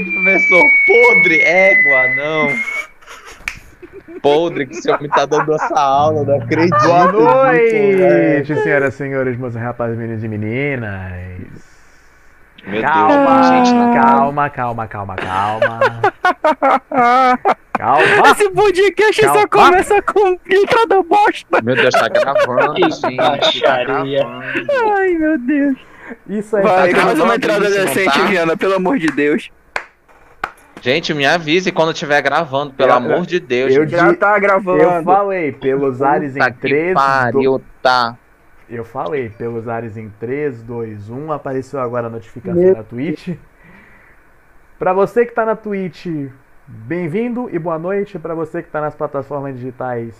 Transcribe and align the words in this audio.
professor. 0.00 0.62
Podre. 0.86 1.40
Égua, 1.40 2.14
não. 2.16 2.48
Podre 4.20 4.66
que 4.66 4.74
esse 4.76 4.90
homem 4.90 5.08
tá 5.08 5.26
dando 5.26 5.52
essa 5.54 5.74
aula, 5.74 6.24
não 6.24 6.40
acredito. 6.40 6.78
Boa 6.84 7.10
noite, 7.10 7.96
noite, 7.96 8.62
senhoras 8.62 8.94
e 8.94 8.96
senhores, 8.96 9.36
meus 9.36 9.54
rapazes, 9.54 9.98
meninos 9.98 10.22
e 10.22 10.28
meninas. 10.28 11.72
Meu 12.64 12.80
calma, 12.82 13.40
Deus, 13.40 13.46
gente. 13.48 13.72
Não... 13.74 13.92
calma, 13.92 14.50
calma, 14.50 14.86
calma, 14.86 15.16
calma. 15.16 15.80
Calma. 17.76 18.30
Esse 18.30 18.48
podcast 18.50 19.22
Calma. 19.22 19.40
só 19.40 19.48
começa 19.48 20.02
com 20.02 20.38
entrada 20.48 21.02
bosta. 21.02 21.62
Meu 21.62 21.74
Deus, 21.74 21.92
tá 21.92 22.08
gravando, 22.08 22.74
Que 22.74 22.82
gente. 22.90 23.16
Tá 23.16 23.30
baixaria. 23.30 23.84
gravando. 24.22 24.92
Ai, 24.94 25.08
meu 25.14 25.38
Deus. 25.38 25.76
Isso 26.28 26.56
aí 26.56 26.62
Vai, 26.62 26.94
tá 26.94 27.00
faz 27.00 27.18
uma 27.18 27.34
entrada 27.34 27.68
decente, 27.70 28.18
tá? 28.18 28.26
Viana, 28.26 28.56
pelo 28.56 28.74
amor 28.74 28.98
de 28.98 29.08
Deus. 29.08 29.50
Gente, 30.82 31.14
me 31.14 31.24
avise 31.24 31.70
quando 31.70 31.92
estiver 31.92 32.20
gravando, 32.20 32.72
pelo 32.74 32.90
Eu- 32.90 32.94
amor 32.96 33.24
de 33.24 33.38
Deus. 33.38 33.72
eu. 33.72 33.86
Já 33.86 34.12
tá 34.14 34.36
gravando. 34.40 34.82
Eu 34.82 35.02
falei 35.04 35.52
pelos 35.52 36.02
ares 36.02 36.32
Puta 36.32 36.48
em 36.48 36.52
que 36.52 36.58
3, 36.60 36.94
pariu, 36.94 37.62
tá. 37.80 38.18
Eu 38.68 38.84
falei 38.84 39.28
pelos 39.28 39.68
ares 39.68 39.96
em 39.96 40.08
3, 40.18 40.60
2, 40.62 41.08
1. 41.08 41.30
Apareceu 41.30 41.78
agora 41.78 42.08
a 42.08 42.10
notificação 42.10 42.72
na 42.72 42.82
Twitch. 42.82 43.28
Pra 44.76 44.92
você 44.92 45.24
que 45.24 45.32
tá 45.32 45.44
na 45.46 45.54
Twitch, 45.54 46.06
bem-vindo 46.66 47.48
e 47.52 47.60
boa 47.60 47.78
noite. 47.78 48.18
Pra 48.18 48.34
você 48.34 48.60
que 48.60 48.68
tá 48.68 48.80
nas 48.80 48.94
plataformas 48.96 49.54
digitais, 49.54 50.16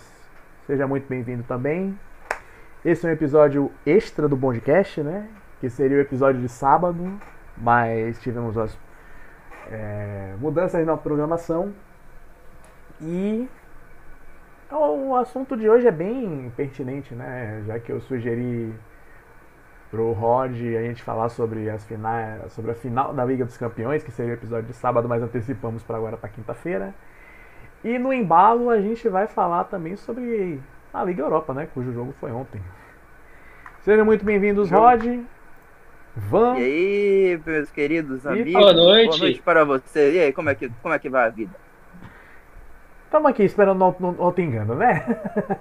seja 0.65 0.87
muito 0.87 1.05
bem-vindo 1.09 1.43
também. 1.43 1.99
Esse 2.85 3.05
é 3.05 3.09
um 3.09 3.13
episódio 3.13 3.69
extra 3.85 4.29
do 4.29 4.37
Bondcast, 4.37 5.01
né? 5.01 5.27
Que 5.59 5.69
seria 5.69 5.97
o 5.97 6.01
episódio 6.01 6.39
de 6.39 6.47
sábado, 6.47 7.19
mas 7.57 8.21
tivemos 8.21 8.57
as 8.57 8.77
é, 9.71 10.35
mudanças 10.39 10.85
na 10.85 10.97
programação. 10.97 11.73
E 13.01 13.47
o 14.71 15.15
assunto 15.15 15.55
de 15.55 15.69
hoje 15.69 15.87
é 15.87 15.91
bem 15.91 16.51
pertinente, 16.55 17.13
né? 17.13 17.63
Já 17.67 17.79
que 17.79 17.91
eu 17.91 18.01
sugeri 18.01 18.73
pro 19.91 20.11
Rod 20.11 20.55
a 20.55 20.81
gente 20.81 21.03
falar 21.03 21.29
sobre 21.29 21.69
as 21.69 21.85
finais, 21.85 22.51
sobre 22.53 22.71
a 22.71 22.73
final 22.73 23.13
da 23.13 23.23
Liga 23.23 23.45
dos 23.45 23.57
Campeões, 23.57 24.03
que 24.03 24.11
seria 24.11 24.33
o 24.33 24.35
episódio 24.35 24.65
de 24.65 24.73
sábado, 24.73 25.07
mas 25.07 25.21
antecipamos 25.21 25.83
para 25.83 25.97
agora 25.97 26.17
para 26.17 26.29
quinta-feira. 26.29 26.93
E 27.83 27.99
no 27.99 28.11
embalo 28.11 28.69
a 28.69 28.81
gente 28.81 29.07
vai 29.07 29.27
falar 29.27 29.65
também 29.65 29.95
sobre 29.95 30.59
a 30.93 31.03
Liga 31.03 31.21
Europa, 31.21 31.53
né? 31.53 31.67
Cujo 31.73 31.93
jogo 31.93 32.13
foi 32.19 32.31
ontem. 32.31 32.61
Sejam 33.81 34.05
muito 34.05 34.23
bem-vindos, 34.25 34.71
Rod. 34.71 35.03
Van. 36.15 36.57
E 36.57 36.63
aí, 36.63 37.41
meus 37.45 37.69
queridos 37.71 38.25
amigos. 38.25 38.53
boa 38.53 38.73
noite. 38.73 39.07
Boa 39.07 39.19
noite 39.19 39.41
para 39.41 39.63
você. 39.65 40.13
E 40.13 40.19
aí, 40.19 40.33
como 40.33 40.49
é 40.49 40.55
que, 40.55 40.69
como 40.81 40.93
é 40.93 40.99
que 40.99 41.09
vai 41.09 41.25
a 41.25 41.29
vida? 41.29 41.55
Estamos 43.05 43.29
aqui 43.29 43.43
esperando 43.43 43.77
não, 43.77 43.95
não, 43.99 44.11
não 44.11 44.33
engano, 44.37 44.75
né? 44.75 45.05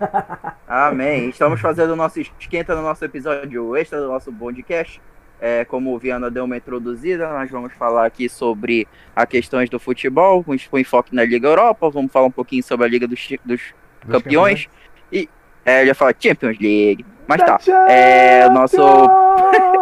Amém. 0.66 1.28
Estamos 1.28 1.60
fazendo 1.60 1.92
o 1.92 1.96
nosso 1.96 2.20
esquenta 2.20 2.74
no 2.74 2.82
nosso 2.82 3.04
episódio 3.04 3.76
extra 3.76 4.00
do 4.00 4.08
nosso 4.08 4.32
podcast. 4.32 5.00
É, 5.40 5.64
como 5.64 5.92
o 5.92 5.98
Viana 5.98 6.30
deu 6.30 6.44
uma 6.44 6.56
introduzida, 6.56 7.28
nós 7.28 7.50
vamos 7.50 7.72
falar 7.72 8.06
aqui 8.06 8.28
sobre 8.28 8.86
as 9.14 9.24
questões 9.26 9.68
do 9.68 9.78
futebol, 9.78 10.44
com 10.44 10.78
enfoque 10.78 11.14
na 11.14 11.24
Liga 11.24 11.48
Europa. 11.48 11.90
Vamos 11.90 12.12
falar 12.12 12.26
um 12.26 12.30
pouquinho 12.30 12.62
sobre 12.62 12.86
a 12.86 12.88
Liga 12.88 13.08
dos, 13.08 13.28
dos 13.44 13.74
Dos 14.04 14.12
campeões. 14.12 14.68
E 15.10 15.28
é, 15.64 15.80
ele 15.80 15.90
ia 15.90 15.94
falar 15.94 16.14
Champions 16.18 16.58
League. 16.58 17.04
Mas 17.26 17.40
tá. 17.40 17.58
É 17.88 18.46
o 18.48 18.52
nosso, 18.52 18.82
o 18.82 19.81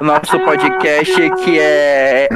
nosso 0.00 0.38
podcast 0.40 1.30
que 1.44 1.58
é. 1.58 2.28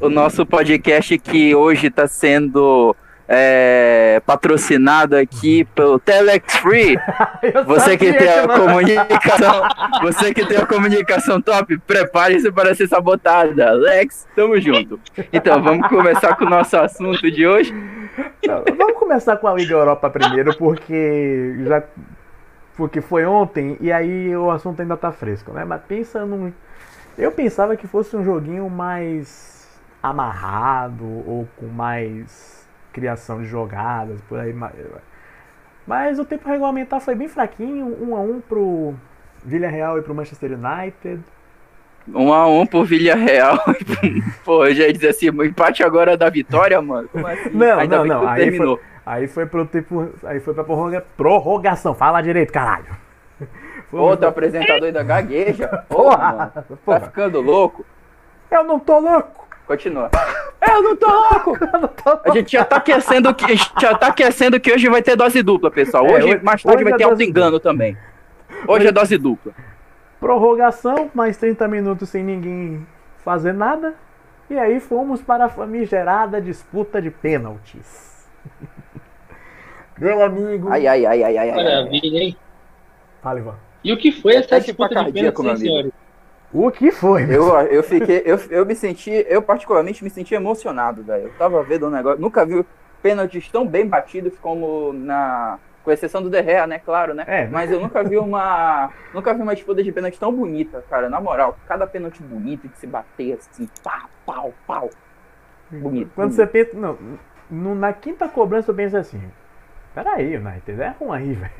O 0.00 0.08
nosso 0.08 0.44
podcast 0.46 1.18
que 1.18 1.54
hoje 1.54 1.86
está 1.88 2.06
sendo 2.06 2.94
é, 3.28 4.20
patrocinado 4.26 5.16
aqui 5.16 5.64
pelo 5.74 5.98
Telex 5.98 6.56
Free. 6.58 6.96
Você 7.66 7.96
que 7.96 8.12
tem 8.12 8.28
a 8.28 8.46
comunicação, 8.46 9.62
você 10.02 10.34
que 10.34 10.46
tem 10.46 10.58
a 10.58 10.66
comunicação 10.66 11.40
top, 11.40 11.78
prepare-se 11.78 12.50
para 12.52 12.74
ser 12.74 12.86
sabotada. 12.86 13.70
Alex, 13.70 14.26
tamo 14.34 14.60
junto. 14.60 15.00
Então, 15.32 15.62
vamos 15.62 15.88
começar 15.88 16.36
com 16.36 16.44
o 16.44 16.50
nosso 16.50 16.76
assunto 16.76 17.30
de 17.30 17.46
hoje. 17.46 17.72
Não, 18.46 18.62
vamos 18.76 18.98
começar 18.98 19.36
com 19.36 19.48
a 19.48 19.54
Liga 19.54 19.74
Europa 19.74 20.10
primeiro, 20.10 20.56
porque 20.56 21.56
já 21.66 21.82
porque 22.76 23.00
foi 23.00 23.24
ontem 23.24 23.76
e 23.80 23.92
aí 23.92 24.36
o 24.36 24.50
assunto 24.50 24.82
ainda 24.82 24.96
tá 24.96 25.12
fresco, 25.12 25.52
né? 25.52 25.64
Mas 25.64 25.80
pensa 25.86 26.26
num 26.26 26.52
eu 27.18 27.30
pensava 27.32 27.76
que 27.76 27.86
fosse 27.86 28.16
um 28.16 28.24
joguinho 28.24 28.68
mais 28.70 29.68
amarrado 30.02 31.04
ou 31.04 31.48
com 31.56 31.66
mais 31.66 32.66
criação 32.92 33.40
de 33.42 33.46
jogadas 33.48 34.20
por 34.28 34.38
aí, 34.38 34.52
ma- 34.52 34.70
mas 35.86 36.18
o 36.18 36.24
tempo 36.24 36.48
regulamentar 36.48 37.00
foi 37.00 37.14
bem 37.14 37.28
fraquinho, 37.28 37.86
um 38.02 38.14
a 38.16 38.20
um 38.20 38.40
pro 38.40 38.94
Villarreal 39.44 39.98
e 39.98 40.02
pro 40.02 40.14
Manchester 40.14 40.52
United. 40.52 41.20
Um 42.14 42.32
a 42.32 42.46
um 42.46 42.66
por 42.66 42.84
Villarreal. 42.86 43.58
Pô, 44.44 44.68
já 44.70 44.90
dizer 44.90 45.08
assim, 45.08 45.30
o 45.30 45.44
empate 45.44 45.82
agora 45.82 46.16
da 46.16 46.28
vitória, 46.30 46.80
mano. 46.80 47.08
Como 47.08 47.26
assim? 47.26 47.50
Não, 47.50 47.78
Ainda 47.78 47.98
não, 47.98 48.04
não, 48.06 48.28
aí 48.28 48.42
terminou. 48.42 48.80
Aí 49.06 49.26
foi 49.26 49.44
pro 49.46 49.66
tempo, 49.66 50.10
aí 50.22 50.40
foi 50.40 50.54
pra 50.54 50.64
prorroga, 50.64 51.04
prorrogação. 51.16 51.94
Fala 51.94 52.22
direito, 52.22 52.52
caralho. 52.52 52.86
Outro 54.02 54.28
apresentador 54.28 54.84
ainda 54.86 55.02
gagueja. 55.02 55.68
Porra, 55.88 56.16
Porra, 56.16 56.32
mano. 56.32 56.50
Tá 56.54 56.62
porra. 56.84 57.00
ficando 57.00 57.40
louco. 57.40 57.84
Eu 58.50 58.64
não 58.64 58.78
tô 58.78 58.98
louco. 58.98 59.44
Continua. 59.66 60.10
Eu 60.66 60.82
não 60.82 60.96
tô 60.96 61.06
louco! 61.06 61.56
Eu 61.72 61.80
não 61.80 61.88
tô 61.88 62.10
louco. 62.10 62.30
A 62.30 62.32
gente 62.34 62.52
já 62.52 62.64
tá 62.64 62.76
aquecendo 62.76 63.34
que, 63.34 63.44
a 63.44 63.48
gente 63.48 63.72
já 63.80 63.94
tá 63.96 64.06
aquecendo 64.08 64.60
que 64.60 64.72
hoje 64.72 64.88
vai 64.90 65.00
ter 65.02 65.16
dose 65.16 65.42
dupla, 65.42 65.70
pessoal. 65.70 66.06
É, 66.06 66.12
Hoje, 66.12 66.24
hoje- 66.34 66.44
mais 66.44 66.62
tarde 66.62 66.76
hoje 66.76 66.84
vai 66.84 66.92
é 66.92 66.96
ter 66.96 67.04
dose 67.04 67.12
auto-engano 67.12 67.58
também. 67.60 67.96
Hoje 68.68 68.86
é 68.86 68.92
dose 68.92 69.16
dupla. 69.16 69.52
Prorrogação, 70.20 71.10
mais 71.14 71.36
30 71.38 71.66
minutos 71.68 72.08
sem 72.10 72.22
ninguém 72.22 72.86
fazer 73.24 73.52
nada. 73.52 73.94
E 74.50 74.58
aí 74.58 74.80
fomos 74.80 75.22
para 75.22 75.46
a 75.46 75.48
famigerada 75.48 76.40
disputa 76.40 77.00
de 77.00 77.10
pênaltis. 77.10 78.26
Meu 79.98 80.22
amigo. 80.22 80.68
Ai, 80.70 80.86
ai, 80.86 81.06
ai, 81.06 81.22
ai, 81.22 81.36
ai, 81.38 81.38
ai. 81.38 81.50
ai. 81.50 81.64
Maravilha, 81.64 82.18
hein? 82.22 82.36
Fala, 83.22 83.38
Ivan. 83.38 83.54
E 83.84 83.92
o 83.92 83.98
que 83.98 84.10
foi 84.12 84.36
essa 84.36 84.58
disputa 84.60 84.96
de 84.96 85.06
pênaltis, 85.12 85.40
meu 85.44 85.52
amigo. 85.52 85.58
senhores? 85.72 85.92
O 86.52 86.70
que 86.70 86.90
foi? 86.92 87.24
Eu, 87.34 87.48
eu 87.62 87.82
fiquei, 87.82 88.22
eu, 88.24 88.38
eu 88.50 88.64
me 88.66 88.74
senti, 88.76 89.10
eu 89.28 89.42
particularmente 89.42 90.04
me 90.04 90.10
senti 90.10 90.34
emocionado, 90.34 91.02
velho. 91.02 91.24
Eu 91.24 91.34
tava 91.34 91.62
vendo 91.64 91.86
um 91.86 91.90
negócio, 91.90 92.20
nunca 92.20 92.46
vi 92.46 92.64
pênaltis 93.02 93.48
tão 93.50 93.66
bem 93.66 93.86
batidos 93.86 94.38
como 94.38 94.92
na, 94.92 95.58
com 95.82 95.90
exceção 95.90 96.22
do 96.22 96.30
Derrea, 96.30 96.66
né, 96.66 96.78
claro, 96.78 97.12
né? 97.14 97.24
É, 97.26 97.46
Mas 97.48 97.70
eu 97.70 97.80
nunca 97.80 98.02
vi 98.04 98.16
uma, 98.16 98.90
nunca 99.12 99.34
vi 99.34 99.42
uma 99.42 99.54
disputa 99.54 99.82
de 99.82 99.92
pênalti 99.92 100.18
tão 100.18 100.32
bonita, 100.32 100.84
cara, 100.88 101.08
na 101.10 101.20
moral. 101.20 101.58
Cada 101.66 101.86
pênalti 101.86 102.22
bonito 102.22 102.68
que 102.68 102.78
se 102.78 102.86
bater 102.86 103.34
assim, 103.38 103.68
pau, 103.82 104.08
pau, 104.24 104.54
pau. 104.66 104.90
Bonito. 105.70 106.10
Quando 106.14 106.28
bonito. 106.30 106.36
você 106.36 106.46
pensa. 106.46 106.70
Não, 106.76 106.96
no- 107.50 107.74
na 107.74 107.92
quinta 107.92 108.28
cobrança 108.28 108.70
eu 108.70 108.74
penso 108.74 108.96
assim. 108.96 109.20
Peraí, 109.94 110.36
United, 110.36 110.80
é 110.80 110.94
um 111.00 111.12
aí, 111.12 111.34
velho. 111.34 111.52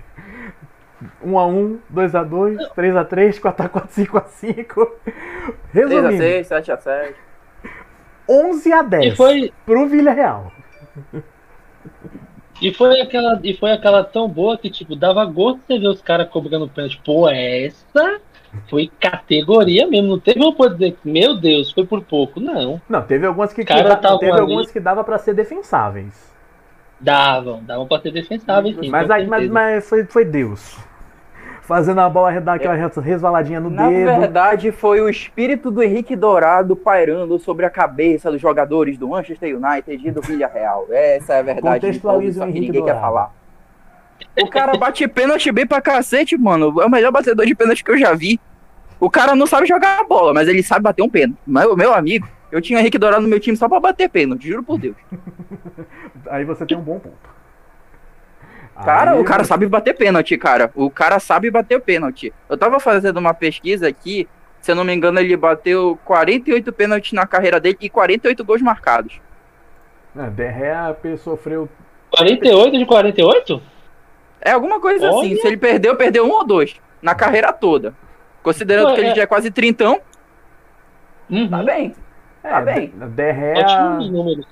1x1, 1.24 1.78
2x2, 1.92 2.56
3x3, 2.76 3.40
4x4, 3.40 3.88
5x5. 3.88 4.88
3 5.72 5.86
a 5.86 5.94
Resumindo, 5.96 6.16
6, 6.16 6.46
7 6.46 6.72
a 6.72 6.76
7. 6.76 7.14
11 8.28 8.72
a 8.72 8.82
10 8.82 9.12
E 9.12 9.16
foi, 9.16 9.52
pro 9.66 9.86
Villarreal. 9.86 10.50
e, 12.60 12.72
foi 12.72 13.00
aquela, 13.00 13.40
e 13.42 13.54
foi 13.54 13.72
aquela 13.72 14.02
tão 14.04 14.28
boa 14.28 14.56
que, 14.56 14.70
tipo, 14.70 14.96
dava 14.96 15.24
gosto 15.26 15.58
de 15.58 15.66
você 15.66 15.78
ver 15.78 15.88
os 15.88 16.00
caras 16.02 16.28
cobrando 16.28 16.68
pênalti. 16.68 17.00
Pô, 17.04 17.28
essa 17.28 18.20
foi 18.70 18.90
categoria 19.00 19.86
mesmo. 19.86 20.08
Não 20.08 20.18
teve 20.20 20.42
um 20.42 20.52
poder 20.52 20.74
dizer 20.74 20.98
que, 21.02 21.08
meu 21.08 21.36
Deus, 21.38 21.70
foi 21.72 21.84
por 21.84 22.02
pouco. 22.02 22.40
Não. 22.40 22.80
Não, 22.88 23.02
teve 23.02 23.26
algumas 23.26 23.52
que, 23.52 23.64
Cara, 23.64 23.96
que 23.96 24.02
tava 24.02 24.18
teve 24.18 24.32
ali. 24.32 24.40
algumas 24.40 24.70
que 24.70 24.80
dava 24.80 25.04
pra 25.04 25.18
ser 25.18 25.34
defensáveis. 25.34 26.33
Davam, 27.04 27.62
davam 27.62 27.86
pra 27.86 28.00
ser 28.00 28.10
defensável, 28.12 28.72
sim. 28.80 28.88
Mas, 28.88 29.10
aí, 29.10 29.26
mas, 29.26 29.50
mas 29.50 29.88
foi, 29.88 30.04
foi 30.04 30.24
Deus. 30.24 30.78
Fazendo 31.60 32.00
a 32.00 32.08
bola 32.08 32.40
dar 32.40 32.54
aquela 32.54 32.74
resvaladinha 32.74 33.60
no 33.60 33.70
Na 33.70 33.88
dedo. 33.88 34.20
verdade, 34.20 34.72
foi 34.72 35.00
o 35.00 35.08
espírito 35.08 35.70
do 35.70 35.82
Henrique 35.82 36.16
Dourado 36.16 36.74
pairando 36.74 37.38
sobre 37.38 37.64
a 37.66 37.70
cabeça 37.70 38.30
dos 38.30 38.40
jogadores 38.40 38.96
do 38.98 39.08
Manchester 39.08 39.56
United 39.56 40.06
e 40.06 40.10
do 40.10 40.20
Villarreal. 40.20 40.86
Essa 40.90 41.34
é 41.34 41.38
a 41.40 41.42
verdade. 41.42 41.80
de 41.80 41.86
Contextualize 41.86 42.32
todos, 42.32 42.36
só 42.36 42.44
o 42.44 42.52
que 42.52 42.58
Henrique 42.58 42.72
ninguém 42.72 42.84
quer 42.84 42.92
Dourado. 42.92 43.06
falar. 43.06 43.34
O 44.40 44.48
cara 44.48 44.76
bate 44.76 45.06
pênalti 45.08 45.52
bem 45.52 45.66
pra 45.66 45.80
cacete, 45.80 46.36
mano. 46.36 46.80
É 46.80 46.86
o 46.86 46.90
melhor 46.90 47.12
batedor 47.12 47.46
de 47.46 47.54
pênalti 47.54 47.84
que 47.84 47.90
eu 47.90 47.98
já 47.98 48.14
vi. 48.14 48.40
O 48.98 49.10
cara 49.10 49.34
não 49.34 49.46
sabe 49.46 49.66
jogar 49.66 50.00
a 50.00 50.04
bola, 50.04 50.32
mas 50.32 50.48
ele 50.48 50.62
sabe 50.62 50.82
bater 50.82 51.02
um 51.02 51.08
pênalti. 51.08 51.38
Mas 51.46 51.66
o 51.66 51.76
meu 51.76 51.92
amigo, 51.94 52.26
eu 52.54 52.62
tinha 52.62 52.78
o 52.78 52.80
Henrique 52.80 52.98
Dourado 52.98 53.22
no 53.22 53.28
meu 53.28 53.40
time 53.40 53.56
só 53.56 53.68
pra 53.68 53.80
bater 53.80 54.08
pênalti, 54.08 54.48
juro 54.48 54.62
por 54.62 54.78
Deus. 54.78 54.96
Aí 56.30 56.44
você 56.44 56.64
tem 56.64 56.76
um 56.76 56.80
bom 56.82 56.98
ponto. 56.98 57.34
Cara, 58.84 59.12
Aí 59.12 59.20
o 59.20 59.24
cara 59.24 59.44
sabe 59.44 59.66
bater 59.66 59.94
pênalti, 59.94 60.36
cara. 60.36 60.70
O 60.74 60.90
cara 60.90 61.18
sabe 61.20 61.50
bater 61.50 61.80
pênalti. 61.80 62.32
Eu 62.48 62.56
tava 62.58 62.80
fazendo 62.80 63.18
uma 63.18 63.32
pesquisa 63.34 63.88
aqui 63.88 64.28
Se 64.60 64.70
eu 64.72 64.74
não 64.74 64.82
me 64.84 64.94
engano, 64.94 65.20
ele 65.20 65.36
bateu 65.36 65.98
48 66.06 66.72
pênaltis 66.72 67.12
na 67.12 67.26
carreira 67.26 67.60
dele 67.60 67.76
e 67.80 67.90
48 67.90 68.42
gols 68.44 68.62
marcados. 68.62 69.20
Derrea 70.32 70.96
sofreu 71.18 71.68
48 72.10 72.78
de 72.78 72.86
48? 72.86 73.62
É 74.40 74.52
alguma 74.52 74.80
coisa 74.80 75.10
Olha. 75.10 75.18
assim. 75.26 75.36
Se 75.40 75.46
ele 75.46 75.56
perdeu, 75.58 75.94
perdeu 75.96 76.24
um 76.24 76.30
ou 76.30 76.46
dois. 76.46 76.76
Na 77.02 77.14
carreira 77.14 77.52
toda. 77.52 77.94
Considerando 78.42 78.88
Pô, 78.88 78.94
que 78.94 79.00
ele 79.00 79.10
é- 79.10 79.14
já 79.16 79.22
é 79.22 79.26
quase 79.26 79.50
trintão, 79.50 80.00
Uhum. 81.28 81.48
tá 81.48 81.62
bem. 81.62 81.94
Tá 82.48 82.60
bem. 82.60 82.88
De- 82.88 83.06
Derrea, 83.08 83.58
Ótimos 83.64 84.10
números. 84.10 84.46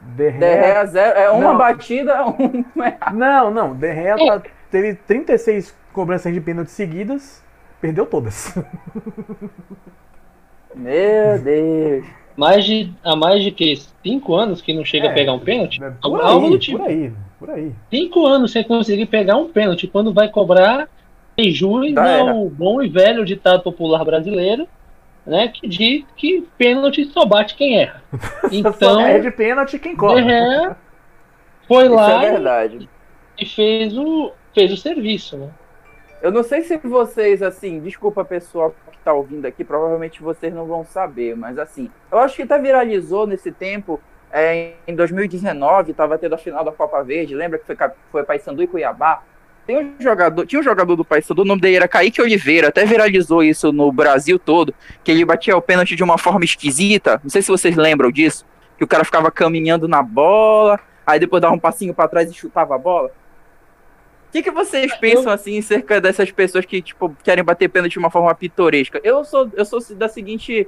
Derrea, 0.00 0.38
Derrea 0.40 0.86
zero, 0.86 1.18
é 1.18 1.30
uma 1.30 1.52
Não. 1.52 1.58
batida, 1.58 2.24
um. 2.28 2.64
Não, 3.14 3.50
não, 3.50 3.74
Derrea 3.74 4.16
tá- 4.16 4.42
teve 4.70 4.94
36 4.94 5.74
cobranças 5.94 6.32
de 6.34 6.40
pênalti 6.40 6.70
seguidas, 6.70 7.42
perdeu 7.80 8.04
todas. 8.04 8.54
Meu 10.74 11.38
Deus. 11.42 12.04
Mais 12.36 12.64
de, 12.64 12.92
há 13.04 13.14
mais 13.14 13.42
de 13.44 13.52
que? 13.52 13.76
5 14.04 14.34
anos 14.34 14.60
que 14.60 14.74
não 14.74 14.84
chega 14.84 15.06
É, 15.06 15.10
a 15.10 15.14
pegar 15.14 15.32
um 15.32 15.38
pênalti? 15.38 15.78
Por 15.78 15.94
Algo- 16.02 16.16
aí, 16.16 16.26
algo 16.26 16.50
do 16.50 16.58
tipo. 16.58 16.78
por 16.78 16.88
aí, 16.88 17.12
por 17.38 17.50
aí. 17.50 17.72
5 17.90 18.26
anos 18.26 18.50
sem 18.52 18.64
conseguir 18.64 19.06
pegar 19.06 19.36
um 19.36 19.48
pênalti. 19.50 19.86
Quando 19.86 20.12
vai 20.12 20.28
cobrar, 20.28 20.88
Já 21.38 22.06
era. 22.08 22.24
não, 22.24 22.44
o 22.46 22.50
bom 22.50 22.82
e 22.82 22.88
velho 22.88 23.24
ditado 23.24 23.62
popular 23.62 24.04
brasileiro, 24.04 24.66
né? 25.26 25.48
Que 25.48 25.66
diz 25.66 26.04
que 26.16 26.46
pênalti 26.56 27.04
só 27.06 27.24
bate 27.24 27.54
quem 27.54 27.80
erra. 27.80 28.02
Só 28.42 28.48
Então, 28.50 28.96
perde 28.98 29.30
pênalti 29.30 29.78
quem. 29.78 29.96
Derrea 29.96 30.76
foi 31.66 31.84
Isso 31.84 31.94
lá 31.94 32.24
é 32.24 32.30
verdade. 32.32 32.88
e 33.38 33.46
fez 33.46 33.96
o, 33.96 34.32
fez 34.54 34.72
o 34.72 34.76
serviço, 34.76 35.36
né? 35.36 35.50
Eu 36.22 36.30
não 36.30 36.42
sei 36.42 36.62
se 36.62 36.76
vocês, 36.78 37.42
assim, 37.42 37.80
desculpa 37.80 38.24
pessoal 38.24 38.74
que 38.90 38.98
tá 38.98 39.12
ouvindo 39.12 39.44
aqui, 39.46 39.62
provavelmente 39.62 40.22
vocês 40.22 40.54
não 40.54 40.64
vão 40.64 40.84
saber, 40.84 41.36
mas 41.36 41.58
assim, 41.58 41.90
eu 42.10 42.18
acho 42.18 42.36
que 42.36 42.42
até 42.42 42.58
viralizou 42.58 43.26
nesse 43.26 43.52
tempo, 43.52 44.00
é, 44.32 44.72
em 44.86 44.94
2019, 44.94 45.92
tava 45.92 46.16
tendo 46.16 46.34
a 46.34 46.38
final 46.38 46.64
da 46.64 46.72
Copa 46.72 47.02
Verde, 47.02 47.34
lembra 47.34 47.58
que 47.58 47.66
foi, 47.66 47.76
foi 48.10 48.24
Paysandu 48.24 48.62
e 48.62 48.66
Cuiabá? 48.66 49.22
Tem 49.66 49.78
um 49.78 49.94
jogador, 49.98 50.46
tinha 50.46 50.60
um 50.60 50.62
jogador 50.62 50.94
do 50.94 51.04
Paysandu, 51.04 51.42
o 51.42 51.44
nome 51.44 51.60
dele 51.60 51.76
era 51.76 51.88
Kaique 51.88 52.20
Oliveira, 52.20 52.68
até 52.68 52.84
viralizou 52.84 53.42
isso 53.42 53.72
no 53.72 53.90
Brasil 53.90 54.38
todo, 54.38 54.74
que 55.02 55.10
ele 55.10 55.24
batia 55.24 55.56
o 55.56 55.62
pênalti 55.62 55.96
de 55.96 56.04
uma 56.04 56.18
forma 56.18 56.44
esquisita, 56.44 57.18
não 57.22 57.30
sei 57.30 57.40
se 57.40 57.48
vocês 57.48 57.74
lembram 57.74 58.10
disso, 58.10 58.44
que 58.76 58.84
o 58.84 58.86
cara 58.86 59.04
ficava 59.04 59.30
caminhando 59.30 59.88
na 59.88 60.02
bola, 60.02 60.78
aí 61.06 61.18
depois 61.18 61.40
dava 61.40 61.54
um 61.54 61.58
passinho 61.58 61.94
pra 61.94 62.08
trás 62.08 62.30
e 62.30 62.34
chutava 62.34 62.74
a 62.74 62.78
bola. 62.78 63.08
O 64.28 64.32
que, 64.32 64.42
que 64.42 64.50
vocês 64.50 64.92
pensam 64.96 65.32
assim 65.32 65.62
cerca 65.62 66.00
dessas 66.00 66.30
pessoas 66.30 66.64
que 66.66 66.82
tipo 66.82 67.16
querem 67.22 67.44
bater 67.44 67.68
pênalti 67.68 67.92
de 67.92 67.98
uma 68.00 68.10
forma 68.10 68.34
pitoresca? 68.34 69.00
Eu 69.04 69.24
sou 69.24 69.48
eu 69.54 69.64
sou 69.64 69.80
da 69.94 70.08
seguinte 70.08 70.66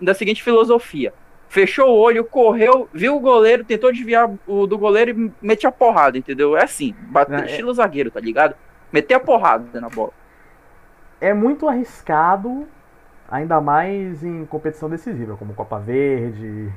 da 0.00 0.14
seguinte 0.14 0.42
filosofia. 0.42 1.12
Fechou 1.50 1.88
o 1.88 1.98
olho, 1.98 2.24
correu, 2.24 2.88
viu 2.94 3.16
o 3.16 3.20
goleiro, 3.20 3.64
tentou 3.64 3.90
desviar 3.90 4.30
o 4.46 4.68
do 4.68 4.78
goleiro 4.78 5.10
e 5.10 5.32
mete 5.42 5.66
a 5.66 5.72
porrada, 5.72 6.16
entendeu? 6.16 6.56
É 6.56 6.62
assim, 6.62 6.94
bater 7.10 7.40
É, 7.40 7.42
é- 7.42 7.46
estilo 7.46 7.74
zagueiro, 7.74 8.08
tá 8.08 8.20
ligado? 8.20 8.54
Meter 8.92 9.14
a 9.14 9.20
porrada 9.20 9.80
na 9.80 9.88
bola. 9.88 10.12
É 11.20 11.34
muito 11.34 11.68
arriscado, 11.68 12.68
ainda 13.28 13.60
mais 13.60 14.22
em 14.22 14.46
competição 14.46 14.88
decisiva, 14.88 15.36
como 15.36 15.52
Copa 15.52 15.80
Verde. 15.80 16.72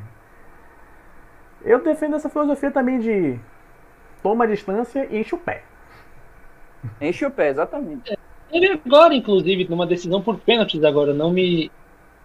Eu 1.63 1.83
defendo 1.83 2.15
essa 2.15 2.27
filosofia 2.27 2.71
também 2.71 2.99
de 2.99 3.39
toma 4.23 4.45
a 4.45 4.47
distância 4.47 5.07
e 5.11 5.19
enche 5.19 5.35
o 5.35 5.37
pé. 5.37 5.61
Enche 6.99 7.25
o 7.27 7.31
pé, 7.31 7.49
exatamente. 7.49 8.11
Teve 8.49 8.81
agora, 8.85 9.13
inclusive, 9.13 9.67
numa 9.69 9.85
decisão 9.85 10.21
por 10.21 10.39
pênaltis 10.39 10.83
agora, 10.83 11.13
não 11.13 11.31
me, 11.31 11.71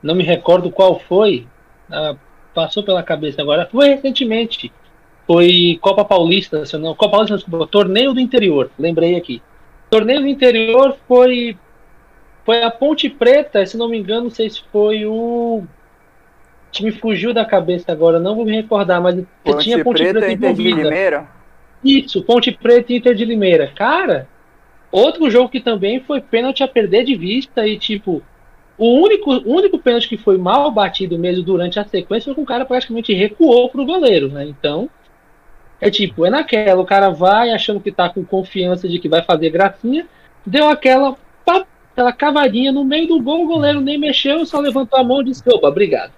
não 0.02 0.14
me 0.14 0.24
recordo 0.24 0.70
qual 0.70 0.98
foi. 0.98 1.46
ah, 1.90 2.16
passou 2.58 2.82
pela 2.82 3.04
cabeça 3.04 3.40
agora. 3.40 3.68
Foi 3.70 3.90
recentemente. 3.90 4.72
Foi 5.24 5.78
Copa 5.80 6.04
Paulista, 6.04 6.66
se 6.66 6.76
não. 6.76 6.92
Copa 6.92 7.12
Paulista, 7.12 7.36
desculpa, 7.36 7.68
torneio 7.68 8.12
do 8.12 8.18
interior, 8.18 8.68
lembrei 8.76 9.14
aqui. 9.14 9.40
Torneio 9.88 10.22
do 10.22 10.26
interior 10.26 10.96
foi. 11.06 11.56
Foi 12.44 12.64
a 12.64 12.70
Ponte 12.70 13.08
Preta, 13.10 13.64
se 13.64 13.76
não 13.76 13.88
me 13.88 13.98
engano, 13.98 14.24
não 14.24 14.30
sei 14.30 14.50
se 14.50 14.60
foi 14.72 15.06
o. 15.06 15.62
Que 16.72 16.82
me 16.82 16.90
fugiu 16.90 17.32
da 17.32 17.44
cabeça 17.44 17.92
agora, 17.92 18.18
não 18.18 18.34
vou 18.34 18.44
me 18.44 18.56
recordar, 18.56 19.00
mas 19.00 19.14
Ponte 19.44 19.64
tinha 19.64 19.84
Ponte 19.84 19.98
Preta, 19.98 20.18
Preta 20.18 20.32
Inter 20.32 20.54
de 20.54 20.62
envolvida. 20.62 20.88
Limeira. 20.88 21.28
Isso, 21.84 22.22
Ponte 22.22 22.50
Preta 22.50 22.92
e 22.92 22.96
Inter 22.96 23.14
de 23.14 23.24
Limeira. 23.24 23.70
Cara, 23.76 24.26
outro 24.90 25.30
jogo 25.30 25.48
que 25.48 25.60
também 25.60 26.00
foi 26.00 26.20
pênalti 26.20 26.62
a 26.62 26.68
perder 26.68 27.04
de 27.04 27.14
vista 27.14 27.66
e, 27.66 27.78
tipo, 27.78 28.22
o 28.78 29.02
único, 29.02 29.30
o 29.32 29.56
único 29.56 29.78
pênalti 29.78 30.08
que 30.08 30.16
foi 30.16 30.38
mal 30.38 30.70
batido 30.70 31.18
mesmo 31.18 31.42
durante 31.42 31.78
a 31.80 31.84
sequência 31.84 32.26
foi 32.26 32.34
que 32.36 32.40
o 32.40 32.46
cara 32.46 32.64
praticamente 32.64 33.12
recuou 33.12 33.68
pro 33.68 33.84
goleiro, 33.84 34.28
né? 34.28 34.44
Então, 34.46 34.88
é 35.80 35.90
tipo, 35.90 36.24
é 36.24 36.30
naquela, 36.30 36.80
o 36.80 36.86
cara 36.86 37.10
vai 37.10 37.50
achando 37.50 37.80
que 37.80 37.90
tá 37.92 38.08
com 38.08 38.24
confiança 38.24 38.88
de 38.88 38.98
que 38.98 39.08
vai 39.08 39.22
fazer 39.22 39.50
gracinha, 39.50 40.06
deu 40.46 40.68
aquela, 40.68 41.16
pá, 41.44 41.64
aquela 41.92 42.12
cavadinha 42.12 42.70
no 42.72 42.84
meio 42.84 43.08
do 43.08 43.20
gol, 43.20 43.44
o 43.44 43.48
goleiro 43.48 43.80
nem 43.80 43.98
mexeu, 43.98 44.46
só 44.46 44.60
levantou 44.60 44.98
a 44.98 45.04
mão 45.04 45.20
e 45.20 45.24
disse, 45.26 45.42
opa, 45.48 45.68
obrigado. 45.68 46.12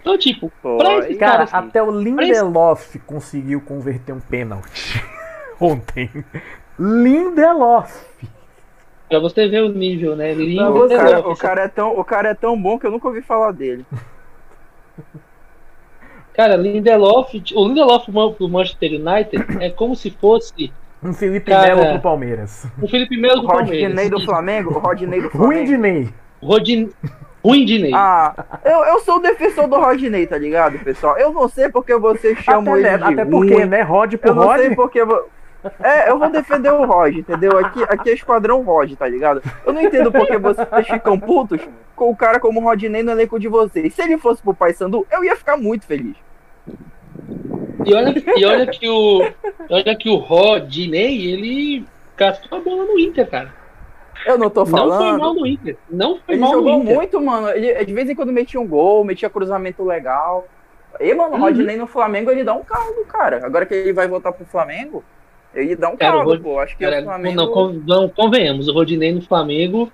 Então, 0.00 0.16
tipo, 0.16 0.52
Pô, 0.62 0.76
Pra 0.78 0.98
esse 0.98 1.12
e- 1.12 1.16
Cara, 1.16 1.44
assim, 1.44 1.56
até 1.56 1.82
o 1.82 1.90
Lindelof 1.90 2.98
conseguiu 3.00 3.60
converter 3.60 4.12
um 4.12 4.20
pênalti 4.20 5.02
ontem. 5.60 6.08
Lindelof. 6.78 8.06
Pra 9.08 9.18
você 9.18 9.48
ver 9.48 9.62
o 9.62 9.68
nível, 9.70 10.14
né? 10.16 10.32
Lindo, 10.34 10.84
o, 10.84 10.88
cara, 10.88 11.20
o, 11.28 11.36
cara 11.36 11.62
é 11.64 11.68
tão, 11.68 11.98
o 11.98 12.04
cara 12.04 12.28
é 12.30 12.34
tão 12.34 12.60
bom 12.60 12.78
que 12.78 12.86
eu 12.86 12.90
nunca 12.90 13.08
ouvi 13.08 13.22
falar 13.22 13.52
dele. 13.52 13.84
Cara, 16.34 16.54
Lindelof, 16.54 17.34
o 17.54 17.66
Lindelof 17.66 18.06
do 18.38 18.48
Manchester 18.48 18.92
United 18.92 19.44
é 19.60 19.70
como 19.70 19.96
se 19.96 20.08
fosse 20.08 20.72
Um 21.02 21.12
Felipe 21.12 21.50
Cara. 21.50 21.74
Melo 21.74 21.90
pro 21.94 22.00
Palmeiras. 22.00 22.64
o 22.80 22.86
Felipe 22.86 23.16
Melo 23.16 23.38
O 23.38 23.42
do 23.42 23.48
Palmeiras. 23.48 23.88
Rodney 23.88 24.08
do. 24.10 24.20
Flamengo? 24.24 24.70
O 24.74 24.78
Rodney 24.78 25.20
do 25.20 25.30
Flamengo? 25.30 25.76
Ney. 25.78 26.08
Rodin... 26.40 26.90
Ney. 27.44 27.90
Ah, 27.92 28.34
eu, 28.64 28.84
eu 28.84 29.00
sou 29.00 29.16
o 29.16 29.20
defensor 29.20 29.66
do 29.66 29.76
Rodney, 29.80 30.26
tá 30.28 30.38
ligado, 30.38 30.78
pessoal? 30.80 31.18
Eu 31.18 31.32
não 31.32 31.48
sei 31.48 31.68
porque 31.70 31.96
vocês 31.96 32.38
chamam 32.38 32.74
Até, 32.74 32.94
ele 32.94 32.98
de 32.98 33.04
até 33.04 33.24
porque, 33.24 33.54
ruim. 33.54 33.64
né? 33.64 33.82
Rod 33.82 34.14
pro 34.16 34.30
Eu 34.30 34.34
não 34.36 34.44
Rod. 34.44 34.58
sei 34.60 34.74
porque... 34.76 35.00
É, 35.80 36.10
eu 36.10 36.18
vou 36.18 36.30
defender 36.30 36.72
o 36.72 36.84
Rod, 36.84 37.16
entendeu? 37.16 37.58
Aqui, 37.58 37.82
aqui 37.84 38.10
é 38.10 38.14
esquadrão 38.14 38.62
Rod, 38.62 38.92
tá 38.94 39.08
ligado? 39.08 39.42
Eu 39.66 39.72
não 39.72 39.80
entendo 39.82 40.10
porque 40.12 40.36
vocês 40.38 40.86
ficam 40.88 41.18
putos 41.18 41.60
com 41.96 42.10
o 42.10 42.16
cara 42.16 42.38
como 42.40 42.60
o 42.60 42.64
Rodney 42.64 43.02
no 43.02 43.10
elenco 43.12 43.38
de 43.38 43.48
vocês. 43.48 43.94
Se 43.94 44.02
ele 44.02 44.18
fosse 44.18 44.42
pro 44.42 44.54
Paysandu, 44.54 45.06
eu 45.10 45.24
ia 45.24 45.36
ficar 45.36 45.56
muito 45.56 45.86
feliz. 45.86 46.16
E, 47.84 47.94
olha, 47.94 48.14
e 48.36 48.44
olha 48.44 48.66
que 48.66 48.88
o. 48.88 49.20
Olha 49.70 49.96
que 49.96 50.08
o 50.08 50.16
Rodney, 50.16 51.32
ele 51.32 51.86
cascou 52.16 52.58
a 52.58 52.60
bola 52.60 52.84
no 52.84 52.98
Inter, 52.98 53.28
cara. 53.28 53.54
Eu 54.26 54.36
não 54.36 54.50
tô 54.50 54.60
Não 54.60 54.66
foi 54.66 54.78
falando. 54.80 55.18
mal 55.20 55.34
no 55.34 55.46
Inter. 55.46 55.76
Não 55.88 56.18
foi 56.18 56.34
Ele 56.34 56.40
mal 56.40 56.50
no 56.52 56.56
jogou 56.58 56.82
Inter. 56.82 56.94
muito, 56.96 57.20
mano. 57.20 57.48
Ele 57.50 57.84
de 57.84 57.92
vez 57.94 58.10
em 58.10 58.14
quando 58.14 58.32
metia 58.32 58.60
um 58.60 58.66
gol, 58.66 59.04
metia 59.04 59.30
cruzamento 59.30 59.84
legal. 59.84 60.46
E, 61.00 61.14
mano, 61.14 61.30
o 61.30 61.34
Uhum. 61.36 61.40
Rodney 61.42 61.76
no 61.76 61.86
Flamengo, 61.86 62.30
ele 62.30 62.42
dá 62.42 62.52
um 62.52 62.64
caldo, 62.64 63.04
cara. 63.06 63.44
Agora 63.46 63.64
que 63.64 63.74
ele 63.74 63.92
vai 63.92 64.08
voltar 64.08 64.32
pro 64.32 64.44
Flamengo, 64.44 65.04
ele 65.54 65.74
dá 65.76 65.88
um 65.90 65.96
Cara, 65.96 66.12
caldo, 66.12 66.30
Rod- 66.30 66.40
pô. 66.42 66.58
Acho 66.58 66.76
que 66.76 66.84
Cara, 66.84 67.00
o 67.00 67.04
Flamengo. 67.04 67.36
não, 67.36 67.50
con- 67.52 67.82
não 67.86 68.08
convenhamos, 68.08 68.68
o 68.68 68.72
Rodinei 68.72 69.12
no 69.12 69.22
Flamengo 69.22 69.90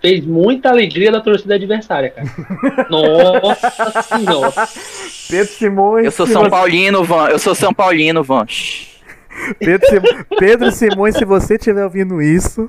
fez 0.00 0.24
muita 0.24 0.70
alegria 0.70 1.12
da 1.12 1.20
torcida 1.20 1.54
adversária, 1.56 2.10
cara. 2.10 2.28
Nossa 2.90 4.02
senhora. 4.02 4.52
Pedro 5.28 5.52
Simões. 5.52 6.04
Eu 6.06 6.10
sou 6.12 6.26
se 6.26 6.32
São 6.32 6.42
você- 6.42 6.50
Paulino, 6.50 7.04
Van. 7.04 7.28
Eu 7.28 7.38
sou 7.38 7.54
São 7.54 7.72
Paulino, 7.74 8.22
Van. 8.22 8.46
Pedro, 9.58 9.86
Sim- 9.88 10.24
Pedro 10.38 10.70
Simões, 10.72 11.16
se 11.16 11.24
você 11.24 11.54
estiver 11.56 11.84
ouvindo 11.84 12.20
isso, 12.20 12.68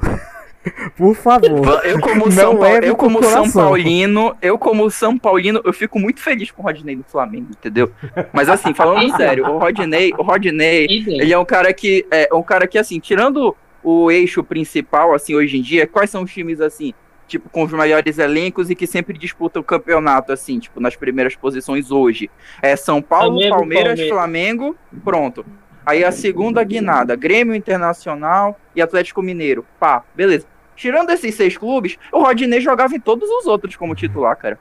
por 0.96 1.16
favor. 1.16 1.82
Eu 1.84 2.00
como, 2.00 2.32
São, 2.32 2.56
Paulo, 2.56 2.62
leve 2.62 2.88
eu 2.88 2.96
como 2.96 3.24
São. 3.24 3.52
Paulino, 3.52 4.36
eu 4.42 4.58
como 4.58 4.90
São 4.90 5.18
Paulino, 5.18 5.62
eu 5.64 5.74
fico 5.74 6.00
muito 6.00 6.20
feliz 6.20 6.52
com 6.52 6.62
o 6.62 6.66
Rodney 6.66 6.96
do 6.96 7.04
Flamengo, 7.04 7.48
entendeu? 7.52 7.92
Mas 8.32 8.50
assim, 8.50 8.74
falando 8.74 9.16
sério, 9.16 9.46
o 9.48 9.58
Rodney, 9.58 10.14
o 10.18 10.22
Rodney. 10.22 10.88
Ele 11.08 11.34
é 11.34 11.38
um 11.38 11.46
cara 11.46 11.74
que 11.74 12.06
é 12.12 12.30
um 12.34 12.44
cara 12.44 12.68
que 12.68 12.78
assim, 12.78 13.00
tirando 13.00 13.56
o 13.84 14.12
eixo 14.12 14.44
principal 14.44 15.14
assim 15.14 15.36
hoje 15.36 15.58
em 15.58 15.62
dia, 15.62 15.88
quais 15.88 16.10
são 16.10 16.24
os 16.24 16.32
times 16.32 16.62
assim, 16.62 16.94
tipo 17.28 17.50
com 17.50 17.64
os 17.64 17.72
maiores 17.72 18.20
elencos 18.20 18.70
e 18.70 18.76
que 18.76 18.86
sempre 18.86 19.18
disputam 19.18 19.62
o 19.62 19.66
campeonato 19.66 20.32
assim, 20.32 20.60
tipo 20.60 20.80
nas 20.80 20.96
primeiras 20.96 21.36
posições 21.36 21.92
hoje? 21.92 22.30
É 22.62 22.76
São 22.76 23.02
Paulo, 23.02 23.34
Flamengo, 23.34 23.56
Palmeiras, 23.56 23.88
Palmeiras. 23.88 24.10
Flamengo, 24.10 24.76
pronto. 25.04 25.46
Aí 25.86 26.04
a 26.04 26.12
segunda 26.12 26.64
guinada, 26.64 27.16
Grêmio 27.16 27.56
Internacional 27.56 28.60
e 28.76 28.82
Atlético 28.82 29.22
Mineiro. 29.22 29.66
Pá, 29.80 30.04
beleza. 30.16 30.46
Tirando 30.76 31.10
esses 31.12 31.36
seis 31.36 31.58
clubes, 31.58 31.98
o 32.12 32.20
Rodinei 32.24 32.62
jogava 32.62 32.96
em 32.96 33.00
todos 33.00 33.30
os 33.30 33.46
outros 33.46 33.76
como 33.76 33.94
titular, 33.96 34.36
cara. 34.36 34.58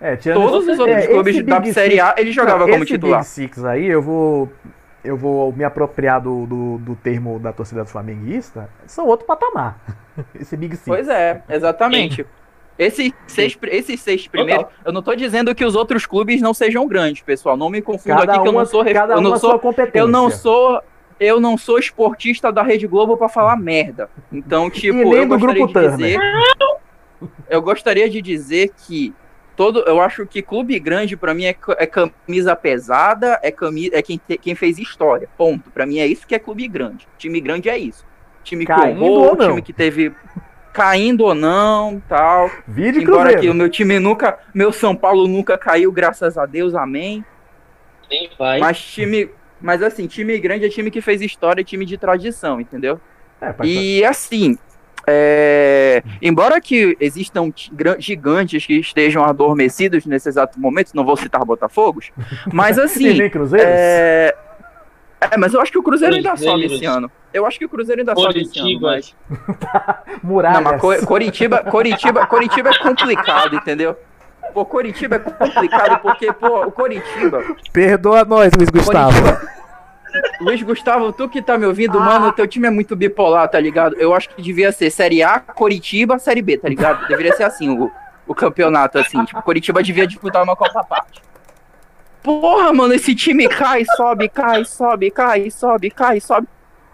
É, 0.00 0.16
tirando 0.16 0.40
Todos 0.42 0.62
esse- 0.64 0.72
os 0.72 0.78
outros 0.80 1.04
é, 1.04 1.06
clubes 1.06 1.42
da 1.44 1.60
Big 1.60 1.72
Série 1.72 2.00
A, 2.00 2.14
ele 2.18 2.32
jogava 2.32 2.60
Não, 2.60 2.70
como 2.70 2.82
esse 2.84 2.92
titular. 2.94 3.20
Big 3.20 3.28
Six 3.28 3.64
aí, 3.64 3.86
eu 3.86 4.02
vou. 4.02 4.52
Eu 5.04 5.16
vou 5.16 5.52
me 5.52 5.64
apropriar 5.64 6.20
do, 6.20 6.46
do, 6.46 6.78
do 6.78 6.94
termo 6.94 7.38
da 7.40 7.52
torcida 7.52 7.84
flamenguista. 7.84 8.68
São 8.86 9.06
outro 9.06 9.26
patamar. 9.26 9.76
Esse 10.38 10.56
Big 10.56 10.76
Six. 10.76 10.86
Pois 10.86 11.08
é, 11.08 11.42
exatamente. 11.48 12.24
Esses 12.78 13.12
seis, 13.26 13.56
esses 13.64 14.00
seis 14.00 14.26
primeiros, 14.26 14.66
eu 14.84 14.92
não 14.92 15.02
tô 15.02 15.14
dizendo 15.14 15.54
que 15.54 15.64
os 15.64 15.74
outros 15.76 16.06
clubes 16.06 16.40
não 16.40 16.54
sejam 16.54 16.86
grandes, 16.88 17.22
pessoal. 17.22 17.56
Não 17.56 17.68
me 17.68 17.82
confunda 17.82 18.20
Cada 18.20 18.32
aqui 18.32 18.42
que 18.42 18.48
eu 18.48 18.52
uma, 18.52 18.60
não 18.62 18.66
sou 18.66 18.84
cada 18.84 19.14
eu 19.14 19.18
uma 19.18 19.30
não 19.30 19.36
sou 19.38 19.60
eu 19.94 20.08
não 20.08 20.30
sou 20.30 20.82
eu 21.20 21.38
não 21.40 21.56
sou 21.58 21.78
esportista 21.78 22.50
da 22.50 22.62
Rede 22.62 22.86
Globo 22.86 23.16
pra 23.16 23.28
falar 23.28 23.56
merda. 23.56 24.10
Então, 24.32 24.68
tipo, 24.68 25.14
eu 25.14 25.22
do 25.26 25.28
gostaria 25.38 25.54
Grupo 25.54 25.66
de 25.66 25.72
Turner. 25.72 25.96
dizer 25.96 26.18
eu 27.48 27.62
gostaria 27.62 28.08
de 28.10 28.20
dizer 28.20 28.70
que 28.76 29.14
todo 29.54 29.80
eu 29.80 30.00
acho 30.00 30.26
que 30.26 30.42
clube 30.42 30.78
grande 30.80 31.16
pra 31.16 31.34
mim 31.34 31.44
é, 31.44 31.54
é 31.78 31.86
camisa 31.86 32.56
pesada, 32.56 33.38
é 33.42 33.50
camisa 33.50 33.94
é 33.94 34.02
quem, 34.02 34.18
te- 34.18 34.38
quem 34.38 34.54
fez 34.54 34.78
história. 34.78 35.28
Ponto. 35.36 35.70
Pra 35.70 35.86
mim 35.86 35.98
é 35.98 36.06
isso 36.06 36.26
que 36.26 36.34
é 36.34 36.38
clube 36.38 36.66
grande. 36.66 37.06
Time 37.18 37.40
grande 37.40 37.68
é 37.68 37.78
isso. 37.78 38.04
Time 38.42 38.64
que 38.66 38.72
Caindo 38.72 39.36
time 39.36 39.62
que 39.62 39.72
teve 39.72 40.12
caindo 40.72 41.24
ou 41.24 41.34
não, 41.34 42.02
tal. 42.08 42.50
Vídeo 42.66 43.02
Embora 43.02 43.30
Cruzeiro. 43.30 43.40
que 43.40 43.50
o 43.50 43.54
meu 43.54 43.68
time 43.68 43.98
nunca, 43.98 44.38
meu 44.54 44.72
São 44.72 44.96
Paulo 44.96 45.28
nunca 45.28 45.58
caiu, 45.58 45.92
graças 45.92 46.38
a 46.38 46.46
Deus, 46.46 46.74
amém. 46.74 47.24
Nem 48.10 48.30
vai. 48.38 48.58
Mas 48.58 48.80
time, 48.80 49.30
mas 49.60 49.82
assim, 49.82 50.06
time 50.06 50.38
grande 50.38 50.64
é 50.64 50.68
time 50.68 50.90
que 50.90 51.00
fez 51.00 51.20
história, 51.20 51.62
time 51.64 51.84
de 51.84 51.96
tradição, 51.96 52.60
entendeu? 52.60 53.00
É, 53.40 53.54
E 53.64 54.04
assim, 54.04 54.56
é, 55.06 56.02
embora 56.20 56.60
que 56.60 56.96
existam 57.00 57.52
gigantes 57.98 58.64
que 58.64 58.74
estejam 58.74 59.24
adormecidos 59.24 60.06
nesse 60.06 60.28
exato 60.28 60.60
momento, 60.60 60.92
não 60.94 61.04
vou 61.04 61.16
citar 61.16 61.44
Botafogos, 61.44 62.10
mas 62.52 62.78
E 62.78 62.80
assim, 62.82 63.30
Cruzeiro? 63.30 63.66
é, 63.68 64.34
é, 65.30 65.36
mas 65.36 65.54
eu 65.54 65.60
acho 65.60 65.70
que 65.72 65.78
o 65.78 65.82
Cruzeiro 65.82 66.14
ainda 66.14 66.36
sobe 66.36 66.66
esse 66.66 66.84
ano. 66.84 67.10
Eu 67.32 67.46
acho 67.46 67.58
que 67.58 67.64
o 67.64 67.68
Cruzeiro 67.68 68.00
ainda 68.00 68.14
sobe 68.14 68.40
esse 68.42 68.58
ano, 68.58 68.80
Coritiba. 68.80 68.86
mas 68.88 69.14
Muralhas. 70.22 70.62
não, 70.62 70.70
mas 70.72 70.80
Co- 70.80 71.06
Coritiba, 71.06 71.58
Coritiba, 71.64 72.26
Coritiba 72.26 72.70
é 72.70 72.78
complicado, 72.78 73.56
entendeu? 73.56 73.96
Pô, 74.52 74.64
Coritiba 74.66 75.16
é 75.16 75.18
complicado 75.18 76.00
porque, 76.02 76.30
pô, 76.32 76.66
o 76.66 76.72
Coritiba, 76.72 77.42
Perdoa 77.72 78.24
nós, 78.24 78.52
Luiz 78.56 78.68
Gustavo. 78.68 79.16
Luiz 80.42 80.62
Gustavo, 80.62 81.10
tu 81.12 81.26
que 81.28 81.40
tá 81.40 81.56
me 81.56 81.64
ouvindo, 81.64 81.98
mano, 81.98 82.30
teu 82.32 82.46
time 82.46 82.66
é 82.66 82.70
muito 82.70 82.94
bipolar, 82.94 83.48
tá 83.48 83.58
ligado? 83.58 83.96
Eu 83.98 84.12
acho 84.14 84.28
que 84.28 84.42
devia 84.42 84.70
ser 84.70 84.90
Série 84.90 85.22
A, 85.22 85.40
Coritiba, 85.40 86.18
Série 86.18 86.42
B, 86.42 86.58
tá 86.58 86.68
ligado? 86.68 87.06
Deveria 87.08 87.34
ser 87.34 87.44
assim 87.44 87.70
o, 87.70 87.90
o 88.26 88.34
campeonato, 88.34 88.98
assim. 88.98 89.24
Tipo, 89.24 89.40
Coritiba 89.42 89.82
devia 89.82 90.06
disputar 90.06 90.42
uma 90.42 90.54
Copa 90.54 90.80
à 90.80 90.84
parte. 90.84 91.22
Porra, 92.22 92.72
mano, 92.72 92.94
esse 92.94 93.14
time 93.14 93.48
cai, 93.48 93.84
sobe, 93.96 94.28
cai, 94.28 94.64
sobe, 94.64 95.10
cai, 95.10 95.50
sobe, 95.50 95.90
cai, 95.90 96.20
sobe. 96.20 96.46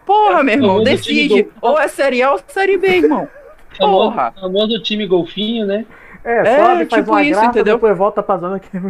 Porra, 0.07 0.43
meu 0.43 0.55
irmão, 0.55 0.83
time 0.83 0.97
decide. 0.97 1.43
do- 1.43 1.53
Ou 1.61 1.79
é 1.79 1.87
Série 1.89 2.23
A 2.23 2.33
ou 2.33 2.41
Série 2.49 2.79
B, 2.79 2.89
irmão. 2.89 3.29
porra. 3.79 4.33
famoso 4.41 4.81
time 4.83 5.07
golfinho, 5.07 5.67
né? 5.67 5.85
É, 6.25 6.39
É, 6.41 6.45
sobe, 6.59 6.87
faz 6.87 6.89
tipo 7.03 7.11
uma 7.13 7.23
isso, 7.23 7.31
graça, 7.33 7.47
entendeu? 7.47 7.75
depois 7.77 7.97
volta 7.97 8.23
pra 8.23 8.37
zona 8.39 8.59
que... 8.59 8.69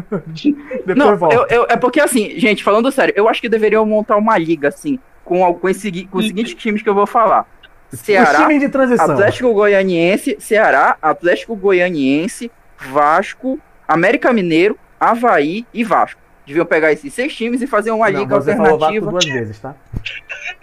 depois 0.87 0.97
Não, 0.97 1.17
volta. 1.17 1.35
eu, 1.35 1.47
eu- 1.49 1.67
é 1.69 1.77
porque 1.77 2.01
assim, 2.01 2.39
gente, 2.39 2.65
falando 2.65 2.91
sério, 2.91 3.13
eu 3.17 3.29
acho 3.29 3.41
que 3.41 3.49
deveriam 3.49 3.85
montar 3.85 4.17
uma 4.17 4.37
liga, 4.39 4.69
assim, 4.69 4.99
com, 5.25 5.53
com, 5.55 5.69
esse, 5.69 6.05
com 6.07 6.19
os 6.19 6.27
seguintes 6.27 6.55
times 6.55 6.83
que 6.83 6.89
eu 6.89 6.95
vou 6.95 7.07
falar. 7.07 7.47
Ceará, 7.93 8.41
times 8.47 8.61
de 8.61 8.69
transição. 8.69 9.11
Atlético 9.13 9.53
Goianiense, 9.53 10.37
Ceará, 10.41 10.97
Atlético 11.03 11.55
Goianiense, 11.57 12.51
Vasco, 12.79 13.59
América 13.87 14.33
Mineiro, 14.33 14.77
Havaí 15.01 15.67
e 15.73 15.83
Vasco. 15.85 16.21
Deviam 16.49 16.67
pegar 16.67 16.91
esses 16.93 17.13
seis 17.15 17.35
times 17.37 17.61
e 17.63 17.67
fazer 17.67 17.91
uma 17.91 18.11
Não, 18.11 18.21
liga 18.21 18.35
você 18.41 18.57
falou 18.57 18.79
Vasco 18.79 18.85
alternativa. 18.97 19.11
duas 19.11 19.25
vezes, 19.27 19.59
tá? 19.61 19.75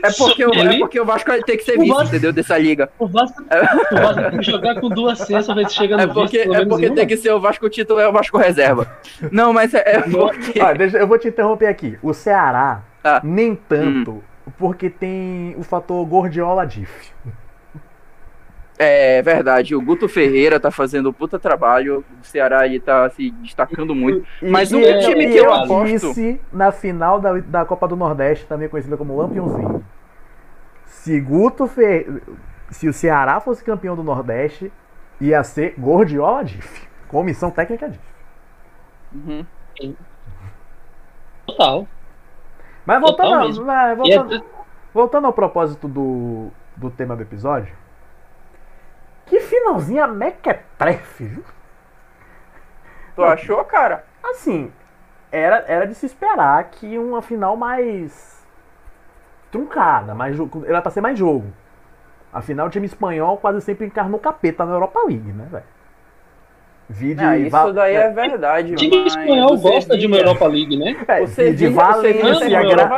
É 0.04 0.12
porque, 0.18 0.46
o, 0.46 0.54
é 0.54 0.78
porque 0.80 1.00
o 1.00 1.06
Vasco 1.06 1.32
tem 1.46 1.58
que 1.58 1.64
ser 1.64 1.78
O 1.78 1.82
vice, 1.82 1.94
Vasco- 1.94 2.08
entendeu? 2.08 2.34
Dessa 2.34 2.58
liga. 2.58 2.90
O 2.98 3.08
Vasco, 3.08 3.44
o 3.44 3.96
Vasco 3.96 4.30
tem 4.32 4.40
que 4.40 4.52
jogar 4.52 4.82
com 4.82 4.90
duas 4.90 5.20
cestas 5.20 5.46
pra 5.46 5.56
ver 5.56 5.70
se 5.70 5.76
chega 5.76 5.96
no 5.98 6.04
É 6.04 6.08
porque, 6.08 6.40
pelo 6.40 6.56
é 6.56 6.66
porque 6.66 6.88
uma. 6.88 6.96
tem 6.96 7.08
que 7.08 7.18
ser 7.18 7.32
o 7.32 7.40
Vasco 7.40 7.70
título, 7.70 8.00
é 8.00 8.08
o 8.08 8.12
Vasco 8.12 8.38
reserva. 8.38 8.92
Não, 9.32 9.54
mas 9.54 9.74
é, 9.74 9.84
é 9.86 10.02
porque. 10.02 10.60
Ah, 10.60 10.74
deixa- 10.74 10.98
eu 10.98 11.08
vou 11.08 11.18
te 11.20 11.28
interromper 11.28 11.68
aqui. 11.68 11.98
O 12.02 12.14
Ceará, 12.14 12.82
Tá. 13.04 13.22
nem 13.24 13.54
tanto, 13.56 14.24
porque 14.58 14.90
tem 14.90 15.54
o 15.58 15.64
fator 15.64 16.04
Gordiola 16.06 16.66
Diff. 16.66 17.12
É 18.78 19.22
verdade, 19.22 19.74
o 19.74 19.82
Guto 19.82 20.08
Ferreira 20.10 20.60
tá 20.60 20.70
fazendo 20.70 21.10
um 21.10 21.14
puta 21.14 21.40
trabalho, 21.40 22.04
o 22.22 22.26
Ceará 22.26 22.66
ele 22.66 22.80
tá 22.80 23.10
se 23.10 23.32
destacando 23.32 23.96
muito. 23.96 24.28
Mas 24.42 24.72
o 24.74 24.80
e- 24.80 25.00
time 25.00 25.28
que 25.30 25.38
eu 25.38 25.46
eu 25.46 25.54
aposto- 25.54 25.86
disse 26.10 26.42
na 26.52 26.74
final 26.74 27.20
da, 27.22 27.34
da 27.40 27.64
Copa 27.66 27.88
do 27.88 27.96
Nordeste, 27.96 28.46
também 28.46 28.68
conhecida 28.68 28.98
como 28.98 29.16
Lampiãozinho. 29.16 29.84
Se 30.86 31.20
Guto 31.22 31.68
Fe... 31.68 32.06
Se 32.70 32.90
o 32.90 32.94
Ceará 32.94 33.40
fosse 33.40 33.64
campeão 33.64 33.96
do 33.96 34.04
Nordeste, 34.04 34.72
ia 35.22 35.42
ser 35.44 35.76
Gordiola 35.78 36.44
Diff. 36.44 36.86
Comissão 37.08 37.50
técnica 37.52 37.88
Diff. 37.90 38.04
Uhum. 39.14 39.46
Total. 41.48 41.88
Mas 42.86 43.02
Total 43.02 43.40
voltando, 43.42 43.66
vai, 43.66 43.94
E 43.94 43.96
voltando, 43.96 44.36
é- 44.36 44.44
voltando 44.94 45.26
ao 45.28 45.34
propósito 45.34 45.88
do, 45.88 46.50
do 46.76 46.90
tema 46.90 47.16
do 47.16 47.22
episódio. 47.22 47.74
Que 49.26 49.40
finalzinha 49.40 50.08
mequetrefe, 50.08 51.26
viu? 51.26 51.44
Tu 53.16 53.24
achou, 53.24 53.64
cara? 53.66 54.06
Assim, 54.24 54.72
era, 55.32 55.64
era 55.68 55.88
de 55.88 55.96
se 55.96 56.06
esperar 56.06 56.64
que 56.66 56.98
uma 56.98 57.22
final 57.22 57.56
mais 57.56 58.46
truncada, 59.52 60.14
mais, 60.14 60.38
era 60.66 60.82
pra 60.82 60.92
ser 60.92 61.02
mais 61.02 61.18
jogo. 61.18 61.52
Afinal, 62.32 62.68
o 62.68 62.70
time 62.70 62.86
espanhol 62.86 63.38
quase 63.38 63.62
sempre 63.62 63.86
encarnou 63.86 64.20
capeta 64.20 64.66
na 64.66 64.74
Europa 64.74 65.00
League, 65.08 65.32
né, 65.32 65.48
velho? 65.50 65.66
Vide 66.88 67.20
Ah, 67.24 67.36
isso 67.38 67.74
daí 67.74 67.96
é 67.96 68.10
verdade, 68.10 68.74
O 68.74 68.76
time 68.76 68.98
mas 69.04 69.16
espanhol 69.16 69.58
gosta 69.58 69.98
de 69.98 70.06
uma 70.06 70.16
Sevilla- 70.18 70.32
Europa 70.32 70.48
League, 70.48 70.78
né? 70.78 70.96
é, 71.08 71.20
o 71.22 71.24
o 71.24 71.74
Valência, 71.74 72.40
tem 72.40 72.70
Gra- 72.70 72.90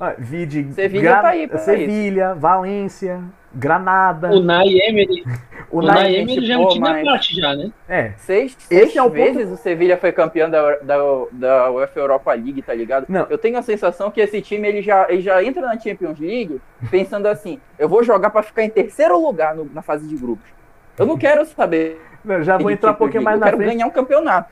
ah, 0.00 0.14
vide 0.16 0.72
Sevilha 0.72 1.02
Gra- 1.02 1.22
tá 1.22 1.28
aí 1.30 1.50
Sevilha, 1.58 2.34
Valência, 2.34 3.20
Granada, 3.52 4.28
O 4.30 4.40
Nai 4.40 4.68
Emery, 4.68 5.24
o 5.70 5.78
o 5.80 5.82
Nai- 5.82 6.14
Emery 6.14 6.46
já 6.46 6.54
é 6.54 6.58
um 6.58 6.68
time 6.68 6.86
à 6.86 6.90
mas- 6.92 7.04
parte 7.04 7.34
já, 7.34 7.54
né? 7.56 7.70
É, 7.88 8.12
Seis, 8.16 8.52
Esse 8.56 8.66
seis 8.68 8.96
é 8.96 9.02
o 9.02 9.10
ponto- 9.10 9.14
vezes 9.34 9.50
o 9.52 9.56
Sevilha 9.56 9.96
foi 9.98 10.12
campeão 10.12 10.48
da, 10.48 10.76
da, 10.76 10.96
da 11.32 11.70
UEFA 11.72 11.98
Europa 12.00 12.32
League, 12.34 12.62
tá 12.62 12.72
ligado? 12.72 13.06
Não. 13.08 13.26
Eu 13.28 13.36
tenho 13.38 13.58
a 13.58 13.62
sensação 13.62 14.08
que 14.10 14.20
esse 14.20 14.40
time 14.40 14.68
ele 14.68 14.82
já, 14.82 15.06
ele 15.10 15.20
já 15.20 15.42
entra 15.42 15.62
na 15.62 15.76
Champions 15.78 16.18
League 16.20 16.60
pensando 16.92 17.26
assim: 17.26 17.58
eu 17.78 17.88
vou 17.88 18.02
jogar 18.04 18.30
pra 18.30 18.42
ficar 18.42 18.62
em 18.62 18.70
terceiro 18.70 19.20
lugar 19.20 19.54
no- 19.56 19.68
na 19.74 19.82
fase 19.82 20.06
de 20.06 20.14
grupos. 20.16 20.46
Eu 20.96 21.06
não 21.06 21.18
quero 21.18 21.44
saber. 21.44 22.00
Eu 22.24 22.42
já 22.42 22.56
vou 22.58 22.70
entrar 22.70 22.92
um 22.92 22.94
pouquinho 22.94 23.22
mais 23.22 23.36
eu 23.36 23.40
na 23.40 23.46
quero 23.46 23.56
frente. 23.58 23.72
ganhar 23.72 23.86
um 23.86 23.90
campeonato. 23.90 24.50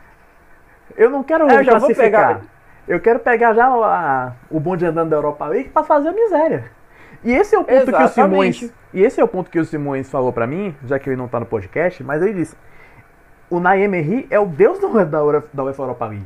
Eu 0.97 1.11
não 1.11 1.23
quero 1.23 1.49
É, 1.51 1.61
eu 1.61 1.65
já 1.65 1.79
vou 1.79 1.95
pegar. 1.95 2.41
Eu 2.89 2.99
quero 3.01 3.21
pegar 3.21 3.55
já 3.55 3.67
a- 3.67 4.33
o 4.51 4.59
bonde 4.59 4.85
andando 4.85 5.11
da 5.11 5.17
Europa 5.17 5.47
League 5.47 5.69
pra 5.69 5.85
fazer 5.85 6.09
a 6.09 6.13
miséria. 6.13 6.65
E 7.23 7.33
esse 7.33 7.55
é 7.55 7.59
o 7.59 7.65
ponto 7.65 7.87
que 7.87 7.93
o 7.93 8.01
Exatamente. 8.01 8.59
Simões. 8.59 8.75
E 8.93 9.03
esse 9.03 9.21
é 9.21 9.25
o 9.25 9.29
ponto 9.29 9.51
que 9.51 9.59
o 9.61 9.65
Simões 9.65 10.11
falou 10.11 10.33
pra 10.33 10.47
mim, 10.47 10.75
já 10.87 10.99
que 10.99 11.09
ele 11.09 11.17
não 11.17 11.29
tá 11.29 11.39
no 11.39 11.47
podcast, 11.47 12.03
mas 12.03 12.23
ele 12.23 12.33
disse: 12.35 12.57
o 13.49 13.61
Naemery 13.61 14.27
é 14.31 14.41
o 14.41 14.47
deus 14.47 14.79
do- 14.81 14.93
da, 15.05 15.43
da 15.53 15.65
UEFA 15.65 15.83
Europa 15.83 16.07
League. 16.07 16.25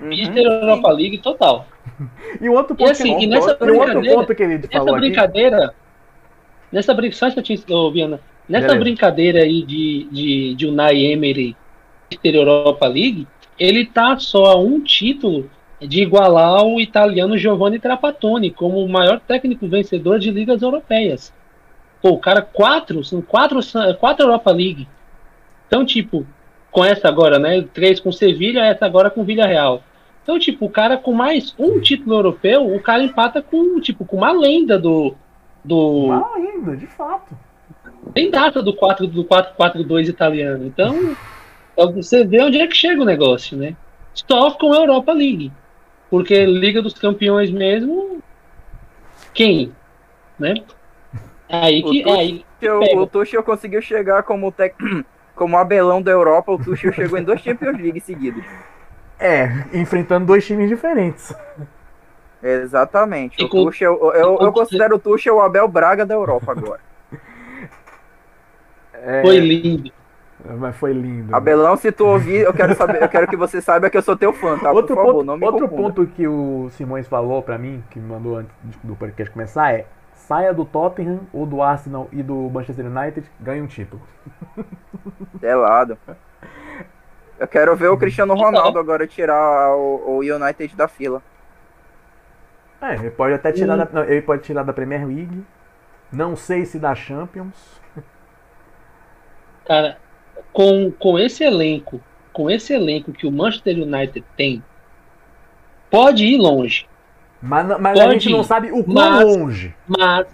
Uhum. 0.00 0.08
Mister 0.08 0.44
Europa 0.44 0.90
League 0.90 1.18
total. 1.18 1.66
E 2.40 2.48
o 2.48 2.52
outro 2.52 2.74
E 2.74 2.78
ponto, 2.78 2.90
assim, 2.92 3.16
que, 3.18 3.24
e 3.24 3.26
nessa 3.26 3.50
e 3.50 3.70
o 3.70 3.74
outro 3.78 3.86
brincadeira, 3.94 4.14
ponto 4.16 4.34
que 4.34 4.42
ele 4.42 4.58
nessa 4.58 4.68
falou 4.72 4.94
aqui. 4.94 5.00
brincadeira, 5.06 5.74
nessa 6.70 6.94
brincadeira, 6.94 7.34
só 7.34 7.42
te 7.42 7.72
ô, 7.72 7.90
Viana, 7.90 8.20
nessa 8.48 8.68
Beleza. 8.68 8.84
brincadeira 8.84 9.42
aí 9.42 9.62
de, 9.62 10.08
de, 10.10 10.54
de 10.54 10.66
Unai 10.66 11.04
Emery 11.04 11.56
Mister 12.10 12.34
Europa 12.34 12.86
League, 12.86 13.26
ele 13.58 13.84
tá 13.84 14.18
só 14.18 14.46
a 14.46 14.58
um 14.58 14.80
título 14.80 15.50
de 15.80 16.02
igualar 16.02 16.64
o 16.64 16.80
italiano 16.80 17.36
Giovanni 17.36 17.78
Trapattoni 17.78 18.50
como 18.50 18.84
o 18.84 18.88
maior 18.88 19.20
técnico 19.20 19.68
vencedor 19.68 20.18
de 20.18 20.30
ligas 20.30 20.62
europeias. 20.62 21.32
Pô, 22.00 22.10
o 22.10 22.18
cara, 22.18 22.42
quatro, 22.42 23.04
são 23.04 23.20
quatro, 23.20 23.60
quatro 23.98 24.24
Europa 24.24 24.50
League. 24.50 24.88
Então, 25.66 25.84
tipo, 25.84 26.26
com 26.70 26.84
essa 26.84 27.08
agora, 27.08 27.38
né? 27.38 27.62
Três 27.74 28.00
com 28.00 28.10
Sevilha, 28.10 28.64
essa 28.64 28.86
agora 28.86 29.10
com 29.10 29.24
Villarreal. 29.24 29.82
Então, 30.22 30.38
tipo, 30.38 30.66
o 30.66 30.70
cara 30.70 30.96
com 30.96 31.12
mais 31.12 31.54
um 31.58 31.80
título 31.80 32.16
europeu, 32.16 32.72
o 32.72 32.80
cara 32.80 33.02
empata 33.02 33.42
com, 33.42 33.80
tipo, 33.80 34.04
com 34.04 34.18
uma 34.18 34.30
lenda 34.30 34.78
do. 34.78 35.14
do 35.64 36.06
Mal 36.08 36.34
ainda, 36.34 36.76
de 36.76 36.86
fato. 36.86 37.36
Tem 38.14 38.30
data 38.30 38.62
do 38.62 38.74
4 38.74 39.06
do 39.06 39.24
4-4-2 39.24 40.08
italiano. 40.08 40.64
Então, 40.66 41.16
você 41.76 42.24
vê 42.24 42.42
onde 42.42 42.60
é 42.60 42.66
que 42.66 42.74
chega 42.74 43.00
o 43.00 43.04
negócio, 43.04 43.56
né? 43.56 43.76
Só 44.14 44.50
com 44.52 44.72
a 44.72 44.76
Europa 44.76 45.12
League. 45.12 45.52
Porque 46.10 46.44
Liga 46.46 46.80
dos 46.82 46.94
Campeões 46.94 47.50
mesmo. 47.50 48.20
Quem? 49.34 49.72
Né? 50.38 50.54
Aí 51.48 51.82
que. 51.82 51.88
O 52.00 52.02
Tuchel- 52.04 52.18
Aí, 52.18 52.44
Tuchel- 52.60 52.80
Pega. 52.80 53.00
O 53.00 53.06
Tuchel 53.06 53.42
conseguiu 53.42 53.82
chegar 53.82 54.22
como, 54.22 54.50
tec... 54.50 54.74
como 55.36 55.56
abelão 55.56 56.02
da 56.02 56.10
Europa. 56.10 56.52
O 56.52 56.58
Tuchel 56.58 56.92
chegou 56.92 57.18
em 57.18 57.22
dois 57.24 57.40
Champions 57.40 57.76
League 57.78 58.00
seguidos. 58.00 58.42
É, 59.20 59.48
enfrentando 59.74 60.26
dois 60.26 60.46
times 60.46 60.68
diferentes. 60.68 61.34
Exatamente. 62.42 63.42
O 63.44 63.48
com- 63.48 63.64
Tuchel, 63.64 63.98
eu, 64.00 64.12
eu, 64.14 64.38
eu 64.40 64.52
considero 64.52 64.96
o 64.96 64.98
Tuchel 64.98 65.36
o 65.36 65.40
Abel 65.40 65.68
Braga 65.68 66.06
da 66.06 66.14
Europa 66.14 66.52
agora. 66.52 66.80
É, 69.02 69.22
foi 69.22 69.38
lindo. 69.38 69.90
Mas 70.58 70.76
foi 70.76 70.92
lindo. 70.92 71.34
Abelão, 71.34 71.76
se 71.76 71.90
tu 71.90 72.06
ouvir, 72.06 72.42
eu 72.42 72.54
quero 72.54 72.74
saber, 72.76 73.02
eu 73.02 73.08
quero 73.08 73.26
que 73.26 73.36
você 73.36 73.60
saiba 73.60 73.90
que 73.90 73.96
eu 73.96 74.02
sou 74.02 74.16
teu 74.16 74.32
fã, 74.32 74.56
tá? 74.56 74.70
outro 74.70 74.94
Por 74.94 75.04
favor, 75.04 75.12
ponto, 75.14 75.26
não 75.26 75.36
me 75.36 75.44
outro 75.44 75.68
ponto 75.68 76.06
que 76.06 76.28
o 76.28 76.68
Simões 76.70 77.08
falou 77.08 77.42
pra 77.42 77.58
mim, 77.58 77.82
que 77.90 77.98
me 77.98 78.08
mandou 78.08 78.36
antes 78.36 78.54
do 78.84 78.94
podcast 78.94 79.32
começar, 79.32 79.74
é 79.74 79.86
saia 80.14 80.54
do 80.54 80.64
Tottenham 80.64 81.20
ou 81.32 81.44
do 81.44 81.60
Arsenal 81.60 82.08
e 82.12 82.22
do 82.22 82.34
Manchester 82.50 82.86
United, 82.86 83.28
ganhe 83.40 83.60
um 83.60 83.66
título. 83.66 84.00
Pelado. 85.40 85.98
Eu 87.38 87.48
quero 87.48 87.74
ver 87.74 87.88
o 87.88 87.96
Cristiano 87.96 88.34
Ronaldo 88.34 88.78
agora 88.78 89.06
tirar 89.06 89.74
o, 89.74 90.18
o 90.18 90.18
United 90.20 90.76
da 90.76 90.86
fila. 90.86 91.22
É, 92.80 92.94
ele 92.94 93.10
pode 93.10 93.34
até 93.34 93.50
tirar 93.50 93.74
Hum. 93.74 93.78
da, 93.78 93.88
não, 93.92 94.04
ele 94.04 94.22
pode 94.22 94.42
tirar 94.42 94.62
da 94.62 94.72
Premier 94.72 95.04
League. 95.06 95.44
Não 96.12 96.36
sei 96.36 96.64
se 96.64 96.78
da 96.78 96.94
Champions. 96.94 97.77
Cara, 99.68 99.98
com, 100.52 100.90
com 100.90 101.18
esse 101.18 101.44
elenco, 101.44 102.00
com 102.32 102.50
esse 102.50 102.72
elenco 102.72 103.12
que 103.12 103.26
o 103.26 103.30
Manchester 103.30 103.76
United 103.82 104.24
tem, 104.36 104.62
pode 105.90 106.24
ir 106.24 106.38
longe. 106.38 106.86
Mas, 107.40 107.68
não- 107.68 107.78
mas 107.78 108.00
a 108.00 108.10
gente 108.10 108.30
não 108.30 108.40
ir, 108.40 108.44
sabe 108.44 108.72
o 108.72 108.82
quão 108.82 109.22
longe. 109.22 109.74
Mas, 109.86 110.26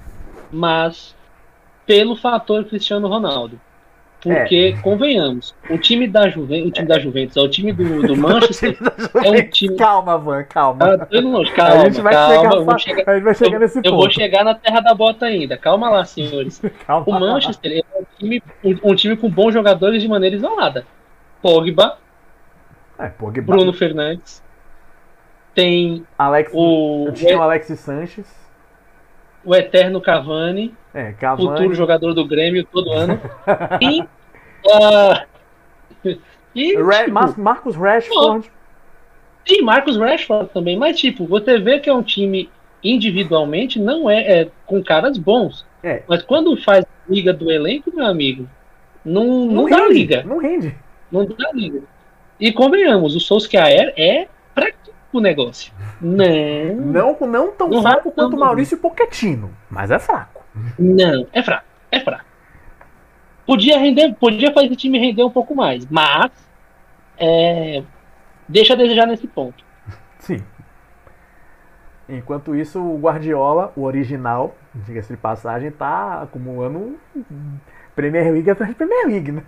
mas 0.52 1.16
pelo 1.84 2.16
fator 2.16 2.64
Cristiano 2.64 3.08
Ronaldo. 3.08 3.60
Porque, 4.24 4.76
convenhamos, 4.82 5.54
o 5.68 5.76
time 5.78 6.08
da 6.08 6.28
Juventus, 6.30 6.68
o 6.68 6.72
time 6.72 6.88
da 6.88 6.98
Juventus, 6.98 7.36
o 7.36 7.48
time 7.48 7.72
do, 7.72 8.02
do 8.06 8.16
Manchester 8.20 8.76
é 9.22 9.30
um 9.30 9.48
time. 9.50 9.76
Calma, 9.76 10.16
Van, 10.18 10.42
calma. 10.44 10.78
Ah, 10.82 11.08
longe, 11.20 11.52
calma, 11.52 11.82
a 11.82 11.84
gente 11.90 12.00
vai 12.00 12.12
calma, 12.14 12.34
chegar, 12.34 12.54
eu 12.54 12.64
vou 12.64 12.78
chegar, 12.78 13.10
a 13.10 13.14
gente 13.14 13.24
vai 13.24 13.34
chegar 13.34 13.52
eu, 13.56 13.60
nesse 13.60 13.78
eu 13.78 13.82
ponto. 13.82 13.96
vou 13.96 14.10
chegar 14.10 14.44
na 14.44 14.54
terra 14.54 14.80
da 14.80 14.94
bota 14.94 15.26
ainda. 15.26 15.56
Calma 15.58 15.90
lá, 15.90 16.04
senhores. 16.04 16.60
Calma. 16.86 17.04
O 17.06 17.12
Manchester 17.20 17.84
é 17.84 17.98
um 18.00 18.04
time, 18.18 18.42
um, 18.64 18.78
um 18.90 18.94
time 18.94 19.16
com 19.16 19.28
bons 19.30 19.52
jogadores 19.52 20.00
de 20.02 20.08
maneira 20.08 20.34
isolada. 20.34 20.86
Pogba, 21.42 21.98
É, 22.98 23.08
Pogba, 23.08 23.42
Bruno 23.42 23.72
Fernandes, 23.74 24.42
tem 25.54 26.06
Alex, 26.18 26.50
o, 26.54 27.10
tinha 27.14 27.38
o 27.38 27.42
Alex 27.42 27.66
Sanches. 27.78 28.26
o 29.44 29.54
eterno 29.54 30.00
Cavani, 30.00 30.74
É, 30.94 31.12
futuro 31.12 31.46
Cavani. 31.48 31.74
jogador 31.74 32.14
do 32.14 32.26
Grêmio 32.26 32.64
todo 32.70 32.90
ano. 32.92 33.20
E, 33.82 34.02
ah, 34.72 35.24
e 36.54 36.74
Ra- 36.76 37.00
tipo, 37.00 37.10
Mar- 37.12 37.38
Marcos 37.38 37.76
Rashford. 37.76 38.50
tem 39.44 39.60
Marcos 39.62 39.96
Rashford 39.96 40.50
também, 40.54 40.76
mas 40.78 40.98
tipo, 40.98 41.26
você 41.26 41.58
vê 41.58 41.78
que 41.80 41.90
é 41.90 41.92
um 41.94 42.02
time 42.02 42.48
individualmente 42.82 43.78
não 43.80 44.08
é, 44.08 44.40
é 44.42 44.48
com 44.66 44.82
caras 44.82 45.18
bons. 45.18 45.66
É. 45.82 46.02
Mas 46.08 46.22
quando 46.22 46.56
faz 46.62 46.84
liga 47.08 47.32
do 47.32 47.50
elenco, 47.50 47.90
meu 47.94 48.06
amigo, 48.06 48.48
não, 49.04 49.24
não, 49.24 49.46
Não 49.46 49.68
dá 49.68 49.76
rende, 49.78 49.92
liga. 49.94 50.22
Não 50.24 50.38
rende. 50.38 50.74
Não 51.10 51.26
dá 51.26 51.50
liga. 51.52 51.82
E 52.40 52.52
convenhamos, 52.52 53.14
o 53.14 53.20
Solskjaer 53.20 53.92
é 53.96 54.28
pra 54.54 54.70
o 55.18 55.20
negócio. 55.20 55.72
Não, 56.00 56.74
Não, 56.76 57.16
não 57.26 57.52
tão 57.52 57.68
Não 57.68 57.82
fraco 57.82 58.10
quanto 58.12 58.34
o 58.34 58.38
não. 58.38 58.46
Maurício 58.46 58.76
Pochettino, 58.78 59.50
mas 59.70 59.90
é 59.90 59.98
fraco. 59.98 60.42
não, 60.78 61.26
é 61.32 61.42
fraco, 61.42 61.64
é 61.90 62.00
fraco. 62.00 62.24
Podia 63.46 63.78
render, 63.78 64.14
podia 64.14 64.52
fazer 64.52 64.66
esse 64.66 64.76
time 64.76 64.98
render 64.98 65.22
um 65.24 65.30
pouco 65.30 65.54
mais, 65.54 65.86
mas 65.86 66.30
é, 67.18 67.82
deixa 68.48 68.72
a 68.72 68.76
desejar 68.76 69.06
nesse 69.06 69.26
ponto. 69.26 69.62
Sim. 70.18 70.42
Enquanto 72.08 72.54
isso, 72.54 72.80
o 72.82 72.98
Guardiola, 72.98 73.72
o 73.76 73.82
original, 73.84 74.54
diga-se 74.74 75.12
de 75.12 75.16
passagem, 75.16 75.70
tá 75.70 76.20
acumulando 76.22 76.98
Premier 77.96 78.30
League 78.32 78.50
atrás 78.50 78.70
de 78.70 78.76
Premier 78.76 79.06
League, 79.06 79.32
né? 79.32 79.42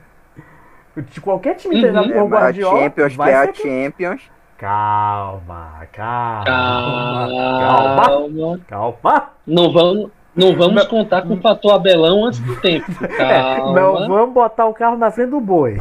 De 1.10 1.20
qualquer 1.20 1.56
time 1.56 1.74
Uhum. 1.74 1.80
treinado 1.82 2.10
É, 2.10 2.14
por 2.20 2.28
mas 2.30 2.32
a 2.32 2.44
Guardiola. 2.46 2.80
Champions, 2.80 3.12
que 3.12 3.18
vai 3.18 3.32
é 3.32 3.36
a 3.36 3.44
ser- 3.46 3.54
Champions. 3.56 4.30
Calma, 4.58 5.82
calma, 5.92 6.44
Calma. 6.46 7.28
calma, 8.08 8.60
calma. 8.66 9.22
Não 9.46 9.70
vamos, 9.72 10.10
não 10.34 10.56
vamos 10.56 10.74
Não. 10.76 10.86
contar 10.86 11.22
com 11.22 11.34
o 11.34 11.40
fator 11.40 11.74
Abelão 11.74 12.24
antes 12.24 12.40
do 12.40 12.56
tempo. 12.60 12.86
É, 13.18 13.56
Calma. 13.56 13.78
não 13.80 14.08
vamos 14.08 14.32
botar 14.34 14.64
o 14.66 14.72
carro 14.74 14.96
na 14.96 15.10
frente 15.10 15.30
do 15.30 15.40
boi. 15.40 15.78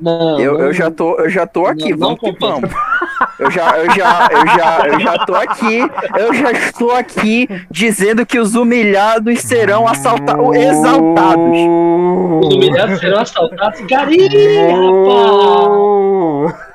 Não, 0.00 0.38
Eu, 0.40 0.54
não- 0.54 0.60
eu 0.60 0.72
já 0.72 0.90
tô, 0.90 1.16
eu 1.20 1.28
já 1.30 1.46
tô 1.46 1.66
aqui, 1.66 1.90
Não, 1.90 1.98
vamos 2.16 2.20
que 2.20 2.32
vamos. 2.38 2.70
Eu 3.38 3.50
já, 3.50 3.78
eu 3.78 3.90
já, 3.92 4.28
eu 4.32 4.46
já, 4.46 4.86
eu 4.88 5.00
já 5.00 5.18
tô 5.24 5.34
aqui, 5.36 5.78
eu 6.18 6.34
já 6.34 6.50
estou 6.52 6.92
aqui 6.92 7.48
dizendo 7.70 8.26
que 8.26 8.38
os 8.38 8.54
humilhados 8.56 9.40
serão 9.40 9.86
assaltados, 9.86 10.56
exaltados. 10.56 11.58
Os 12.44 12.54
humilhados 12.54 12.98
serão 12.98 13.20
assaltados. 13.20 13.80
Rapaz! 13.80 14.18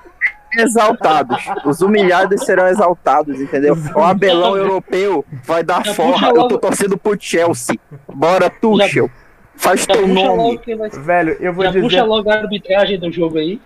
Exaltados. 0.57 1.37
Os 1.65 1.81
humilhados 1.81 2.43
serão 2.45 2.67
exaltados, 2.67 3.39
entendeu? 3.41 3.75
O 3.95 4.01
Abelão 4.01 4.55
europeu 4.57 5.25
vai 5.43 5.63
dar 5.63 5.85
Já 5.85 5.93
forra. 5.93 6.29
Eu 6.29 6.47
tô 6.47 6.57
torcendo 6.57 6.97
pro 6.97 7.17
Chelsea. 7.19 7.79
Bora, 8.13 8.49
Tuchel. 8.49 9.09
Faz 9.55 9.81
Já 9.81 9.93
teu 9.93 10.07
puxa 10.07 10.13
nome. 10.13 10.59
vai- 10.77 10.89
Velho, 10.89 11.37
eu 11.39 11.53
vou 11.53 11.63
já 11.65 11.71
dizer. 11.71 11.81
puxa 11.83 12.03
logo 12.03 12.29
a 12.29 12.33
arbitragem 12.35 12.99
do 12.99 13.11
jogo 13.11 13.37
aí. 13.37 13.61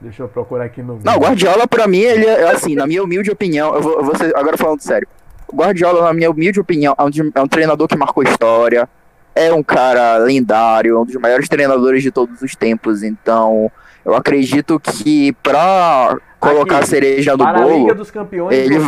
Deixa 0.00 0.22
eu 0.22 0.28
procurar 0.28 0.64
aqui 0.64 0.82
no. 0.82 1.00
Não, 1.02 1.16
o 1.16 1.20
Guardiola, 1.20 1.66
pra 1.66 1.86
mim, 1.88 2.00
ele 2.00 2.26
é 2.26 2.50
assim, 2.50 2.74
na 2.74 2.86
minha 2.86 3.02
humilde 3.02 3.30
opinião, 3.30 3.74
eu 3.74 3.80
vou, 3.80 3.92
eu 3.94 4.04
vou 4.04 4.14
ser- 4.16 4.36
agora 4.36 4.56
falando 4.58 4.80
sério. 4.80 5.08
O 5.48 5.56
Guardiola, 5.56 6.02
na 6.04 6.12
minha 6.12 6.30
humilde 6.30 6.60
opinião, 6.60 6.94
é 6.98 7.02
um, 7.02 7.08
é 7.34 7.40
um 7.40 7.48
treinador 7.48 7.88
que 7.88 7.96
marcou 7.96 8.22
história, 8.22 8.86
é 9.34 9.50
um 9.52 9.62
cara 9.62 10.18
lendário, 10.18 10.96
é 10.96 11.00
um 11.00 11.04
dos 11.06 11.14
maiores 11.16 11.48
treinadores 11.48 12.02
de 12.02 12.10
todos 12.10 12.42
os 12.42 12.54
tempos. 12.54 13.02
Então, 13.02 13.70
eu 14.06 14.14
acredito 14.14 14.78
que 14.80 15.32
pra 15.42 16.16
colocar 16.40 16.76
Aqui, 16.76 16.84
a 16.84 16.86
cereja 16.86 17.32
no 17.32 17.38
Para 17.44 17.58
a 17.58 17.64
Liga 17.66 17.76
bolo, 17.78 17.94
dos 17.96 18.10
Campeões, 18.10 18.56
ele. 18.56 18.78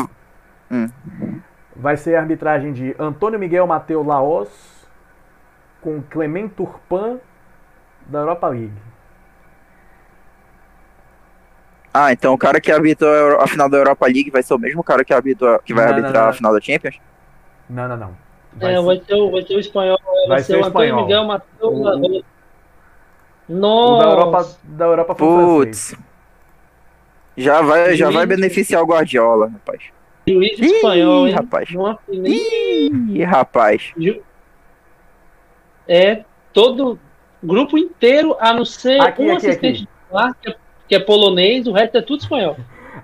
vai 1.75 1.97
ser 1.97 2.15
a 2.15 2.21
arbitragem 2.21 2.73
de 2.73 2.95
Antônio 2.99 3.39
Miguel 3.39 3.67
Mateu 3.67 4.03
Laos 4.03 4.49
com 5.81 6.01
Clement 6.03 6.49
Turpin 6.49 7.19
da 8.07 8.21
Europa 8.21 8.49
League. 8.49 8.73
Ah, 11.93 12.13
então 12.13 12.33
o 12.35 12.39
cara 12.39 12.61
que 12.61 12.71
arbitrou 12.71 13.41
a 13.41 13.47
final 13.47 13.69
da 13.69 13.77
Europa 13.79 14.07
League 14.07 14.31
vai 14.31 14.43
ser 14.43 14.55
o 14.55 14.59
mesmo 14.59 14.85
cara 14.85 15.05
que, 15.05 15.13
arbitrou, 15.13 15.59
que 15.61 15.75
vai 15.75 15.85
Não, 15.87 15.91
não, 15.93 15.99
arbitrar 15.99 16.23
não. 16.25 16.31
a 16.31 16.33
final 16.33 16.53
da 16.55 16.61
Champions? 16.61 17.01
Não, 17.69 17.89
não, 17.89 17.97
não. 17.97 18.17
Vai 18.53 18.73
É, 18.73 18.77
ser- 18.77 18.85
vai, 18.85 18.97
ser 19.05 19.15
o, 19.15 19.31
vai 19.31 19.43
ser 19.43 19.55
o 19.57 19.61
espanhol. 19.61 19.99
Vai, 20.29 20.29
Vai 20.29 20.39
ser, 20.41 20.45
ser 20.45 20.57
o 20.63 20.65
Antônio 20.65 20.87
espanhol. 20.89 21.03
Miguel 21.07 21.25
Matheus. 21.25 21.73
O 21.75 22.25
Nossa! 23.49 24.05
da 24.05 24.11
Europa, 24.11 24.49
da 24.65 24.85
Europa 24.85 25.15
foi. 25.15 25.67
Putz. 25.67 25.95
Já 27.37 27.63
vai, 27.63 27.95
já 27.95 28.11
vai 28.11 28.27
beneficiar 28.27 28.83
o 28.83 28.87
Guardiola, 28.87 29.49
rapaz. 29.49 29.81
Juiz 30.27 30.59
Ih, 30.59 30.67
espanhol, 30.67 31.29
hein? 31.29 31.35
rapaz. 31.35 31.69
Ih, 32.09 33.23
rapaz. 33.25 33.95
É 35.89 36.25
todo 36.53 36.99
grupo 37.43 37.79
inteiro, 37.79 38.37
a 38.41 38.53
não 38.53 38.65
ser 38.65 39.01
Aqui, 39.01 39.23
um 39.23 39.33
aqui, 39.37 39.47
assistente 39.47 39.89
lá, 40.11 40.35
que 40.35 40.51
é, 40.51 40.57
que 40.89 40.95
é 40.95 40.99
polonês, 40.99 41.67
o 41.67 41.73
resto 41.73 41.97
é 41.97 42.03
tudo 42.03 42.21
espanhol. 42.21 42.57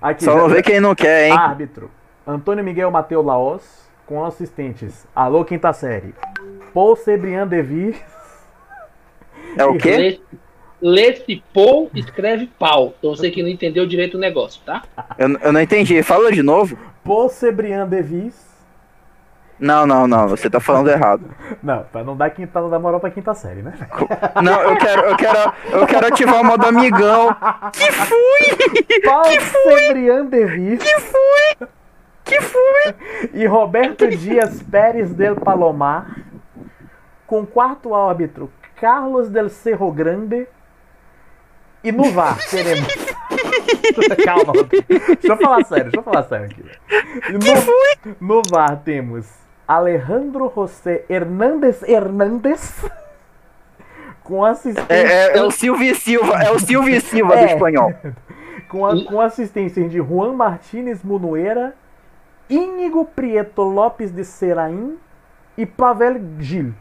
Aqui, 0.02 0.24
Só 0.24 0.36
não 0.36 0.48
vê 0.48 0.60
quem 0.62 0.80
não 0.80 0.94
quer, 0.94 1.28
hein? 1.28 1.32
Árbitro. 1.32 1.90
Antônio 2.26 2.64
Miguel 2.64 2.90
Mateu 2.90 3.22
Laos 3.22 3.62
com 4.06 4.24
assistentes. 4.24 5.06
Alô, 5.14 5.44
quinta 5.44 5.72
série. 5.72 6.14
Paul 6.74 6.96
Sebrian 6.96 7.46
Devi. 7.46 7.94
É 9.56 9.64
o 9.64 9.76
quê? 9.76 9.96
Lê- 9.96 10.20
Lê-se 10.82 11.42
Paul, 11.54 11.90
escreve 11.94 12.46
pau. 12.58 12.94
Então 12.98 13.14
você 13.16 13.30
que 13.30 13.42
não 13.42 13.48
entendeu 13.48 13.86
direito 13.86 14.16
o 14.16 14.20
negócio, 14.20 14.60
tá? 14.66 14.82
Eu, 15.16 15.30
eu 15.40 15.52
não 15.52 15.60
entendi. 15.60 16.02
Fala 16.02 16.30
de 16.30 16.42
novo. 16.42 16.76
Paul 17.02 17.28
Sebrian 17.30 17.86
Devis. 17.86 18.34
Não, 19.58 19.86
não, 19.86 20.06
não. 20.06 20.28
Você 20.28 20.50
tá 20.50 20.60
falando 20.60 20.90
errado. 20.90 21.22
Não, 21.62 21.84
pra 21.84 22.02
não 22.04 22.14
dar, 22.16 22.28
quinta, 22.30 22.60
não 22.60 22.68
dar 22.68 22.78
moral 22.80 23.00
pra 23.00 23.08
quinta 23.10 23.32
série, 23.34 23.62
né? 23.62 23.72
Não, 24.42 24.60
eu 24.60 24.76
quero, 24.76 25.02
eu 25.06 25.16
quero, 25.16 25.52
eu 25.72 25.86
quero 25.86 26.06
ativar 26.08 26.40
o 26.40 26.44
modo 26.44 26.66
amigão. 26.66 27.34
Que 27.72 27.90
fui? 27.92 29.00
Paul 29.04 29.24
Sebrian 29.40 30.26
Devis. 30.26 30.82
Que 30.82 31.00
fui? 31.00 31.68
Que 32.24 32.40
fui? 32.42 32.94
e 33.32 33.46
Roberto 33.46 34.06
Dias 34.08 34.62
Pérez 34.64 35.14
del 35.14 35.36
Palomar, 35.36 36.16
com 37.26 37.46
quarto 37.46 37.94
árbitro 37.94 38.50
Carlos 38.76 39.28
del 39.30 39.48
Cerro 39.50 39.90
Grande, 39.92 40.46
e 41.82 41.92
no 41.92 42.10
VAR 42.10 42.38
teremos. 42.50 42.88
Calma, 44.24 44.52
Rodrigo. 44.52 44.84
deixa 44.88 45.32
eu 45.32 45.36
falar 45.36 45.64
sério, 45.64 45.84
deixa 45.84 45.98
eu 45.98 46.02
falar 46.02 46.22
sério 46.24 46.46
aqui. 46.46 46.64
E 47.28 47.32
no, 48.20 48.36
no 48.36 48.42
VAR 48.50 48.80
temos 48.82 49.26
Alejandro 49.68 50.50
José 50.54 51.04
Hernández 51.08 51.82
Hernández, 51.82 52.84
com 54.22 54.44
assistência. 54.44 54.86
É, 54.88 55.32
é, 55.34 55.38
é 55.38 55.42
o 55.42 55.50
Silvio 55.50 55.94
Silva, 55.94 56.42
é 56.42 56.50
o 56.50 56.58
Silvio 56.58 57.00
Silva 57.00 57.36
do 57.36 57.42
É. 57.42 57.52
espanhol. 57.52 57.92
com, 58.68 58.86
a, 58.86 59.04
com 59.04 59.20
assistência 59.20 59.86
de 59.88 59.98
Juan 59.98 60.32
Martínez 60.32 61.02
Munuera, 61.02 61.74
Íñigo 62.48 63.04
Prieto 63.04 63.62
Lopes 63.62 64.10
de 64.10 64.24
Seraim 64.24 64.96
e 65.56 65.64
Pavel 65.66 66.20
Gil. 66.38 66.74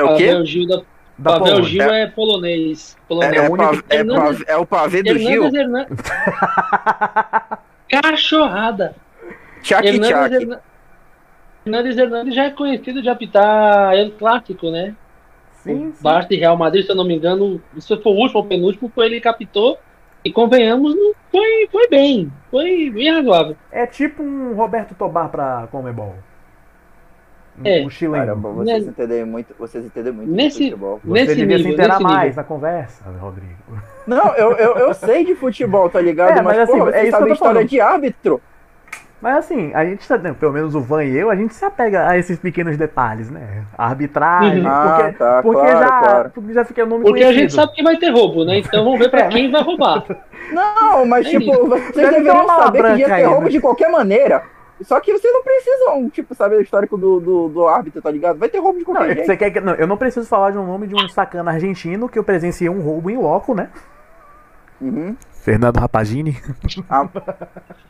É 0.00 0.04
o 0.04 0.16
quê? 0.16 0.24
Abel 0.28 0.46
Gil 0.46 0.66
da, 0.66 0.76
Da 1.18 1.30
Pavel 1.38 1.46
Polônia. 1.54 1.68
Gil 1.68 1.92
é 1.92 2.06
polonês. 2.06 2.96
É, 2.96 3.06
polonês. 3.08 3.32
é, 3.36 3.40
o 3.48 3.52
único- 3.52 3.76
pa- 3.82 3.84
é 3.90 3.96
Hernandes- 3.98 4.44
é 4.48 4.56
o 4.56 4.66
pavê 4.66 5.02
do 5.02 5.18
Gil. 5.18 5.44
Hernan- 5.54 5.86
Cachorrada. 7.88 8.94
Tchac 9.62 9.86
Hernandes, 9.86 10.08
tchac. 10.08 10.34
Hernan- 10.34 10.60
Hernandes 11.66 11.98
Hernandes 11.98 12.34
já 12.34 12.44
é 12.44 12.50
conhecido 12.50 13.02
de 13.02 13.08
apitar 13.08 13.94
El 13.94 14.12
Clássico, 14.12 14.70
né? 14.70 14.94
Sim, 15.62 15.92
sim. 15.94 16.02
Barça 16.02 16.32
e 16.32 16.38
Real 16.38 16.56
Madrid, 16.56 16.84
se 16.86 16.90
eu 16.90 16.96
não 16.96 17.04
me 17.04 17.14
engano, 17.14 17.60
se 17.78 17.88
foi 17.96 18.12
o 18.12 18.16
último 18.16 18.40
ou 18.40 18.46
penúltimo, 18.46 18.90
foi 18.94 19.06
ele 19.06 19.20
que 19.20 19.28
apitou. 19.28 19.78
E 20.24 20.30
convenhamos, 20.32 20.94
não 20.94 21.12
foi, 21.30 21.68
foi 21.72 21.88
bem. 21.88 22.30
Foi 22.50 22.90
bem 22.90 23.10
razoável. 23.10 23.56
É 23.72 23.86
tipo 23.86 24.22
um 24.22 24.54
Roberto 24.54 24.94
Tobar 24.94 25.28
pra 25.30 25.66
Comebol. 25.70 26.14
É. 27.64 27.82
Um 27.84 27.90
chileno. 27.90 28.24
Caramba, 28.24 28.48
vocês 28.50 28.84
Né- 28.84 28.90
entendem 28.90 29.24
muito, 29.24 29.54
vocês 29.58 29.84
entendem 29.84 30.12
muito 30.12 30.30
Nesse- 30.30 30.58
de 30.58 30.64
futebol. 30.70 31.00
Você 31.04 31.12
nesse 31.20 31.34
devia 31.36 31.56
se 31.58 31.62
nível, 31.64 31.72
inteirar 31.74 31.94
nesse 31.94 32.02
mais 32.04 32.20
nível. 32.28 32.36
na 32.36 32.44
conversa, 32.44 33.04
Rodrigo. 33.20 33.54
Não, 34.06 34.34
eu, 34.34 34.52
eu, 34.52 34.76
eu 34.78 34.94
sei 34.94 35.24
de 35.24 35.34
futebol, 35.34 35.88
tá 35.90 36.00
ligado? 36.00 36.30
É, 36.38 36.42
mas 36.42 36.56
mas, 36.56 36.58
assim, 36.70 36.78
porra, 36.78 36.90
é 36.96 37.02
isso 37.06 37.16
que 37.16 37.22
eu 37.22 37.26
tô 37.26 37.32
história 37.34 37.54
falando. 37.54 37.68
de 37.68 37.80
árbitro. 37.80 38.40
Mas 39.22 39.36
assim, 39.36 39.70
a 39.74 39.84
gente, 39.84 40.08
tá- 40.08 40.16
né, 40.16 40.34
pelo 40.40 40.50
menos 40.50 40.74
o 40.74 40.80
Van 40.80 41.04
e 41.04 41.14
eu, 41.14 41.30
a 41.30 41.36
gente 41.36 41.52
se 41.52 41.62
apega 41.62 42.08
a 42.08 42.16
esses 42.16 42.38
pequenos 42.38 42.78
detalhes, 42.78 43.30
né? 43.30 43.64
A 43.76 43.84
arbitragem, 43.88 44.62
Uhum. 44.62 44.66
Ah, 44.66 44.96
porque, 45.02 45.18
tá, 45.18 45.42
porque 45.42 45.60
claro, 45.60 45.78
já, 45.78 45.88
claro. 46.00 46.30
porque 46.30 46.52
já 46.54 46.64
fica 46.64 46.84
o 46.84 46.86
nome 46.86 47.04
Porque 47.04 47.20
a 47.20 47.26
conhecido. 47.26 47.40
gente 47.42 47.52
sabe 47.52 47.72
que 47.74 47.82
vai 47.82 47.98
ter 47.98 48.08
roubo, 48.10 48.46
né? 48.46 48.58
Então 48.60 48.82
vamos 48.82 48.98
ver 48.98 49.10
pra 49.10 49.20
É, 49.26 49.28
quem 49.28 49.50
vai 49.50 49.62
roubar. 49.62 50.04
Não, 50.50 51.04
mas 51.04 51.26
É 51.26 51.30
tipo, 51.30 51.52
isso. 51.52 51.66
vocês 51.66 51.94
deveriam 52.10 52.46
saber 52.46 52.94
que 52.94 53.00
ia 53.00 53.06
ter 53.08 53.24
roubo 53.24 53.42
né? 53.44 53.48
de 53.50 53.60
qualquer 53.60 53.90
maneira. 53.90 54.42
Só 54.82 54.98
que 55.00 55.12
vocês 55.12 55.32
não 55.32 55.42
precisam, 55.42 56.08
tipo, 56.10 56.34
saber 56.34 56.56
o 56.56 56.60
histórico 56.62 56.96
do, 56.96 57.20
do, 57.20 57.48
do 57.48 57.68
árbitro, 57.68 58.00
tá 58.00 58.10
ligado? 58.10 58.38
Vai 58.38 58.48
ter 58.48 58.58
roubo 58.58 58.78
de 58.78 58.84
Não, 58.86 58.94
qualquer 58.94 59.14
jeito. 59.14 59.26
você 59.26 59.36
quer 59.36 59.50
que, 59.50 59.60
não, 59.60 59.74
eu 59.74 59.86
não 59.86 59.96
preciso 59.96 60.26
falar 60.26 60.50
de 60.52 60.58
um 60.58 60.66
nome 60.66 60.86
de 60.86 60.94
um 60.94 61.08
sacana 61.08 61.50
argentino 61.50 62.08
que 62.08 62.18
eu 62.18 62.24
presenciei 62.24 62.68
um 62.70 62.80
roubo 62.80 63.10
em 63.10 63.16
loco, 63.18 63.54
né? 63.54 63.68
Uhum. 64.80 65.14
Fernando 65.32 65.76
Rapagini. 65.78 66.36
Ah, 66.88 67.06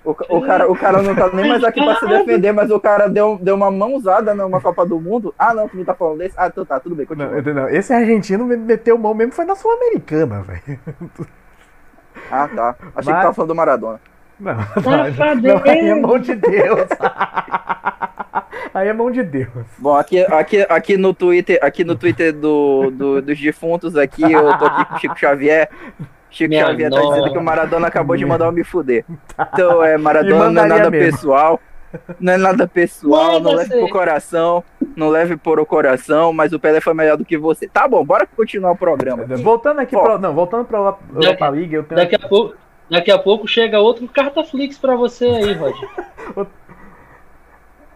o, 0.04 0.10
o 0.10 0.42
cara, 0.42 0.70
o 0.70 0.76
cara 0.76 1.00
não 1.02 1.14
tá 1.14 1.30
nem 1.32 1.48
mais 1.48 1.62
aqui 1.62 1.80
pra 1.82 1.94
se 1.96 2.06
defender, 2.06 2.52
mas 2.52 2.70
o 2.70 2.80
cara 2.80 3.08
deu, 3.08 3.38
deu 3.40 3.54
uma 3.54 3.70
mãozada 3.70 4.34
numa 4.34 4.60
Copa 4.60 4.84
do 4.84 5.00
Mundo. 5.00 5.32
Ah, 5.38 5.54
não, 5.54 5.68
tu 5.68 5.76
não 5.76 5.84
tá 5.84 5.94
falando 5.94 6.18
desse? 6.18 6.34
Ah, 6.36 6.48
então 6.48 6.64
tá, 6.64 6.80
tudo 6.80 6.94
bem, 6.96 7.06
continua. 7.06 7.30
Não, 7.30 7.38
entendeu? 7.38 7.68
Esse 7.68 7.92
argentino 7.92 8.44
me 8.44 8.56
meteu 8.56 8.98
mão 8.98 9.14
mesmo 9.14 9.32
foi 9.32 9.44
na 9.44 9.54
Sul-Americana, 9.54 10.42
velho. 10.42 10.80
Ah, 12.30 12.48
tá. 12.48 12.74
Achei 12.94 13.12
Mas- 13.12 13.20
que 13.20 13.22
tava 13.22 13.34
falando 13.34 13.48
do 13.48 13.54
Maradona. 13.54 14.00
Não, 14.40 14.56
Safadeza. 14.82 15.54
não, 15.54 15.62
aí 15.72 15.88
é 15.88 15.94
mão 15.94 16.18
de 16.18 16.34
Deus. 16.34 16.88
aí 18.74 18.88
é 18.88 18.92
mão 18.92 19.10
de 19.10 19.22
Deus. 19.22 19.48
Bom, 19.78 19.96
aqui, 19.96 20.20
aqui, 20.22 20.66
aqui 20.68 20.96
no 20.96 21.12
Twitter, 21.14 21.58
aqui 21.62 21.84
no 21.84 21.94
Twitter 21.96 22.32
do, 22.32 22.90
do- 22.90 23.22
dos 23.22 23.38
defuntos 23.40 23.96
aqui, 23.96 24.22
eu 24.30 24.56
tô 24.58 24.64
aqui 24.64 24.84
com 24.86 24.94
o 24.94 24.98
Chico 24.98 25.18
Xavier. 25.18 25.68
Chico 26.30 26.48
Minha 26.48 26.66
Xavier 26.66 26.90
tá 26.90 26.96
nossa. 27.00 27.14
dizendo 27.16 27.32
que 27.32 27.38
o 27.38 27.42
Maradona 27.42 27.86
acabou 27.88 28.16
de 28.16 28.24
mandar 28.24 28.46
eu 28.46 28.52
me 28.52 28.64
fuder. 28.64 29.04
Então, 29.52 29.82
é, 29.82 29.96
Maradona 29.98 30.50
não 30.50 30.62
é 30.62 30.66
nada 30.66 30.90
mesmo. 30.90 31.12
pessoal. 31.12 31.60
Não 32.20 32.32
é 32.34 32.36
nada 32.36 32.68
pessoal, 32.68 33.40
não 33.40 33.50
Manda 33.50 33.56
leve 33.56 33.70
pro 33.80 33.88
coração. 33.88 34.62
Não 34.94 35.08
leve 35.08 35.36
por 35.36 35.58
o 35.58 35.66
coração, 35.66 36.32
mas 36.32 36.52
o 36.52 36.60
Pelé 36.60 36.80
foi 36.80 36.94
melhor 36.94 37.16
do 37.16 37.24
que 37.24 37.36
você. 37.36 37.66
Tá 37.66 37.88
bom, 37.88 38.04
bora 38.04 38.28
continuar 38.36 38.70
o 38.70 38.76
programa. 38.76 39.24
Voltando 39.38 39.80
aqui 39.80 39.96
pra, 39.98 40.16
não, 40.16 40.32
voltando 40.32 40.64
pra 40.64 40.78
Europa 40.78 41.00
Europa 41.12 41.48
League, 41.48 41.74
eu 41.74 41.82
tenho 41.82 42.00
Daqui 42.00 42.14
a 42.14 42.18
pouco, 42.28 42.54
daqui 42.90 43.10
a 43.10 43.18
pouco 43.18 43.46
chega 43.46 43.78
outro 43.80 44.06
Cartaflix 44.08 44.78
pra 44.78 44.96
você 44.96 45.26
aí, 45.26 45.52
Roger. 45.54 45.88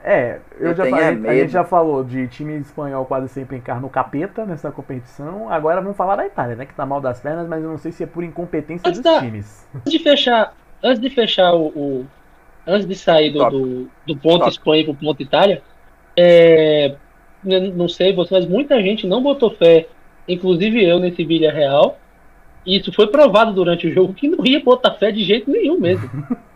É, 0.06 0.38
eu 0.60 0.68
Eu 0.68 0.74
já 0.74 0.84
falei, 0.84 1.30
a 1.30 1.34
gente 1.34 1.52
já 1.52 1.64
falou 1.64 2.04
de 2.04 2.28
time 2.28 2.58
espanhol 2.58 3.06
quase 3.06 3.26
sempre 3.30 3.56
encarna 3.56 3.86
o 3.86 3.90
capeta 3.90 4.44
nessa 4.44 4.70
competição. 4.70 5.48
Agora 5.50 5.80
vamos 5.80 5.96
falar 5.96 6.16
da 6.16 6.26
Itália, 6.26 6.54
né? 6.56 6.66
Que 6.66 6.74
tá 6.74 6.84
mal 6.84 7.00
das 7.00 7.20
pernas, 7.20 7.48
mas 7.48 7.62
eu 7.64 7.70
não 7.70 7.78
sei 7.78 7.90
se 7.90 8.02
é 8.02 8.06
por 8.06 8.22
incompetência 8.22 8.82
Mas 8.84 8.98
dos 9.00 9.02
tá. 9.02 9.18
times. 9.20 9.66
Antes 9.74 9.92
de 9.92 9.98
fechar, 9.98 10.52
antes 10.82 11.00
de 11.00 11.08
fechar 11.08 11.54
o, 11.54 11.68
o- 11.68 12.06
antes 12.66 12.86
de 12.86 12.94
sair 12.94 13.30
do, 13.30 13.48
do, 13.48 13.90
do 14.06 14.16
ponto 14.18 14.40
Top. 14.40 14.50
Espanha 14.50 14.84
pro 14.84 14.94
ponto 14.94 15.22
Itália, 15.22 15.62
é, 16.14 16.94
não 17.42 17.88
sei 17.88 18.12
você, 18.14 18.34
mas 18.34 18.46
muita 18.46 18.82
gente 18.82 19.06
não 19.06 19.22
botou 19.22 19.50
fé, 19.52 19.86
inclusive 20.28 20.84
eu 20.84 20.98
nesse 20.98 21.24
Vila 21.24 21.50
Real. 21.50 21.98
E 22.66 22.76
isso 22.78 22.92
foi 22.92 23.06
provado 23.08 23.52
durante 23.52 23.86
o 23.86 23.92
jogo 23.92 24.14
que 24.14 24.28
não 24.28 24.44
ia 24.44 24.60
botar 24.60 24.92
fé 24.92 25.10
de 25.12 25.22
jeito 25.22 25.50
nenhum 25.50 25.78
mesmo. 25.78 26.08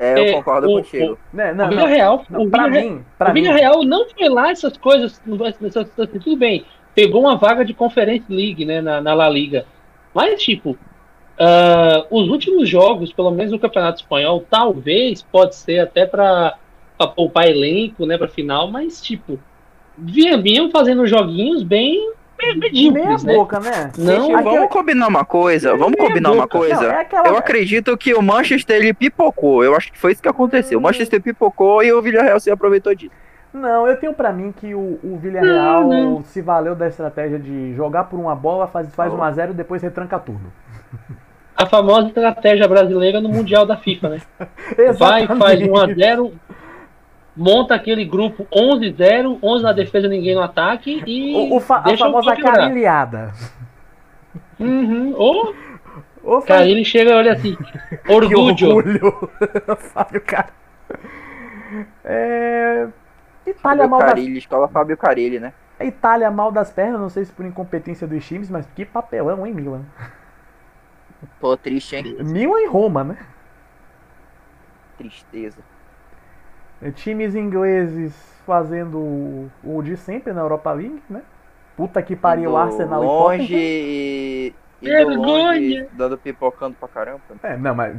É, 0.00 0.12
eu 0.16 0.24
É, 0.26 0.32
concordo 0.34 0.68
o- 0.70 0.74
contigo. 0.74 1.18
Né? 1.32 1.50
o 1.50 1.56
Não, 1.56 1.68
Vila 1.70 1.80
não, 1.80 1.88
Real, 1.88 2.24
não, 2.30 2.42
o 2.44 2.48
pra 2.48 2.68
mim, 2.68 3.04
pra 3.18 3.32
o 3.32 3.34
mim, 3.34 3.42
Vila 3.42 3.54
Real 3.56 3.82
não 3.82 4.08
foi 4.08 4.28
lá 4.28 4.52
essas 4.52 4.76
coisas, 4.76 5.20
não 5.26 5.44
essas- 5.44 5.60
essas- 5.74 6.08
tudo 6.22 6.36
bem, 6.36 6.64
pegou 6.94 7.22
uma 7.22 7.34
vaga 7.36 7.64
de 7.64 7.74
Conference 7.74 8.24
League, 8.32 8.64
né, 8.64 8.80
na, 8.80 9.00
na 9.00 9.12
La 9.12 9.28
Liga. 9.28 9.66
Mas, 10.14 10.40
tipo, 10.40 10.78
ah, 11.36 12.06
os 12.12 12.28
últimos 12.28 12.68
jogos, 12.68 13.12
pelo 13.12 13.32
menos 13.32 13.50
no 13.50 13.58
Campeonato 13.58 14.00
Espanhol, 14.00 14.44
talvez 14.48 15.20
pode 15.22 15.56
ser 15.56 15.80
até 15.80 16.06
para 16.06 16.56
poupar 17.16 17.48
elenco, 17.48 18.06
né, 18.06 18.16
para 18.16 18.28
final, 18.28 18.70
mas, 18.70 19.02
tipo, 19.02 19.36
vinham 19.96 20.70
fazendo 20.70 21.08
joguinhos 21.08 21.64
bem 21.64 22.12
bem 22.38 22.92
meia 22.92 23.16
né? 23.18 23.34
boca, 23.34 23.60
né? 23.60 23.90
Não, 23.98 24.24
aquela- 24.36 24.42
vamos 24.42 24.68
combinar 24.70 25.08
uma 25.08 25.24
coisa, 25.24 25.76
vamos 25.76 25.96
meia 25.98 26.08
combinar 26.08 26.30
uma 26.32 26.42
boca. 26.44 26.58
coisa. 26.58 26.74
Não, 26.80 26.90
é 26.90 27.00
aquela- 27.00 27.28
Eu 27.28 27.36
acredito 27.36 27.96
que 27.96 28.14
o 28.14 28.22
Manchester 28.22 28.76
ele 28.76 28.94
pipocou. 28.94 29.62
Eu 29.64 29.74
acho 29.74 29.92
que 29.92 29.98
foi 29.98 30.12
isso 30.12 30.22
que 30.22 30.28
aconteceu. 30.28 30.78
O 30.78 30.82
Manchester 30.82 31.20
pipocou 31.20 31.82
e 31.82 31.92
o 31.92 32.00
Villarreal 32.00 32.38
se 32.40 32.50
aproveitou 32.50 32.94
disso. 32.94 33.12
Não, 33.52 33.86
eu 33.88 33.96
tenho 33.96 34.12
pra 34.12 34.30
mim 34.32 34.52
que 34.52 34.74
o, 34.74 34.98
o 35.02 35.18
Villarreal 35.20 35.88
Não, 35.88 36.10
não. 36.16 36.24
se 36.24 36.40
valeu 36.42 36.74
da 36.74 36.86
estratégia 36.86 37.38
de 37.38 37.74
jogar 37.74 38.04
por 38.04 38.20
uma 38.20 38.34
bola, 38.34 38.66
faz, 38.66 38.94
faz 38.94 39.12
Oh. 39.12 39.16
1x0 39.16 39.50
e 39.50 39.54
depois 39.54 39.82
retranca 39.82 40.18
tudo. 40.18 40.52
A 41.56 41.66
famosa 41.66 42.06
estratégia 42.08 42.68
brasileira 42.68 43.20
no 43.20 43.28
Mundial 43.28 43.66
da 43.66 43.76
FIFA, 43.76 44.10
né? 44.10 44.20
Vai, 44.96 45.26
faz 45.26 45.60
1x0, 45.60 46.32
monta 47.38 47.74
aquele 47.74 48.04
grupo 48.04 48.46
11-0, 48.52 49.38
11 49.40 49.62
na 49.64 49.72
defesa, 49.72 50.08
ninguém 50.08 50.34
no 50.34 50.42
ataque 50.42 51.02
e. 51.06 51.34
O, 51.34 51.56
o 51.56 51.60
fa- 51.60 51.78
a 51.78 51.82
deixa 51.82 52.04
o 52.06 52.12
famosa 52.12 52.36
carilhada. 52.36 53.32
Uhum. 54.58 55.14
Ou 55.16 55.54
Ô, 56.22 56.42
cara, 56.42 56.66
ele 56.66 56.84
chega 56.84 57.12
e 57.12 57.14
olha 57.14 57.32
assim, 57.32 57.56
Que 58.04 58.12
orgulho. 58.12 58.76
orgulho. 58.76 59.30
Fábio 59.78 60.20
Car... 60.20 60.50
É... 62.04 62.88
Itália 63.46 63.84
Fábio 63.84 63.88
mal, 63.88 64.00
das... 64.00 64.08
Carilli, 64.10 64.38
escola 64.38 64.68
Fábio 64.68 64.96
Carilli, 64.96 65.38
né? 65.40 65.52
Itália 65.80 66.30
mal 66.30 66.50
das 66.50 66.70
pernas, 66.72 67.00
não 67.00 67.08
sei 67.08 67.24
se 67.24 67.32
por 67.32 67.46
incompetência 67.46 68.06
dos 68.06 68.26
times, 68.26 68.50
mas 68.50 68.66
que 68.74 68.84
papelão, 68.84 69.46
hein, 69.46 69.54
Milan? 69.54 69.82
Tô 71.40 71.56
triste, 71.56 71.96
hein? 71.96 72.16
Milan 72.20 72.60
e 72.60 72.66
Roma, 72.66 73.04
né? 73.04 73.16
Tristeza. 74.98 75.58
Times 76.94 77.34
ingleses 77.34 78.14
fazendo 78.46 78.98
o- 78.98 79.50
o 79.64 79.82
de 79.82 79.96
sempre 79.96 80.32
na 80.32 80.40
Europa 80.40 80.72
League, 80.72 81.02
né? 81.10 81.22
Puta 81.76 82.00
que 82.02 82.16
pariu, 82.16 82.56
Arsenal 82.56 83.02
longe 83.02 83.54
e 83.54 84.54
Tottenham. 84.80 85.12
e. 85.12 85.16
longe, 85.16 85.88
dando 85.92 86.16
pipocando 86.18 86.76
pra 86.78 86.88
caramba. 86.88 87.20
É, 87.42 87.56
não, 87.56 87.74
mas 87.74 87.96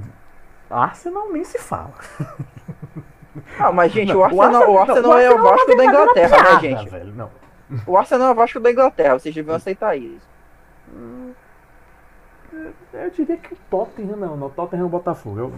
Arsenal 0.69 1.31
nem 1.31 1.43
se 1.43 1.57
fala. 1.59 1.93
Ah, 3.59 3.71
mas 3.71 3.91
gente, 3.91 4.11
Não, 4.11 4.19
o 4.19 4.23
Arsenal, 4.23 4.71
o 4.73 4.79
Arsenal, 4.79 5.01
não, 5.03 5.17
é 5.17 5.29
o 5.29 5.41
Vasco 5.41 5.75
da 5.77 5.85
Inglaterra, 5.85 6.37
né, 6.37 6.43
piada, 6.43 6.59
gente? 6.59 6.89
velho, 6.89 7.13
não. 7.13 7.29
O 7.85 7.95
Arsenal 7.95 8.29
é 8.29 8.31
o 8.31 8.35
Vasco 8.35 8.59
da 8.59 8.71
Inglaterra, 8.71 9.17
vocês 9.19 9.33
deviam 9.33 9.55
aceitar 9.55 9.95
isso. 9.95 10.27
Eu 12.91 13.09
diria 13.11 13.37
que 13.37 13.53
o 13.53 13.57
Tottenham 13.69 14.17
não, 14.17 14.35
não, 14.35 14.49
Tottenham 14.49 14.83
é 14.83 14.85
o 14.87 14.89
Botafogo. 14.89 15.39
Eu- 15.39 15.53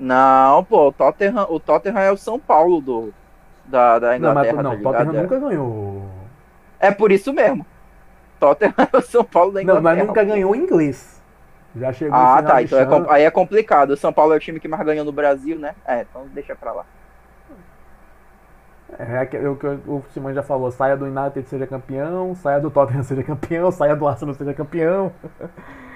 Não, 0.00 0.64
pô, 0.64 0.88
o 0.88 0.92
Tottenham, 0.92 1.46
o 1.50 1.60
Tottenham 1.60 1.98
é 1.98 2.10
o 2.10 2.16
São 2.16 2.38
Paulo 2.38 2.80
do, 2.80 3.12
da, 3.66 3.98
da 3.98 4.18
Não, 4.18 4.34
mas 4.34 4.48
Inglaterra, 4.48 4.62
não, 4.62 4.70
tá 4.70 4.82
Tottenham 4.82 5.12
ligado? 5.12 5.22
nunca 5.22 5.38
ganhou. 5.38 6.02
É 6.80 6.90
por 6.90 7.12
isso 7.12 7.32
mesmo. 7.32 7.66
Tottenham 8.38 8.74
é 8.78 8.96
o 8.96 9.02
São 9.02 9.22
Paulo 9.22 9.52
da 9.52 9.62
Não, 9.62 9.78
Inglaterra. 9.78 9.82
mas 9.96 10.06
nunca 10.06 10.24
ganhou 10.24 10.56
inglês. 10.56 11.20
Já 11.76 11.92
chegou 11.92 12.18
Ah, 12.18 12.42
tá. 12.42 12.62
Então 12.62 12.78
é 12.78 13.06
aí 13.10 13.22
é 13.24 13.30
complicado. 13.30 13.90
O 13.90 13.96
São 13.96 14.12
Paulo 14.12 14.32
é 14.32 14.36
o 14.36 14.40
time 14.40 14.58
que 14.58 14.66
mais 14.66 14.82
ganhou 14.84 15.04
no 15.04 15.12
Brasil, 15.12 15.58
né? 15.58 15.74
É, 15.86 16.00
então 16.00 16.26
deixa 16.32 16.56
pra 16.56 16.72
lá. 16.72 16.86
É 18.98 19.18
aquele 19.18 19.54
que 19.54 19.66
o 19.66 20.02
Simão 20.12 20.34
já 20.34 20.42
falou, 20.42 20.70
saia 20.72 20.96
do 20.96 21.04
United 21.04 21.46
seja 21.48 21.66
campeão, 21.66 22.34
saia 22.34 22.58
do 22.58 22.70
Tottenham 22.70 23.04
seja 23.04 23.22
campeão, 23.22 23.70
saia 23.70 23.94
do 23.94 24.08
Arsenal 24.08 24.34
seja 24.34 24.54
campeão. 24.54 25.12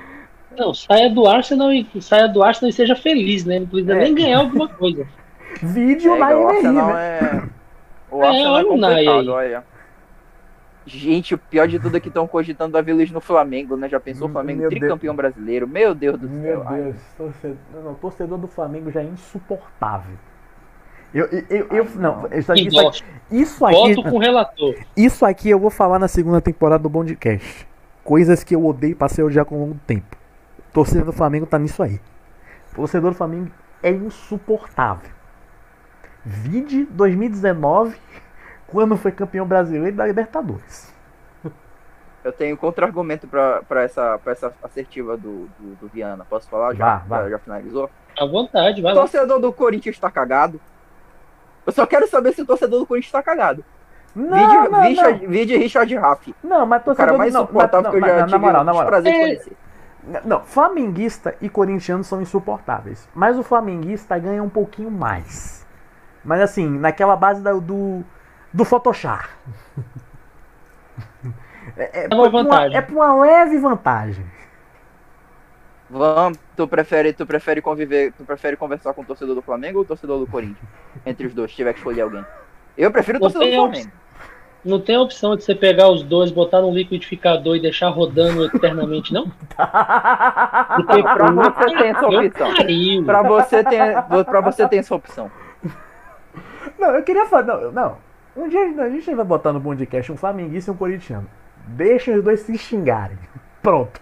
Não, 0.56 0.72
saia 0.74 1.10
do 1.10 1.26
Arsenal 1.26 1.72
e 1.72 1.86
saia 2.00 2.28
do 2.28 2.42
Arsenal 2.42 2.70
e 2.70 2.72
seja 2.72 2.94
feliz, 2.96 3.44
né? 3.44 3.60
Não 3.60 3.66
precisa 3.66 3.92
É. 3.94 3.98
nem 4.04 4.14
ganhar 4.14 4.38
alguma 4.38 4.68
coisa. 4.68 5.06
Vídeo 5.62 6.14
É, 6.14 6.18
na 6.18 6.36
o 6.36 6.48
Arsenal 6.48 6.86
né? 6.94 7.18
é. 7.18 7.42
O 8.10 8.22
É, 8.22 8.26
Arsenal 8.28 8.56
é, 8.56 8.58
olha 8.58 8.72
o 8.72 8.76
Nai 8.76 8.90
complicado, 9.04 9.18
aí. 9.20 9.28
olha. 9.48 9.64
Gente, 10.86 11.34
o 11.34 11.38
pior 11.38 11.66
de 11.66 11.78
tudo 11.78 11.96
é 11.96 12.00
que 12.00 12.08
estão 12.08 12.26
cogitando 12.26 12.72
Davi 12.72 12.92
Luiz 12.92 13.10
no 13.10 13.20
Flamengo, 13.20 13.74
né? 13.74 13.88
Já 13.88 13.98
pensou 13.98 14.28
o 14.28 14.30
Flamengo 14.30 14.60
Meu 14.60 14.68
tricampeão 14.70 15.16
brasileiro? 15.16 15.66
Meu 15.66 15.94
Deus 15.94 16.18
do 16.20 16.28
Meu 16.28 16.58
céu. 16.58 16.64
Ai, 16.68 16.82
Deus, 16.82 16.96
torcedor, 17.16 17.56
não, 17.82 17.94
torcedor 17.94 18.38
do 18.38 18.46
Flamengo 18.46 18.90
já 18.90 19.00
é 19.00 19.04
insuportável. 19.04 20.14
Eu, 21.14 21.26
eu, 21.26 21.44
eu, 21.48 21.66
eu- 21.70 21.86
não, 21.94 22.26
isso 22.32 22.52
aqui, 22.52 22.66
isso 22.68 22.80
aqui, 22.86 23.04
isso 23.30 23.64
aqui, 23.66 23.94
Voto 23.94 24.02
com 24.10 24.16
o 24.16 24.18
relator. 24.18 24.74
isso 24.96 25.24
aqui 25.24 25.48
eu 25.48 25.58
vou 25.58 25.70
falar 25.70 25.98
na 25.98 26.08
segunda 26.08 26.40
temporada 26.40 26.82
do 26.82 26.88
Bondcast. 26.90 27.66
Coisas 28.02 28.44
que 28.44 28.54
eu 28.54 28.66
odeio 28.66 28.90
e 28.92 28.94
passei 28.94 29.22
a 29.24 29.26
odiar 29.26 29.44
com 29.46 29.54
o 29.56 29.60
longo 29.60 29.74
do 29.74 29.80
tempo. 29.86 30.16
Torcedor 30.74 31.06
do 31.06 31.12
Flamengo 31.12 31.46
tá 31.46 31.58
nisso 31.58 31.82
aí. 31.82 31.98
Torcedor 32.74 33.12
do 33.12 33.16
Flamengo 33.16 33.50
é 33.82 33.90
insuportável. 33.90 35.10
Vide 36.24 36.84
2019, 36.86 37.96
quando 38.66 38.96
foi 38.96 39.12
campeão 39.12 39.46
brasileiro 39.46 39.96
da 39.96 40.06
Libertadores. 40.06 40.92
Eu 42.24 42.32
tenho 42.32 42.56
contra-argumento 42.56 43.28
pra, 43.28 43.62
pra, 43.62 43.82
essa, 43.82 44.18
pra 44.18 44.32
essa 44.32 44.52
assertiva 44.62 45.14
do, 45.16 45.46
do, 45.58 45.74
do 45.82 45.88
Viana. 45.88 46.24
Posso 46.28 46.48
falar? 46.48 46.74
Já, 46.74 46.96
Vá, 47.06 47.20
vá. 47.20 47.28
já, 47.28 47.38
finalizou? 47.38 47.90
À 48.18 48.24
vontade, 48.24 48.80
vai 48.80 48.92
O 48.92 48.96
lá. 48.96 49.02
torcedor 49.02 49.38
do 49.40 49.52
Corinthians 49.52 49.98
tá 49.98 50.10
cagado. 50.10 50.58
Eu 51.66 51.72
só 51.72 51.86
quero 51.86 52.08
saber 52.08 52.32
se 52.32 52.40
o 52.42 52.46
torcedor 52.46 52.80
do 52.80 52.86
Corinthians 52.86 53.12
tá 53.12 53.22
cagado. 53.22 53.62
Não, 54.16 54.38
Vide, 54.38 54.68
não, 54.70 54.80
Richard, 54.82 55.26
vide 55.26 55.56
Richard 55.56 55.94
Raff. 55.96 56.34
não. 56.42 56.60
Não, 56.60 56.66
mas 56.66 56.80
O 56.80 56.84
torcedor 56.86 57.06
cara 57.08 57.18
mais 57.18 57.34
não, 57.34 57.42
insuportável 57.42 57.90
que 57.90 57.96
eu 57.96 58.00
não, 58.00 58.08
já 58.08 58.14
mas, 58.14 58.24
tive 58.24 58.32
na 58.32 58.38
moral, 58.38 58.64
na 58.64 58.72
o 58.72 58.74
moral. 58.74 58.88
prazer 58.90 59.12
de 59.12 59.18
É. 59.18 59.22
conhecer. 59.22 59.56
Não, 60.24 60.40
flamenguista 60.44 61.34
e 61.40 61.48
corintiano 61.48 62.04
são 62.04 62.20
insuportáveis. 62.20 63.08
Mas 63.14 63.38
o 63.38 63.42
flamenguista 63.42 64.18
ganha 64.18 64.42
um 64.42 64.48
pouquinho 64.50 64.90
mais. 64.90 65.66
Mas 66.24 66.40
assim, 66.40 66.68
naquela 66.68 67.16
base 67.16 67.40
da- 67.42 67.52
do. 67.54 68.02
do 68.52 68.64
Photoshop. 68.64 69.26
É, 71.76 72.02
é, 72.02 72.08
É 72.10 72.14
uma 72.14 72.28
vantagem. 72.28 72.76
é 72.76 72.82
por 72.82 72.94
uma 72.94 73.14
leve 73.22 73.58
vantagem. 73.58 74.24
Vamos, 75.90 76.38
tu 76.56 76.68
prefere, 76.68 77.12
tu 77.12 77.26
prefere 77.26 77.60
conviver, 77.60 78.12
tu 78.12 78.24
prefere 78.24 78.56
conversar 78.56 78.94
com 78.94 79.02
o 79.02 79.04
torcedor 79.04 79.34
do 79.34 79.42
Flamengo 79.42 79.78
ou 79.78 79.84
o 79.84 79.86
torcedor 79.86 80.18
do 80.18 80.26
Corinthians? 80.26 80.68
Entre 81.04 81.26
os 81.26 81.34
dois, 81.34 81.50
se 81.50 81.56
tiver 81.56 81.72
que 81.72 81.78
escolher 81.80 82.02
alguém. 82.02 82.24
Eu 82.76 82.90
prefiro 82.92 83.18
o 83.18 83.20
torcedor 83.20 83.46
do 83.46 83.52
opção. 83.54 83.72
Flamengo. 83.82 83.92
Não 84.64 84.80
tem 84.80 84.96
a 84.96 85.00
opção 85.00 85.36
de 85.36 85.44
você 85.44 85.54
pegar 85.54 85.90
os 85.90 86.02
dois, 86.02 86.30
botar 86.30 86.62
num 86.62 86.72
liquidificador 86.72 87.56
e 87.56 87.60
deixar 87.60 87.90
rodando 87.90 88.46
eternamente, 88.46 89.12
não? 89.12 89.24
Porque 90.76 91.02
Pra 91.02 91.30
você 91.30 91.74
tem 91.76 91.88
essa 91.88 92.06
opção. 92.06 92.54
Pra 93.04 93.22
você 93.22 93.64
tem, 93.64 94.24
pra 94.24 94.40
você 94.40 94.68
tem 94.68 94.78
essa 94.78 94.94
opção. 94.94 95.30
Não, 96.78 96.90
eu 96.90 97.02
queria 97.02 97.26
falar. 97.26 97.42
Não, 97.42 97.72
não. 97.72 97.96
Um 98.36 98.48
dia 98.48 98.62
a 98.82 98.88
gente 98.88 99.14
vai 99.14 99.24
botar 99.24 99.52
no 99.52 99.60
podcast 99.60 100.10
um 100.10 100.16
flamenguista 100.16 100.70
e 100.70 100.74
um 100.74 100.76
corintiano. 100.76 101.28
Deixa 101.68 102.12
os 102.12 102.24
dois 102.24 102.40
se 102.40 102.56
xingarem. 102.58 103.18
Pronto. 103.62 104.00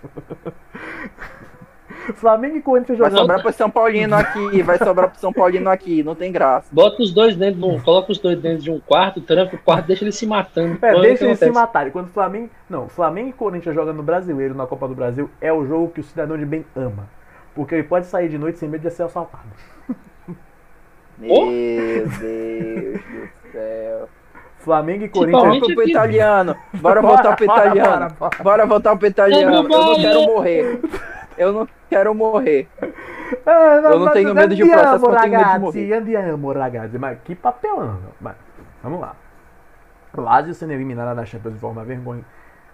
Flamengo 2.14 2.56
e 2.56 2.62
Corinthians 2.62 2.98
Vai 2.98 3.10
jogando. 3.10 3.20
sobrar 3.22 3.42
pro 3.42 3.52
São 3.52 3.70
Paulino 3.70 4.16
aqui, 4.16 4.62
vai 4.62 4.78
sobrar 4.78 5.10
pro 5.10 5.18
São 5.20 5.32
Paulino 5.32 5.70
aqui, 5.70 6.02
não 6.02 6.14
tem 6.14 6.32
graça. 6.32 6.68
Bota 6.72 7.02
os 7.02 7.12
dois 7.12 7.36
dentro 7.36 7.60
de 7.60 7.64
um, 7.66 7.80
coloca 7.80 8.10
os 8.12 8.18
dois 8.18 8.38
dentro 8.40 8.62
de 8.62 8.70
um 8.70 8.80
quarto, 8.80 9.20
tranca 9.20 9.56
o 9.56 9.58
quarto, 9.58 9.86
deixa 9.86 10.04
eles 10.04 10.16
se 10.16 10.26
matando. 10.26 10.78
É, 10.82 11.00
deixa 11.00 11.24
eles 11.24 11.38
se 11.38 11.50
matarem. 11.50 11.92
Quando 11.92 12.06
o 12.06 12.10
Flamengo. 12.10 12.50
Não, 12.68 12.88
Flamengo 12.88 13.28
e 13.28 13.32
Corinthians 13.32 13.74
jogam 13.74 13.94
no 13.94 14.02
brasileiro, 14.02 14.54
na 14.54 14.66
Copa 14.66 14.88
do 14.88 14.94
Brasil, 14.94 15.30
é 15.40 15.52
o 15.52 15.64
jogo 15.66 15.88
que 15.90 16.00
o 16.00 16.04
cidadão 16.04 16.36
de 16.36 16.44
bem 16.46 16.64
ama. 16.76 17.08
Porque 17.54 17.74
ele 17.74 17.84
pode 17.84 18.06
sair 18.06 18.28
de 18.28 18.38
noite 18.38 18.58
sem 18.58 18.68
medo 18.68 18.82
de 18.82 18.90
ser 18.90 19.02
assaltado. 19.04 19.44
Meu 21.18 21.46
Deus 21.46 23.00
do 23.02 23.50
céu. 23.52 24.08
Flamengo 24.58 25.04
e 25.04 25.08
Principalmente- 25.08 25.38
Corinthians. 25.40 25.58
Volta 25.60 25.74
pro 25.74 25.82
aqui. 25.82 25.90
italiano. 25.90 26.56
Bora 26.80 27.02
voltar 27.02 27.36
pro 27.36 27.46
Bora, 27.46 27.60
italiano. 27.66 27.90
bora, 27.90 28.08
bora. 28.18 28.42
Bora 28.42 28.66
voltar 28.66 28.96
pro 28.96 29.06
italiano. 29.08 29.42
Eu 29.42 29.62
não 29.62 29.68
Bora. 29.68 30.00
quero 30.00 30.22
morrer. 30.22 30.80
Eu 31.36 31.52
não 31.52 31.68
quero 31.88 32.14
morrer. 32.14 32.68
É, 33.46 33.78
Eu 33.78 33.98
não 33.98 34.12
tenho 34.12 34.34
medo 34.34 34.54
de 34.54 34.62
andiamo, 34.62 34.82
processo, 34.82 35.06
eu 35.06 35.10
tenho 35.10 35.20
medo 35.20 35.30
de 35.30 35.36
ragazzi, 35.36 35.60
morrer. 35.60 35.92
Andiamo, 35.94 36.52
ragazzi. 36.52 36.98
Mas 36.98 37.18
que 37.24 37.34
papelão. 37.34 37.98
Mas, 38.20 38.36
vamos 38.82 39.00
lá. 39.00 39.16
Lazio 40.14 40.52
sendo 40.54 40.72
eliminada 40.72 41.14
da 41.14 41.24
Champions 41.24 41.54
de 41.54 41.60
forma 41.60 41.84
vergonhosa. 41.84 42.26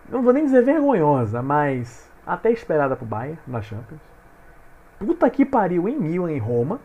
Não 0.09 0.23
vou 0.23 0.33
nem 0.33 0.45
dizer 0.45 0.63
vergonhosa, 0.63 1.43
mas 1.43 2.11
até 2.27 2.51
esperada 2.51 2.97
pro 2.97 3.07
Bayern 3.07 3.39
na 3.47 3.63
Champions. 3.63 4.01
Puta 4.99 5.31
que 5.31 5.45
pariu 5.45 5.89
em 5.89 5.97
Milan, 5.97 6.33
em 6.33 6.39
Roma. 6.39 6.81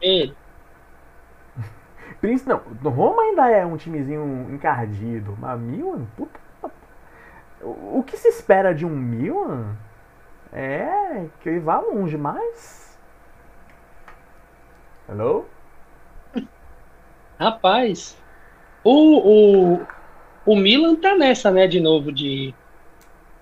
Ele, 0.00 0.34
Príncipe, 2.20 2.50
não, 2.50 2.90
Roma 2.90 3.22
ainda 3.22 3.50
é 3.50 3.64
um 3.64 3.76
timezinho 3.76 4.48
encardido, 4.52 5.36
mas 5.40 5.58
Milan, 5.58 6.04
puta. 6.16 6.38
O 7.62 8.02
que 8.02 8.16
se 8.16 8.28
espera 8.28 8.74
de 8.74 8.84
um 8.86 8.90
Milan 8.90 9.76
é 10.52 11.26
que 11.40 11.48
ele 11.48 11.60
vá 11.60 11.80
longe, 11.80 12.16
mas. 12.16 12.98
Hello? 15.08 15.46
Rapaz, 17.38 18.16
o, 18.84 19.74
o, 19.74 19.86
o 20.44 20.56
Milan 20.56 20.96
tá 20.96 21.16
nessa, 21.16 21.50
né, 21.50 21.66
de 21.66 21.80
novo, 21.80 22.12
de, 22.12 22.54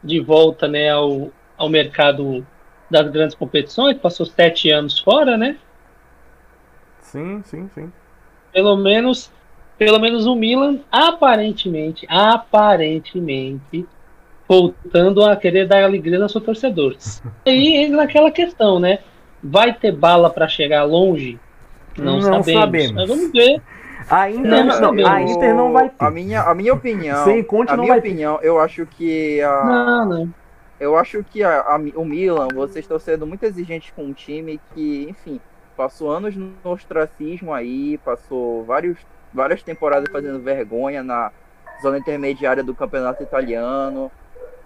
de 0.03 0.21
volta, 0.21 0.69
né, 0.69 0.91
ao, 0.91 1.31
ao 1.57 1.69
mercado 1.69 2.47
das 2.91 3.11
grandes 3.11 3.35
competições, 3.35 3.99
passou 3.99 4.25
sete 4.25 4.71
anos 4.71 4.99
fora, 5.01 5.37
né? 5.37 5.59
Sim, 7.01 7.43
sim, 7.45 7.69
sim. 7.75 7.93
Pelo 8.53 8.77
menos, 8.77 9.33
pelo 9.77 9.99
menos 9.99 10.27
o 10.27 10.35
Milan, 10.35 10.81
aparentemente, 10.91 12.07
aparentemente, 12.09 13.87
voltando 14.49 15.23
a 15.25 15.37
querer 15.37 15.67
dar 15.69 15.85
alegria 15.85 16.21
aos 16.23 16.33
seus 16.33 16.43
torcedores. 16.45 17.23
E 17.45 17.51
aí 17.51 17.77
entra 17.77 17.99
naquela 17.99 18.31
questão, 18.31 18.81
né? 18.81 19.01
Vai 19.43 19.73
ter 19.75 19.93
bala 19.93 20.31
para 20.31 20.49
chegar 20.49 20.85
longe? 20.85 21.39
Não, 21.97 22.15
Não 22.15 22.23
sabemos. 22.23 22.53
sabemos. 22.63 22.93
Mas 22.93 23.09
vamos 23.09 23.33
ver. 23.33 23.61
A 24.09 24.31
Inter 24.31 24.65
Não, 24.65 24.93
não, 24.93 25.07
a 25.07 25.23
Inter 25.23 25.55
não 25.55 25.73
vai 25.73 25.89
ter. 25.91 26.05
A 26.05 26.11
minha, 26.11 26.43
a 26.43 26.55
minha 26.55 26.73
opinião. 26.73 27.25
Sem 27.25 27.43
Conte 27.43 27.71
a 27.73 27.77
não 27.77 27.83
minha 27.85 27.95
vai 27.95 28.01
ter. 28.01 28.09
opinião, 28.09 28.39
eu 28.41 28.59
acho 28.59 28.87
que 28.87 29.41
a, 29.43 29.65
Não, 29.67 30.05
não. 30.09 30.35
eu 30.81 30.97
acho 30.97 31.23
que 31.25 31.43
a- 31.43 31.61
a- 31.61 31.81
o 31.95 32.05
Milan, 32.05 32.49
vocês 32.55 32.85
estão 32.85 32.99
sendo 32.99 33.27
muito 33.27 33.43
exigentes 33.45 33.93
com 33.95 34.05
um 34.05 34.13
time 34.13 34.59
que, 34.75 35.07
enfim, 35.11 35.39
passou 35.77 36.11
anos 36.11 36.35
no 36.37 36.53
ostracismo 36.65 37.53
aí, 37.53 37.99
passou 37.99 38.65
vários, 38.65 38.97
várias 39.35 39.63
temporadas 39.63 40.09
fazendo 40.11 40.41
vergonha 40.41 41.03
na 41.03 41.31
zona 41.83 41.99
intermediária 41.99 42.63
do 42.65 42.75
campeonato 42.75 43.23
italiano. 43.23 44.11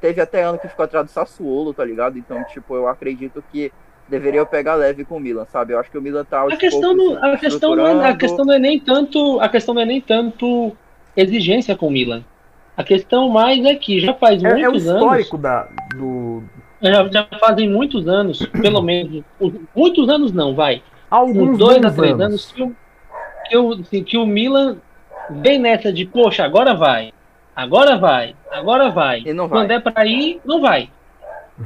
Teve 0.02 0.20
até 0.20 0.42
ano 0.42 0.58
que 0.58 0.66
ficou 0.66 0.84
atrás 0.84 1.06
do 1.06 1.12
Sassuolo, 1.12 1.72
tá 1.72 1.84
ligado? 1.84 2.18
Então, 2.18 2.42
tipo, 2.46 2.74
eu 2.74 2.88
acredito 2.88 3.42
que 3.52 3.72
deveria 4.08 4.44
pegar 4.44 4.74
leve 4.74 5.04
com 5.04 5.16
o 5.16 5.20
Milan, 5.20 5.46
sabe? 5.46 5.72
Eu 5.72 5.78
acho 5.78 5.92
que 5.92 5.96
o 5.96 6.02
Milan 6.02 6.24
tá 6.24 6.42
A 6.42 6.56
questão, 6.56 6.96
poucos 6.96 7.20
não, 7.20 7.32
a, 7.32 7.36
questão 7.36 7.76
não 7.76 7.86
é, 7.86 8.08
a 8.08 8.16
questão 8.16 8.44
não 8.44 8.52
é 8.52 8.58
nem 8.58 8.80
tanto 8.80 9.40
a 9.40 9.48
questão 9.48 9.74
não 9.74 9.82
é 9.82 9.84
nem 9.84 10.00
tanto 10.00 10.76
exigência 11.16 11.76
com 11.76 11.86
o 11.86 11.90
Milan. 11.90 12.24
A 12.76 12.82
questão 12.82 13.28
mais 13.28 13.64
é 13.64 13.76
que 13.76 14.00
já 14.00 14.12
faz 14.12 14.42
É, 14.42 14.48
é 14.48 14.68
o 14.68 14.72
muitos 14.72 14.88
anos, 14.88 15.02
histórico 15.02 15.38
da, 15.38 15.68
do. 15.94 16.42
já, 16.82 17.08
já 17.08 17.28
fazem 17.38 17.70
muitos 17.70 18.08
anos, 18.08 18.44
pelo 18.60 18.82
menos, 18.82 19.22
muitos 19.72 20.08
anos 20.08 20.32
não, 20.32 20.52
vai, 20.52 20.82
Alguns 21.08 21.50
uns 21.50 21.58
dois 21.58 21.84
a 21.84 21.92
três 21.92 22.18
anos, 22.18 22.50
que, 22.50 22.62
o, 22.64 22.74
que, 23.46 23.56
o, 23.56 23.72
assim, 23.74 24.02
que 24.02 24.18
o 24.18 24.26
Milan 24.26 24.78
vem 25.30 25.60
nessa 25.60 25.92
de, 25.92 26.06
poxa, 26.06 26.42
agora 26.42 26.74
vai, 26.74 27.12
agora 27.54 27.96
vai, 27.96 28.34
agora 28.52 28.90
vai. 28.90 29.20
E 29.24 29.32
não 29.32 29.48
vai. 29.48 29.60
Quando 29.60 29.70
é 29.72 29.80
pra 29.80 30.06
ir, 30.06 30.40
não 30.44 30.60
vai. 30.60 30.90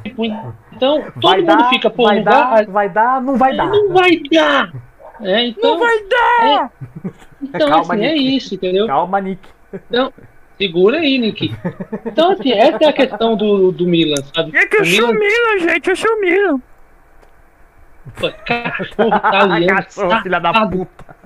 Tipo, 0.02 0.24
Então, 0.72 1.02
todo 1.20 1.22
Vai 1.22 1.38
mundo 1.42 1.46
dar, 1.58 1.68
fica, 1.70 1.88
pô, 1.90 2.04
vai 2.04 2.16
não 2.16 2.24
dar, 2.24 2.66
vai, 2.66 2.88
dar, 2.88 3.22
não 3.22 3.36
vai 3.36 3.52
é, 3.52 3.56
dar. 3.56 3.66
não 3.68 3.92
vai 3.92 4.20
dar. 4.32 4.72
É, 5.20 5.46
então, 5.46 5.70
Não 5.70 5.78
vai 5.78 5.96
dar! 6.08 6.72
então 7.42 7.68
Calma, 7.70 7.94
assim, 7.94 8.04
é 8.04 8.12
Nick. 8.12 8.36
isso, 8.36 8.54
entendeu? 8.54 8.86
Calma, 8.86 9.18
Nick. 9.20 9.48
Então, 9.72 10.12
segura 10.58 10.98
aí, 10.98 11.16
Nick. 11.18 11.54
Então, 12.04 12.32
assim, 12.32 12.52
essa 12.52 12.84
é 12.84 12.88
a 12.88 12.92
questão 12.92 13.34
do, 13.36 13.72
do 13.72 13.86
Milan, 13.86 14.22
sabe? 14.34 14.54
É 14.54 14.66
que 14.66 14.76
eu 14.76 14.82
o 14.82 14.84
sou 14.84 15.06
Milan, 15.14 15.18
Milan, 15.18 15.58
gente, 15.72 15.88
eu 15.88 15.96
sou 15.96 16.20
Milan. 16.20 16.60
pô, 18.20 18.30
cachorro 18.44 19.16
italiano, 19.16 19.66
Cachorro, 19.84 20.22
filha 20.22 20.40
da 20.40 20.68
puta. 20.68 21.16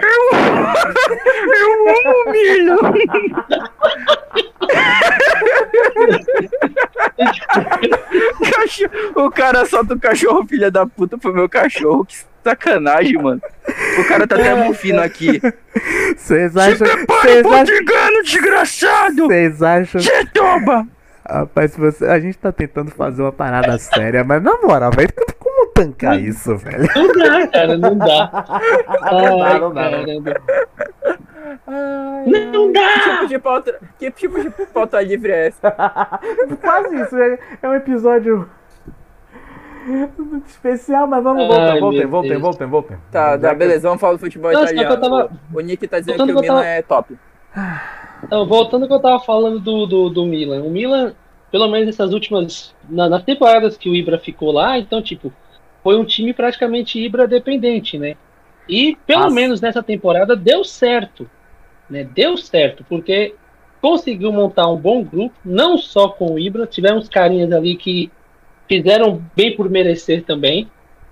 Eu 0.00 1.88
amo 1.88 2.14
o 2.26 2.30
Milan. 2.30 2.78
Cachorro- 8.52 8.98
O 9.26 9.30
cara 9.30 9.64
solta 9.66 9.94
o 9.94 10.00
cachorro, 10.00 10.46
filha 10.46 10.70
da 10.70 10.86
puta, 10.86 11.18
pro 11.18 11.32
meu 11.34 11.48
cachorro. 11.48 12.04
Que 12.04 12.16
sacanagem, 12.44 13.14
mano. 13.14 13.40
O 13.98 14.04
cara 14.08 14.26
tá 14.26 14.36
até 14.36 14.54
bufino 14.64 15.00
aqui. 15.00 15.40
Vocês 16.16 16.56
acham. 16.56 16.86
Vocês 17.06 17.46
acham. 17.46 17.74
engano, 17.76 18.22
desgraçado! 18.22 19.26
Vocês 19.26 19.62
acham. 19.62 20.00
Você 20.00 20.24
toma! 20.26 20.86
Rapaz, 21.28 21.72
se 21.72 21.78
você... 21.80 22.06
a 22.06 22.18
gente 22.18 22.38
tá 22.38 22.50
tentando 22.50 22.90
fazer 22.90 23.20
uma 23.20 23.32
parada 23.32 23.76
séria, 23.78 24.24
mas 24.24 24.42
na 24.42 24.56
moral, 24.62 24.90
como 24.92 25.06
tancar 25.82 26.20
isso, 26.20 26.56
velho? 26.56 26.88
Não 26.94 27.12
dá, 27.12 27.46
cara, 27.48 27.76
não 27.78 27.96
dá. 27.98 28.30
Ai, 29.02 29.60
não 29.60 29.72
dá, 29.74 29.90
não. 29.90 30.04
caramba. 30.04 30.34
Não 32.26 32.52
Não 32.52 32.72
dá! 32.72 32.88
Que 32.88 33.10
tipo 33.10 33.26
de 33.28 33.38
pauta, 33.38 33.80
que 33.98 34.10
tipo 34.10 34.40
de 34.40 34.50
pauta 34.66 35.00
livre 35.02 35.32
é 35.32 35.46
essa? 35.48 35.70
Quase 36.60 36.96
isso, 37.02 37.16
é, 37.16 37.38
é 37.62 37.68
um 37.68 37.74
episódio. 37.74 38.48
Especial, 40.46 41.06
mas 41.06 41.22
vamos 41.22 41.42
Ai, 41.42 41.48
voltar. 41.48 41.80
Voltem, 41.80 42.06
voltem, 42.06 42.38
voltem, 42.38 42.66
voltem. 42.66 42.96
Tá, 43.10 43.38
tá, 43.38 43.54
beleza, 43.54 43.88
vamos 43.88 44.00
falar 44.00 44.14
do 44.14 44.18
futebol 44.18 44.52
italiano. 44.52 45.00
tava- 45.00 45.30
O 45.54 45.60
Nick 45.60 45.86
tá 45.88 45.98
dizendo 46.00 46.18
Voltando 46.18 46.34
que 46.34 46.38
o 46.38 46.42
Milan 46.42 46.54
tava- 46.62 46.66
é 46.66 46.82
top. 46.82 47.18
Então, 48.24 48.46
voltando 48.46 48.82
ao 48.82 48.88
que 48.88 48.94
eu 48.94 49.00
tava 49.00 49.20
falando 49.20 49.58
do, 49.60 49.86
do, 49.86 50.10
do 50.10 50.26
Milan. 50.26 50.62
O 50.62 50.70
Milan, 50.70 51.14
pelo 51.50 51.68
menos 51.68 51.86
nessas 51.86 52.12
últimas. 52.12 52.74
na- 52.88 53.08
nas 53.08 53.22
temporadas 53.22 53.78
que 53.78 53.88
o 53.88 53.94
Ibra 53.94 54.18
ficou 54.18 54.52
lá, 54.52 54.78
então, 54.78 55.00
tipo, 55.02 55.32
foi 55.82 55.96
um 55.96 56.04
time 56.04 56.32
praticamente 56.32 56.98
Ibra 56.98 57.26
dependente, 57.26 57.98
né? 57.98 58.16
E 58.68 58.96
pelo 59.06 59.22
Nossa. 59.22 59.34
menos 59.34 59.60
nessa 59.60 59.82
temporada 59.82 60.36
deu 60.36 60.62
certo. 60.64 61.28
Né? 61.88 62.04
Deu 62.04 62.36
certo, 62.36 62.84
porque 62.88 63.34
conseguiu 63.80 64.32
montar 64.32 64.68
um 64.68 64.76
bom 64.76 65.02
grupo, 65.02 65.34
não 65.44 65.78
só 65.78 66.08
com 66.08 66.32
o 66.32 66.38
Ibra, 66.38 66.66
tivemos 66.66 67.08
carinhas 67.08 67.50
ali 67.52 67.76
que 67.76 68.10
fizeram 68.68 69.22
bem 69.34 69.56
por 69.56 69.70
merecer 69.70 70.24
também. 70.24 70.68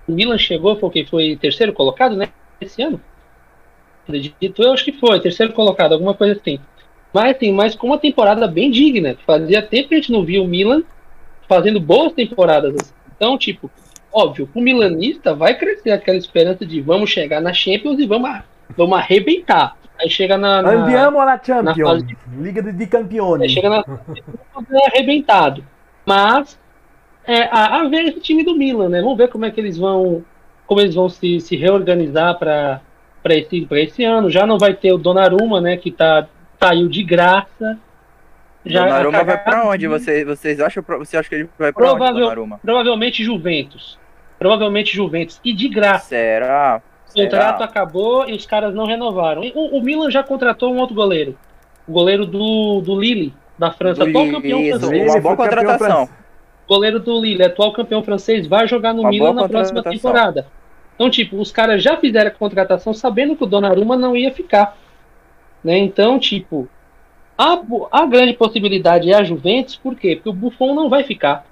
O 0.06 0.12
Milan 0.12 0.38
chegou, 0.38 0.76
foi? 0.76 1.06
Foi 1.06 1.36
terceiro 1.36 1.72
colocado, 1.72 2.16
né? 2.16 2.28
Esse 2.60 2.82
ano? 2.82 3.00
Acredito, 4.04 4.62
eu 4.62 4.72
acho 4.72 4.84
que 4.84 4.92
foi, 4.92 5.18
terceiro 5.20 5.52
colocado, 5.52 5.92
alguma 5.92 6.14
coisa 6.14 6.38
assim. 6.38 6.60
Mas 7.12 7.36
assim, 7.36 7.52
mas 7.52 7.74
com 7.74 7.86
uma 7.86 7.98
temporada 7.98 8.46
bem 8.46 8.70
digna. 8.70 9.16
Fazia 9.26 9.62
tempo 9.62 9.88
que 9.88 9.94
a 9.94 9.98
gente 9.98 10.12
não 10.12 10.24
via 10.24 10.42
o 10.42 10.46
Milan 10.46 10.82
fazendo 11.48 11.80
boas 11.80 12.12
temporadas. 12.12 12.74
assim. 12.74 12.92
Então, 13.16 13.38
tipo, 13.38 13.70
óbvio, 14.16 14.48
o 14.54 14.60
milanista 14.60 15.34
vai 15.34 15.54
crescer 15.56 15.90
aquela 15.90 16.16
esperança 16.16 16.64
de 16.64 16.80
vamos 16.80 17.10
chegar 17.10 17.40
na 17.40 17.52
Champions 17.52 17.98
e 17.98 18.06
vamos, 18.06 18.30
vamos 18.76 18.98
arrebentar. 18.98 19.76
Aí 20.00 20.10
chega 20.10 20.36
na. 20.36 20.60
na 20.62 20.70
Andiamo 20.70 21.20
alla 21.20 21.40
Champions. 21.42 21.88
fase 21.88 22.04
de- 22.06 22.16
Liga 22.40 22.62
de, 22.62 22.72
de 22.72 22.86
Campioni. 22.86 23.44
aí 23.44 23.48
chega 23.50 23.68
na. 23.70 23.78
é 24.72 24.86
arrebentado. 24.94 25.64
Mas 26.04 26.58
é, 27.26 27.44
a, 27.44 27.80
a 27.80 27.88
ver 27.88 28.04
esse 28.04 28.20
time 28.20 28.44
do 28.44 28.54
Milan, 28.54 28.88
né? 28.90 29.00
Vamos 29.00 29.16
ver 29.16 29.28
como 29.28 29.44
é 29.44 29.50
que 29.50 29.60
eles 29.60 29.78
vão. 29.78 30.22
Como 30.66 30.80
eles 30.80 30.94
vão 30.94 31.08
se, 31.08 31.40
se 31.40 31.56
reorganizar 31.56 32.38
para 32.38 32.80
esse, 33.30 33.64
pra 33.66 33.80
esse 33.80 34.04
ano. 34.04 34.28
Já 34.30 34.44
não 34.46 34.58
vai 34.58 34.74
ter 34.74 34.92
o 34.92 34.98
Donnarumma, 34.98 35.60
né? 35.60 35.76
Que 35.76 35.90
tá, 35.90 36.26
saiu 36.60 36.88
de 36.88 37.02
graça. 37.02 37.78
Já 38.66 38.82
Donnarumma 38.84 39.24
vai 39.24 39.34
acabaram 39.36 39.60
pra 39.62 39.70
onde? 39.70 39.78
de- 39.78 39.86
Você, 39.88 40.24
vocês 40.24 40.60
acham, 40.60 40.82
você 40.98 41.16
acha 41.16 41.28
que 41.28 41.34
ele 41.36 41.48
vai 41.58 41.72
pra 41.72 41.84
onde, 41.86 41.96
Provável- 41.96 42.20
Donnarumma? 42.22 42.60
Provavelmente 42.62 43.22
Juventus. 43.24 43.98
Provavelmente 44.38 44.94
Juventus. 44.94 45.40
E 45.44 45.52
de 45.52 45.68
graça. 45.68 46.08
Será? 46.08 46.82
O 47.08 47.22
contrato 47.22 47.58
Será? 47.58 47.64
acabou 47.64 48.28
e 48.28 48.34
os 48.34 48.44
caras 48.44 48.74
não 48.74 48.86
renovaram. 48.86 49.42
O, 49.54 49.78
o 49.78 49.82
Milan 49.82 50.10
já 50.10 50.22
contratou 50.22 50.72
um 50.72 50.78
outro 50.78 50.94
goleiro. 50.94 51.36
O 51.86 51.92
goleiro 51.92 52.26
do, 52.26 52.80
do 52.80 52.98
Lille, 52.98 53.32
da 53.58 53.70
França. 53.70 54.04
Do 54.04 54.10
atual 54.10 54.30
campeão 54.30 54.60
isso, 54.60 54.80
francês. 54.80 55.10
uma 55.10 55.20
boa 55.20 55.36
contratação. 55.36 56.08
goleiro 56.68 57.00
do 57.00 57.20
Lille, 57.20 57.44
atual 57.44 57.72
campeão 57.72 58.02
francês, 58.02 58.46
vai 58.46 58.66
jogar 58.66 58.92
no 58.92 59.02
Uma 59.02 59.10
Milan 59.10 59.32
na 59.32 59.48
próxima 59.48 59.82
temporada. 59.82 60.46
Então, 60.94 61.10
tipo, 61.10 61.38
os 61.38 61.52
caras 61.52 61.82
já 61.82 61.96
fizeram 61.96 62.28
a 62.28 62.32
contratação 62.32 62.92
sabendo 62.92 63.36
que 63.36 63.44
o 63.44 63.46
Donnarumma 63.46 63.96
não 63.96 64.16
ia 64.16 64.32
ficar. 64.32 64.76
Né? 65.62 65.78
Então, 65.78 66.18
tipo, 66.18 66.68
a, 67.36 67.60
a 67.92 68.06
grande 68.06 68.32
possibilidade 68.32 69.10
é 69.10 69.14
a 69.14 69.22
Juventus, 69.22 69.76
por 69.76 69.94
quê? 69.94 70.16
Porque 70.16 70.28
o 70.28 70.32
Buffon 70.32 70.74
não 70.74 70.88
vai 70.88 71.04
ficar. 71.04 71.46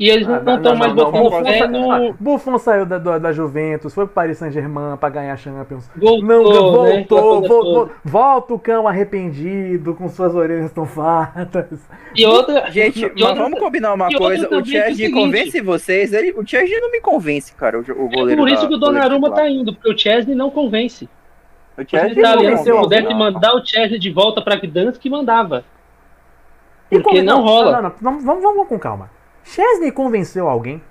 E 0.00 0.08
eles 0.08 0.26
Ah, 0.26 0.40
não 0.40 0.56
estão 0.56 0.74
mais 0.76 0.94
não, 0.94 1.12
botando 1.12 1.44
fé 1.44 1.66
no 1.68 2.14
Buffon 2.18 2.56
saiu 2.58 2.86
da, 2.86 2.96
da, 2.96 3.18
da 3.18 3.32
Juventus, 3.32 3.92
foi 3.92 4.06
pro 4.06 4.14
Paris 4.14 4.38
Saint-Germain 4.38 4.96
pra 4.96 5.10
ganhar 5.10 5.34
a 5.34 5.36
Champions. 5.36 5.90
voltou, 5.94 6.22
Não, 6.22 6.82
né? 6.84 6.90
voltou, 7.06 7.18
coisa 7.20 7.48
voltou, 7.48 7.74
toda. 7.86 7.92
volta 8.02 8.54
o 8.54 8.58
cão 8.58 8.88
arrependido, 8.88 9.94
com 9.94 10.08
suas 10.08 10.34
orelhas 10.34 10.72
tão 10.72 10.86
fartas. 10.86 11.78
E 12.16 12.24
outra, 12.24 12.70
Gente, 12.70 13.04
e 13.04 13.10
mas 13.12 13.22
outra- 13.22 13.42
vamos 13.42 13.60
combinar 13.60 13.92
uma 13.92 14.08
coisa. 14.08 14.48
O 14.48 14.54
é 14.54 14.56
é 14.56 14.60
o 14.62 14.64
Chesney 14.64 14.94
seguinte- 14.94 15.12
convence 15.12 15.60
vocês. 15.60 16.12
Ele, 16.14 16.32
o 16.32 16.46
Chesney 16.46 16.80
não 16.80 16.90
me 16.90 17.00
convence, 17.02 17.52
cara, 17.54 17.78
o, 17.78 17.82
o 17.82 17.84
é 18.06 18.16
goleiro 18.16 18.40
por 18.40 18.48
isso 18.48 18.62
da- 18.62 18.68
que 18.68 18.74
o 18.74 18.78
Donnarumma 18.78 19.30
tá 19.32 19.46
indo, 19.50 19.74
porque 19.74 19.92
o 19.92 19.98
Chesney 19.98 20.34
não 20.34 20.48
convence. 20.50 21.06
O 21.76 21.82
Se 21.82 21.88
Chesney 21.90 22.22
não 22.22 22.36
pudessem 22.38 22.72
convence, 22.74 23.04
não. 23.10 23.18
mandar 23.18 23.54
o 23.54 23.62
Chesney 23.64 23.98
de 23.98 24.10
volta 24.10 24.40
pra 24.40 24.56
Gdansk, 24.56 25.04
mandava. 25.10 25.62
Porque 26.88 27.20
não 27.22 27.42
rola. 27.42 27.82
Não, 27.82 27.82
não, 27.82 28.12
não, 28.12 28.20
vamos, 28.24 28.42
vamos 28.42 28.66
com 28.68 28.78
calma. 28.78 29.10
Chesney 29.44 29.92
convenceu 29.92 30.48
alguém? 30.48 30.82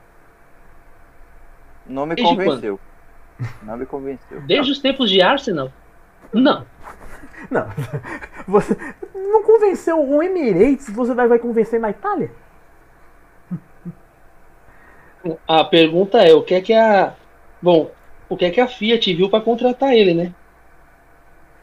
Não 1.86 2.06
me 2.06 2.16
Desde 2.16 2.36
convenceu. 2.36 2.80
Não 3.64 3.78
me 3.78 3.86
convenceu. 3.86 4.42
Desde 4.42 4.72
os 4.72 4.80
tempos 4.80 5.10
de 5.10 5.22
Arsenal? 5.22 5.72
Não. 6.34 6.66
Não. 7.50 7.68
Você 8.48 8.76
não 9.16 9.44
convenceu 9.44 9.98
o 9.98 10.22
Emirates, 10.22 10.90
você 10.90 11.14
vai, 11.14 11.28
vai 11.28 11.40
convencer 11.40 11.80
na 11.80 11.90
Itália? 11.90 12.32
A 15.48 15.64
pergunta 15.64 16.20
é, 16.20 16.34
o 16.34 16.44
que 16.44 16.56
é 16.56 16.62
que 16.62 16.74
a. 16.74 17.14
Bom, 17.62 17.92
o 18.28 18.38
que 18.38 18.46
é 18.46 18.52
que 18.52 18.62
a 18.62 18.68
Fiat 18.68 19.14
viu 19.14 19.30
pra 19.30 19.42
contratar 19.42 19.94
ele, 19.94 20.14
né? 20.14 20.34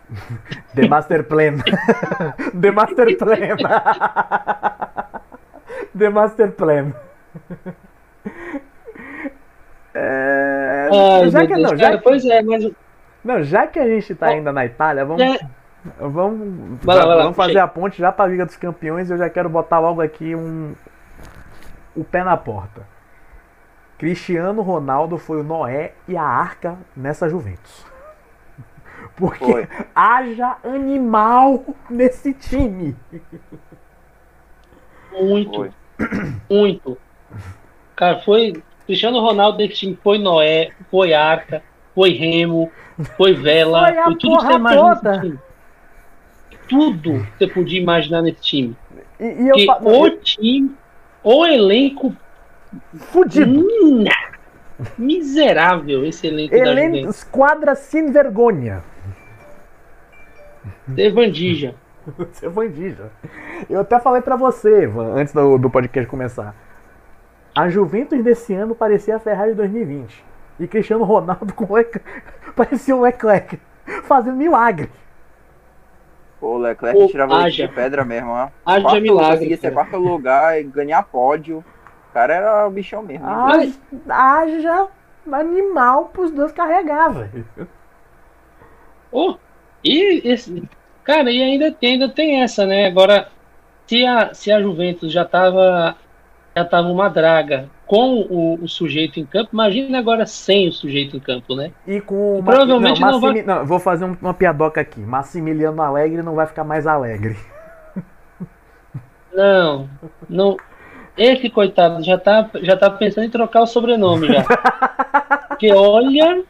The 0.74 0.88
Master 0.88 1.24
Plan. 1.24 1.58
The 2.60 2.70
Master 2.70 3.16
Plan. 3.16 3.56
The 5.98 6.10
Master 6.10 6.52
Plan. 6.52 6.92
É, 9.98 10.90
Ai, 10.92 11.30
já 11.30 11.40
que 11.46 11.54
Deus, 11.54 11.62
não, 11.62 11.70
cara, 11.70 11.78
já 11.78 11.96
que, 11.96 12.04
pois 12.04 12.24
é, 12.26 12.42
mas. 12.42 12.70
não, 13.24 13.42
já 13.42 13.66
que 13.66 13.78
a 13.78 13.88
gente 13.88 14.14
tá 14.14 14.26
ainda 14.26 14.52
na 14.52 14.66
Itália, 14.66 15.06
vamos, 15.06 15.22
é. 15.22 15.38
vamos, 15.98 16.78
Vai 16.82 16.96
lá, 16.96 17.06
vai 17.06 17.16
lá, 17.16 17.22
vamos 17.22 17.36
fazer 17.36 17.58
a 17.58 17.66
ponte 17.66 17.96
já 17.96 18.12
pra 18.12 18.26
Liga 18.26 18.44
dos 18.44 18.56
Campeões. 18.56 19.10
Eu 19.10 19.16
já 19.16 19.30
quero 19.30 19.48
botar 19.48 19.78
logo 19.78 20.02
aqui 20.02 20.34
um 20.34 20.74
o 21.96 22.04
pé 22.04 22.22
na 22.22 22.36
porta. 22.36 22.86
Cristiano 23.96 24.60
Ronaldo 24.60 25.16
foi 25.16 25.40
o 25.40 25.42
Noé 25.42 25.94
e 26.06 26.14
a 26.14 26.22
Arca 26.22 26.76
nessa 26.94 27.26
Juventus. 27.26 27.86
Porque 29.16 29.44
Foi. 29.44 29.68
haja 29.94 30.58
animal 30.62 31.64
nesse 31.88 32.34
time. 32.34 32.94
Muito, 35.10 35.54
Foi. 35.54 35.70
Muito. 36.50 36.98
Cara, 37.94 38.18
foi. 38.20 38.62
Cristiano 38.86 39.18
Ronaldo 39.20 39.58
desse 39.58 39.74
time 39.74 39.98
foi 40.02 40.18
Noé, 40.18 40.70
foi 40.90 41.12
Arca, 41.12 41.62
foi 41.94 42.10
Remo, 42.10 42.70
foi 43.16 43.34
Vela, 43.34 43.86
Foi 43.86 43.94
foi 43.94 44.16
tudo 44.16 44.38
que 44.38 44.44
você 44.44 44.52
imagina. 44.54 45.42
Tudo 46.68 47.26
que 47.38 47.38
você 47.38 47.46
podia 47.48 47.80
imaginar 47.80 48.22
nesse 48.22 48.40
time. 48.42 48.76
E, 49.18 49.24
e 49.24 49.48
eu 49.48 49.54
Porque 49.66 49.88
o 49.88 50.10
time, 50.18 50.74
o 51.24 51.44
elenco 51.46 52.14
fudido. 52.94 53.60
hum, 53.60 54.04
miserável 54.98 56.04
esse 56.04 56.26
elenco 56.26 56.52
da 56.52 56.58
Helen 56.58 56.86
Juventus. 56.88 57.16
esquadra 57.16 57.74
sem 57.74 58.12
vergonha. 58.12 58.84
Evandija. 60.96 61.74
Você 62.18 62.50
foi 62.50 62.66
indígena. 62.68 63.10
Eu 63.68 63.80
até 63.80 63.98
falei 63.98 64.22
pra 64.22 64.36
você, 64.36 64.82
Ivan, 64.84 65.14
antes 65.14 65.32
do, 65.34 65.58
do 65.58 65.68
podcast 65.70 66.08
começar. 66.08 66.54
A 67.54 67.68
Juventus 67.68 68.22
desse 68.22 68.54
ano 68.54 68.74
parecia 68.74 69.16
a 69.16 69.18
Ferrari 69.18 69.50
de 69.50 69.56
2020. 69.56 70.24
E 70.60 70.66
Cristiano 70.68 71.04
Ronaldo 71.04 71.52
com 71.52 71.64
o 71.64 71.74
Leclerc, 71.74 72.00
parecia 72.54 72.94
o 72.94 73.00
Leclerc 73.00 73.58
fazendo 74.04 74.36
milagre. 74.36 74.90
Pô, 76.38 76.54
o 76.54 76.58
Leclerc 76.58 76.98
Pô, 76.98 77.06
tirava 77.08 77.34
leite 77.38 77.62
haja. 77.62 77.68
de 77.68 77.74
pedra 77.74 78.04
mesmo, 78.04 78.30
ó. 78.30 78.48
Haja 78.64 78.82
Quarto- 78.82 79.02
milagre, 79.02 79.32
Conseguia 79.36 79.56
ser 79.56 79.62
cara. 79.72 79.74
quarto 79.74 79.96
lugar 79.96 80.60
e 80.60 80.64
ganhar 80.64 81.02
pódio. 81.02 81.64
O 82.10 82.12
cara 82.12 82.34
era 82.34 82.66
o 82.66 82.70
bichão 82.70 83.02
mesmo. 83.02 83.26
Haja, 83.26 83.72
haja 84.08 84.88
animal 85.32 86.06
pros 86.12 86.30
dois 86.30 86.52
carregar, 86.52 87.08
velho. 87.08 87.44
Oh, 89.10 89.36
e 89.84 90.20
esse, 90.30 90.62
cara, 91.06 91.30
e 91.30 91.42
ainda 91.42 91.70
tem, 91.72 91.92
ainda 91.92 92.08
tem 92.08 92.42
essa, 92.42 92.66
né? 92.66 92.86
Agora, 92.86 93.28
se 93.86 94.04
a, 94.04 94.34
se 94.34 94.50
a 94.52 94.60
Juventus 94.60 95.12
já 95.12 95.24
tava, 95.24 95.96
já 96.56 96.64
tava 96.64 96.88
uma 96.88 97.08
draga 97.08 97.70
com 97.86 98.20
o, 98.28 98.54
o 98.64 98.68
sujeito 98.68 99.20
em 99.20 99.24
campo, 99.24 99.50
imagina 99.52 99.98
agora 99.98 100.26
sem 100.26 100.68
o 100.68 100.72
sujeito 100.72 101.16
em 101.16 101.20
campo, 101.20 101.54
né? 101.54 101.70
E 101.86 102.00
com. 102.00 102.42
Provavelmente 102.44 103.00
não 103.00 103.20
vai- 103.20 103.42
não, 103.42 103.64
vou 103.64 103.78
fazer 103.78 104.04
um- 104.04 104.16
uma 104.20 104.34
piadoca 104.34 104.80
aqui. 104.80 105.00
Massimiliano 105.00 105.80
Alegre 105.80 106.22
não 106.22 106.34
vai 106.34 106.46
ficar 106.46 106.64
mais 106.64 106.86
alegre. 106.86 107.36
Não, 109.32 109.88
não. 110.28 110.56
Esse 111.16 111.48
coitado 111.48 112.02
já 112.02 112.18
tá, 112.18 112.48
já 112.62 112.76
tá 112.76 112.90
pensando 112.90 113.24
em 113.24 113.30
trocar 113.30 113.62
o 113.62 113.66
sobrenome 113.66 114.26
já. 114.28 114.42
Porque 115.48 115.72
olha. 115.72 116.42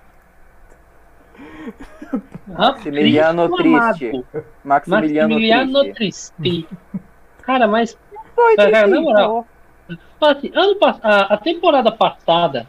Maximiliano. 2.46 3.48
Triste. 3.56 4.24
Maximiliano, 4.64 5.28
Maximiliano 5.34 5.94
Triste. 5.94 6.32
Triste. 6.36 6.68
Cara, 7.42 7.66
mas. 7.66 7.98
Cara, 8.56 8.86
na 8.86 9.00
moral. 9.00 9.46
Assim, 10.20 10.50
ano, 10.54 10.76
a, 10.82 11.34
a 11.34 11.36
temporada 11.36 11.92
passada, 11.92 12.66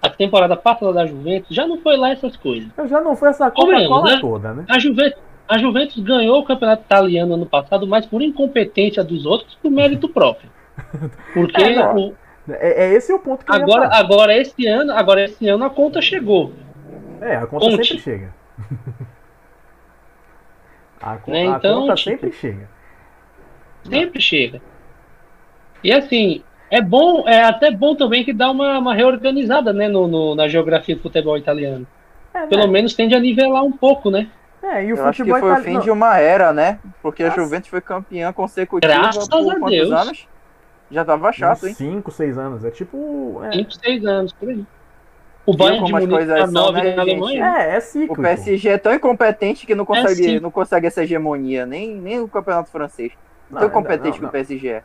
a 0.00 0.08
temporada 0.08 0.56
passada 0.56 0.92
da 0.92 1.06
Juventus 1.06 1.54
já 1.54 1.66
não 1.66 1.78
foi 1.78 1.96
lá 1.96 2.10
essas 2.10 2.36
coisas. 2.36 2.68
Já 2.88 3.00
não 3.00 3.16
foi 3.16 3.30
essa 3.30 3.50
Coca-Cola 3.50 4.14
né? 4.14 4.18
toda, 4.20 4.54
né? 4.54 4.64
A 4.68 4.78
Juventus, 4.78 5.18
a 5.48 5.58
Juventus 5.58 5.98
ganhou 6.02 6.38
o 6.38 6.44
campeonato 6.44 6.82
italiano 6.84 7.34
ano 7.34 7.46
passado, 7.46 7.86
mais 7.86 8.06
por 8.06 8.22
incompetência 8.22 9.02
dos 9.02 9.26
outros 9.26 9.54
que 9.54 9.60
por 9.62 9.70
mérito 9.72 10.08
próprio. 10.08 10.50
Porque 11.34 11.62
É, 11.62 11.92
o, 11.92 12.14
É, 12.50 12.84
é 12.86 12.94
esse 12.94 13.12
o 13.12 13.18
ponto 13.18 13.44
que 13.44 13.50
eu 13.50 13.56
ia 13.56 13.62
Agora, 13.62 13.82
falar. 13.88 13.98
agora 13.98 14.36
esse 14.36 14.66
ano, 14.66 14.92
agora 14.92 15.24
esse 15.24 15.48
ano 15.48 15.64
a 15.64 15.70
conta 15.70 16.00
chegou. 16.00 16.52
É, 17.20 17.36
a 17.36 17.46
conta 17.46 17.66
Conte. 17.66 17.86
sempre 17.86 17.98
chega. 17.98 18.34
A, 21.02 21.18
Né, 21.26 21.42
a 21.42 21.58
então, 21.58 21.80
conta 21.80 21.94
tipo, 21.94 22.10
sempre 22.10 22.32
chega. 22.32 22.68
Sempre 23.84 24.20
chega. 24.20 24.60
E 25.82 25.92
assim, 25.92 26.42
é 26.70 26.80
bom, 26.80 27.28
é 27.28 27.42
até 27.44 27.70
bom 27.70 27.96
também 27.96 28.24
que 28.24 28.32
dá 28.32 28.50
uma, 28.50 28.78
uma 28.78 28.94
reorganizada, 28.94 29.72
né, 29.72 29.88
no, 29.88 30.06
no- 30.06 30.34
na 30.34 30.48
geografia 30.48 30.94
do 30.96 31.02
futebol 31.02 31.36
italiano. 31.36 31.86
É, 32.34 32.46
Pelo 32.46 32.62
né? 32.66 32.72
menos 32.72 32.94
tende 32.94 33.14
a 33.14 33.20
nivelar 33.20 33.64
um 33.64 33.72
pouco, 33.72 34.10
né? 34.10 34.30
É, 34.62 34.84
e 34.84 34.92
o 34.92 34.96
Eu 34.96 35.04
acho 35.06 35.24
que 35.24 35.30
futebol 35.30 35.40
foi 35.40 35.50
o 35.52 35.56
fim 35.56 35.60
italiano. 35.62 35.82
de 35.84 35.90
uma 35.90 36.18
era, 36.18 36.52
né? 36.52 36.78
Porque 37.02 37.22
a 37.24 37.26
Nossa. 37.26 37.42
Juventus 37.42 37.68
foi 37.68 37.80
campeã 37.80 38.32
consecutiva 38.32 38.94
Graças 38.94 39.28
por 39.28 39.50
a 39.50 39.58
quantos 39.58 39.70
Deus. 39.70 39.90
anos? 39.90 40.28
Já 40.90 41.04
tava 41.04 41.32
chato, 41.32 41.66
hein? 41.66 41.74
5, 41.74 42.10
6 42.12 42.38
anos. 42.38 42.64
É 42.64 42.70
tipo. 42.70 43.42
É, 43.44 43.52
5, 43.52 43.72
6 43.72 44.04
anos, 44.04 44.32
por 44.32 44.48
aí. 44.48 44.64
O 45.44 45.56
Bayern 45.56 45.84
de 45.84 45.92
Munique 45.92 46.26
tá 46.26 46.46
são, 46.46 46.52
9 46.52 46.82
né, 46.82 46.94
na? 46.94 47.02
Alemanha. 47.02 47.56
é, 47.58 47.74
é 47.74 47.78
O 47.78 47.80
cíclico. 47.80 48.22
PSG 48.22 48.68
é 48.68 48.78
tão 48.78 48.94
incompetente 48.94 49.66
que 49.66 49.74
não 49.74 49.84
consegue, 49.84 50.14
sim. 50.24 50.38
não 50.40 50.50
consegue 50.52 50.86
essa 50.86 51.02
hegemonia, 51.02 51.66
nem, 51.66 51.96
nem 51.96 52.20
o 52.20 52.28
campeonato 52.28 52.70
francês. 52.70 53.12
Não, 53.50 53.58
tão 53.58 53.68
ainda- 53.68 53.74
competente 53.74 54.10
não, 54.10 54.14
que 54.14 54.22
não. 54.22 54.28
o 54.28 54.32
PSG 54.32 54.68
é. 54.68 54.82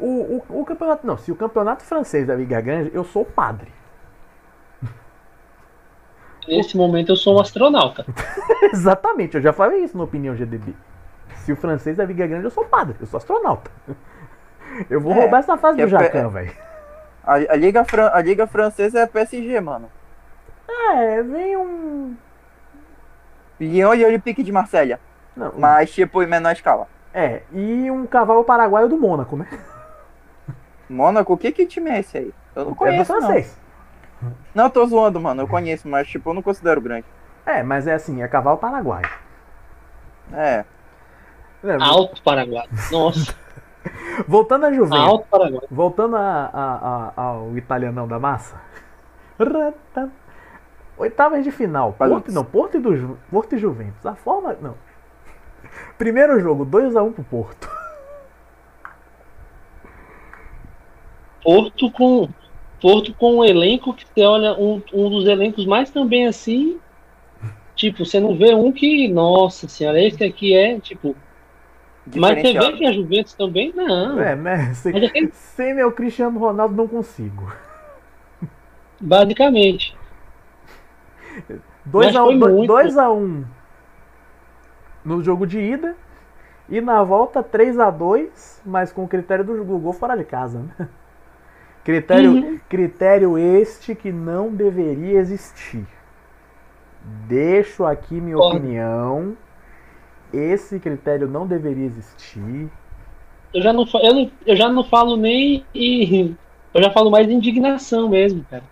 O, 0.00 0.06
o, 0.48 0.60
o 0.60 0.64
campeonato. 0.64 1.06
Não, 1.06 1.18
se 1.18 1.30
o 1.30 1.36
campeonato 1.36 1.84
francês 1.84 2.26
da 2.26 2.34
Liga 2.34 2.60
Grande, 2.62 2.90
eu 2.94 3.04
sou 3.04 3.22
o 3.22 3.26
padre. 3.26 3.70
Nesse 6.48 6.76
momento 6.76 7.10
eu 7.12 7.16
sou 7.16 7.36
um 7.36 7.40
astronauta. 7.40 8.06
Exatamente, 8.72 9.36
eu 9.36 9.42
já 9.42 9.52
falei 9.52 9.84
isso 9.84 9.98
na 9.98 10.04
opinião 10.04 10.34
GDB. 10.34 10.74
Se 11.36 11.52
o 11.52 11.56
francês 11.56 11.96
da 11.96 12.04
Liga 12.06 12.26
Grande, 12.26 12.44
eu 12.44 12.50
sou 12.50 12.64
o 12.64 12.68
padre, 12.68 12.96
eu 13.00 13.06
sou 13.06 13.18
astronauta. 13.18 13.70
Eu 14.88 15.00
vou 15.00 15.12
É, 15.12 15.20
roubar 15.22 15.38
essa 15.38 15.56
fase 15.56 15.78
do 15.78 15.82
é 15.82 15.88
Jacan, 15.88 16.28
velho. 16.28 16.52
A, 17.28 17.34
a 17.52 17.56
Liga 17.56 17.84
Fran- 17.84 18.10
a 18.12 18.20
Liga 18.22 18.46
Francesa 18.46 19.00
é 19.00 19.06
PSG, 19.06 19.60
mano. 19.60 19.90
É, 20.68 21.22
vem 21.22 21.56
um. 21.56 22.16
Lyon 23.60 23.94
e 23.94 24.04
Olympique 24.04 24.42
de 24.42 24.50
Marselha. 24.52 24.98
Não, 25.36 25.52
Mas, 25.56 25.90
tipo, 25.90 26.22
em 26.22 26.26
menor 26.26 26.52
escala. 26.52 26.88
É, 27.12 27.42
e 27.52 27.90
um 27.90 28.06
cavalo 28.06 28.44
paraguaio 28.44 28.88
do 28.88 28.96
Mônaco, 28.96 29.36
né? 29.36 29.46
Mônaco, 30.88 31.36
que, 31.36 31.52
que 31.52 31.66
time 31.66 31.90
é 31.90 32.00
esse 32.00 32.16
aí? 32.18 32.34
Eu 32.56 32.64
não 32.64 32.70
é 32.70 32.74
do 32.74 32.76
conheço, 32.76 33.12
não. 33.12 33.20
francês. 33.20 33.58
Não, 34.54 34.64
eu 34.64 34.70
tô 34.70 34.86
zoando, 34.86 35.20
mano. 35.20 35.42
Eu 35.42 35.48
conheço, 35.48 35.86
mas, 35.88 36.08
tipo, 36.08 36.30
eu 36.30 36.34
não 36.34 36.42
considero 36.42 36.80
grande. 36.80 37.06
É, 37.44 37.62
mas 37.62 37.86
é 37.86 37.94
assim, 37.94 38.22
é 38.22 38.28
cavalo 38.28 38.58
paraguaio. 38.58 39.08
É. 40.32 40.64
É, 41.64 41.76
Alto 41.80 42.22
Paraguai. 42.22 42.66
Nossa, 42.92 43.34
Voltando 44.26 44.66
a 44.66 44.72
Juventus. 44.72 45.06
Alto 45.06 45.26
Paraguai. 45.28 45.60
Voltando 45.70 46.16
a, 46.16 46.50
a- 46.52 47.12
a- 47.16 47.22
ao 47.22 47.56
italianão 47.56 48.06
da 48.08 48.18
massa. 48.18 48.60
Rata. 49.38 50.10
Oitavas 50.96 51.44
de 51.44 51.50
final. 51.52 51.92
Porto, 51.92 52.32
não, 52.32 52.44
Porto 52.44 52.76
e, 52.76 52.80
do, 52.80 53.18
Porto 53.30 53.54
e 53.54 53.58
Juventus. 53.58 54.04
A 54.04 54.14
forma. 54.14 54.56
Não. 54.60 54.74
Primeiro 55.96 56.40
jogo, 56.40 56.66
2x1 56.66 57.12
pro 57.12 57.24
Porto. 57.24 57.70
Porto 61.42 61.90
com 61.92 62.28
Porto 62.80 63.12
com 63.14 63.38
um 63.38 63.44
elenco 63.44 63.92
que 63.94 64.04
você 64.06 64.22
olha 64.24 64.52
um, 64.54 64.80
um 64.92 65.10
dos 65.10 65.26
elencos 65.26 65.66
mais 65.66 65.90
também 65.90 66.26
assim, 66.26 66.78
tipo, 67.74 68.04
você 68.04 68.20
não 68.20 68.36
vê 68.36 68.54
um 68.54 68.70
que, 68.70 69.08
nossa 69.08 69.66
senhora, 69.66 70.00
esse 70.00 70.22
aqui 70.22 70.54
é, 70.54 70.78
tipo, 70.78 71.16
mas 72.16 72.40
você 72.40 72.52
vê 72.58 72.72
que 72.72 72.86
a 72.86 72.92
Juventus 72.92 73.34
também 73.34 73.72
não. 73.74 74.20
É, 74.20 74.34
né? 74.36 74.74
Sem, 74.74 74.92
Mas 74.92 75.04
aquele- 75.04 75.30
sem 75.32 75.74
meu 75.74 75.90
Cristiano 75.92 76.38
Ronaldo 76.38 76.74
não 76.74 76.86
consigo. 76.88 77.52
Basicamente. 79.00 79.96
2x1 81.86 82.24
foi 82.24 82.34
muito. 82.36 82.72
2x1 82.72 83.44
no 85.04 85.22
jogo 85.22 85.46
de 85.46 85.58
ida. 85.58 85.96
E 86.70 86.82
na 86.82 87.02
volta 87.02 87.42
3x2, 87.42 88.60
mas 88.66 88.92
com 88.92 89.04
o 89.04 89.08
critério 89.08 89.42
do 89.42 89.64
gol 89.64 89.92
fora 89.94 90.14
de 90.14 90.24
casa, 90.24 90.58
né? 90.78 90.88
Critério, 91.82 92.32
Uhum. 92.32 92.58
critério 92.68 93.38
este 93.38 93.94
que 93.94 94.12
não 94.12 94.50
deveria 94.54 95.18
existir. 95.18 95.86
Deixo 97.26 97.86
aqui 97.86 98.20
minha 98.20 98.36
Concordo. 98.36 98.58
opinião. 98.58 99.36
Esse 100.32 100.78
critério 100.78 101.26
não 101.28 101.46
deveria 101.46 101.86
existir. 101.86 102.68
Eu 103.54 103.62
já 103.62 103.72
não, 103.72 103.86
eu 104.02 104.14
não, 104.14 104.30
eu 104.46 104.56
já 104.56 104.68
não 104.68 104.84
falo 104.84 105.16
nem 105.16 105.64
e 105.74 106.34
eu 106.74 106.82
já 106.82 106.90
falo 106.90 107.10
mais 107.10 107.26
de 107.26 107.32
indignação 107.32 108.08
mesmo, 108.08 108.44
cara. 108.50 108.64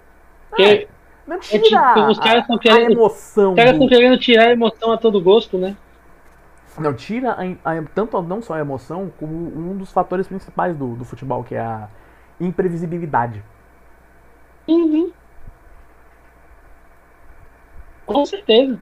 Porque 0.50 0.86
Não 1.26 1.38
tipo, 1.40 1.64
tira 1.64 2.10
os 2.10 2.18
caras 2.18 2.44
a, 2.44 2.46
tão 2.46 2.56
a 2.56 2.58
querendo- 2.58 2.92
emoção. 2.92 3.50
os 3.52 3.56
caras 3.56 3.72
do- 3.72 3.84
estão 3.84 3.88
querendo 3.88 4.18
tirar 4.18 4.48
a 4.48 4.52
emoção 4.52 4.92
a 4.92 4.98
todo 4.98 5.20
gosto, 5.20 5.56
né? 5.56 5.76
Não, 6.78 6.92
tira 6.92 7.32
a, 7.64 7.72
a- 7.72 7.82
tanto 7.94 8.20
não 8.20 8.42
só 8.42 8.52
a 8.54 8.60
emoção, 8.60 9.10
como 9.18 9.32
um 9.34 9.78
dos 9.78 9.90
fatores 9.92 10.28
principais 10.28 10.76
do, 10.76 10.94
do 10.94 11.04
futebol, 11.06 11.42
que 11.42 11.54
é 11.54 11.60
a 11.60 11.88
imprevisibilidade. 12.38 13.42
Uhum. 14.68 15.10
Com 18.04 18.26
certeza. 18.26 18.78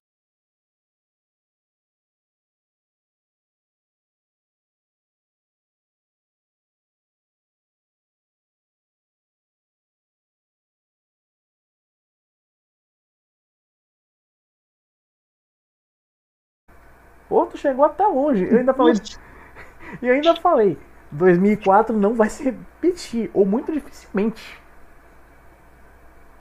Porto 17.35 17.59
chegou 17.59 17.85
até 17.85 18.07
longe. 18.07 18.45
Eu 18.49 18.59
ainda 18.59 18.73
falei, 18.73 18.95
e 20.01 20.09
ainda 20.09 20.37
falei, 20.37 20.79
2004 21.11 21.97
não 21.99 22.15
vai 22.15 22.29
se 22.31 22.45
repetir, 22.45 23.29
ou 23.35 23.45
muito 23.45 23.73
dificilmente. 23.73 24.57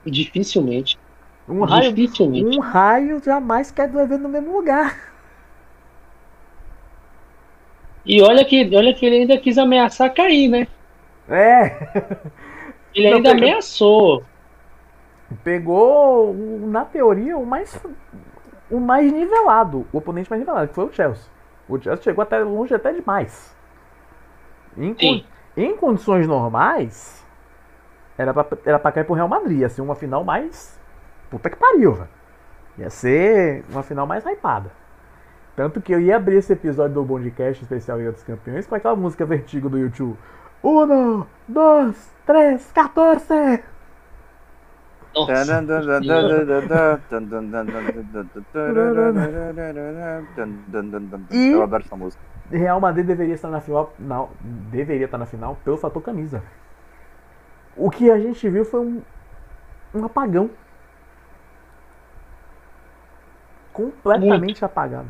Dificilmente. 0.06 0.96
Um 1.48 1.64
raio, 1.64 1.92
Dificilmente. 1.92 2.56
um 2.56 2.60
raio 2.60 3.20
jamais 3.24 3.72
quer 3.72 3.88
do 3.88 3.98
evento 4.00 4.22
no 4.22 4.28
mesmo 4.28 4.56
lugar. 4.56 4.96
E 8.06 8.22
olha 8.22 8.44
que, 8.44 8.70
olha 8.76 8.94
que 8.94 9.04
ele 9.04 9.16
ainda 9.16 9.36
quis 9.38 9.58
ameaçar 9.58 10.14
cair, 10.14 10.46
né? 10.48 10.68
É, 11.28 11.88
Ele 12.94 13.10
Não, 13.10 13.16
ainda 13.16 13.30
pega- 13.32 13.44
ameaçou. 13.46 14.22
pegou, 15.42 16.32
na 16.34 16.84
teoria, 16.84 17.36
o 17.36 17.44
mais, 17.44 17.76
o 18.70 18.80
mais 18.80 19.12
nivelado, 19.12 19.86
o 19.92 19.98
oponente 19.98 20.28
mais 20.30 20.40
nivelado, 20.40 20.68
que 20.68 20.74
foi 20.74 20.84
o 20.86 20.92
Chelsea. 20.92 21.24
O 21.68 21.78
Chelsea 21.80 22.02
chegou 22.02 22.22
até 22.22 22.38
longe 22.40 22.74
até 22.74 22.92
demais. 22.92 23.54
Em, 24.76 24.92
con- 24.94 25.24
em 25.56 25.76
condições 25.76 26.26
normais, 26.26 27.24
era 28.18 28.32
pra, 28.34 28.46
era 28.64 28.78
pra 28.78 28.92
cair 28.92 29.04
pro 29.04 29.14
Real 29.14 29.28
Madrid. 29.28 29.60
Ia 29.60 29.68
ser 29.68 29.80
uma 29.82 29.94
final 29.94 30.24
mais. 30.24 30.78
Puta 31.30 31.48
que 31.50 31.56
pariu, 31.56 31.92
velho. 31.94 32.08
Ia 32.78 32.90
ser 32.90 33.64
uma 33.70 33.82
final 33.82 34.06
mais 34.06 34.24
hypada. 34.26 34.70
Tanto 35.56 35.80
que 35.80 35.94
eu 35.94 36.00
ia 36.00 36.16
abrir 36.16 36.36
esse 36.36 36.52
episódio 36.52 36.94
do 36.94 37.04
Bondcast 37.04 37.62
especial 37.62 37.98
Liga 37.98 38.10
dos 38.12 38.24
Campeões 38.24 38.66
com 38.66 38.74
aquela 38.74 38.96
música 38.96 39.24
Vertigo 39.24 39.68
do 39.68 39.78
YouTube. 39.78 40.18
Uno, 40.62 41.26
dois, 41.46 42.10
três, 42.26 42.72
14! 42.72 43.62
E- 51.30 51.52
Eu 51.52 51.62
adoro 51.62 51.82
essa 51.84 51.96
música. 51.96 52.22
Real 52.50 52.80
Madrid 52.80 53.06
deveria 53.06 53.34
estar 53.34 53.48
na 53.48 53.60
final, 53.60 53.92
não, 53.98 54.28
deveria 54.40 55.04
estar 55.06 55.18
na 55.18 55.26
final 55.26 55.56
pelo 55.64 55.76
fator 55.76 56.02
camisa. 56.02 56.42
O 57.76 57.90
que 57.90 58.10
a 58.10 58.18
gente 58.18 58.48
viu 58.48 58.64
foi 58.64 58.80
um, 58.80 59.02
um 59.94 60.04
apagão. 60.04 60.50
Completamente 63.72 64.64
apagado. 64.64 65.08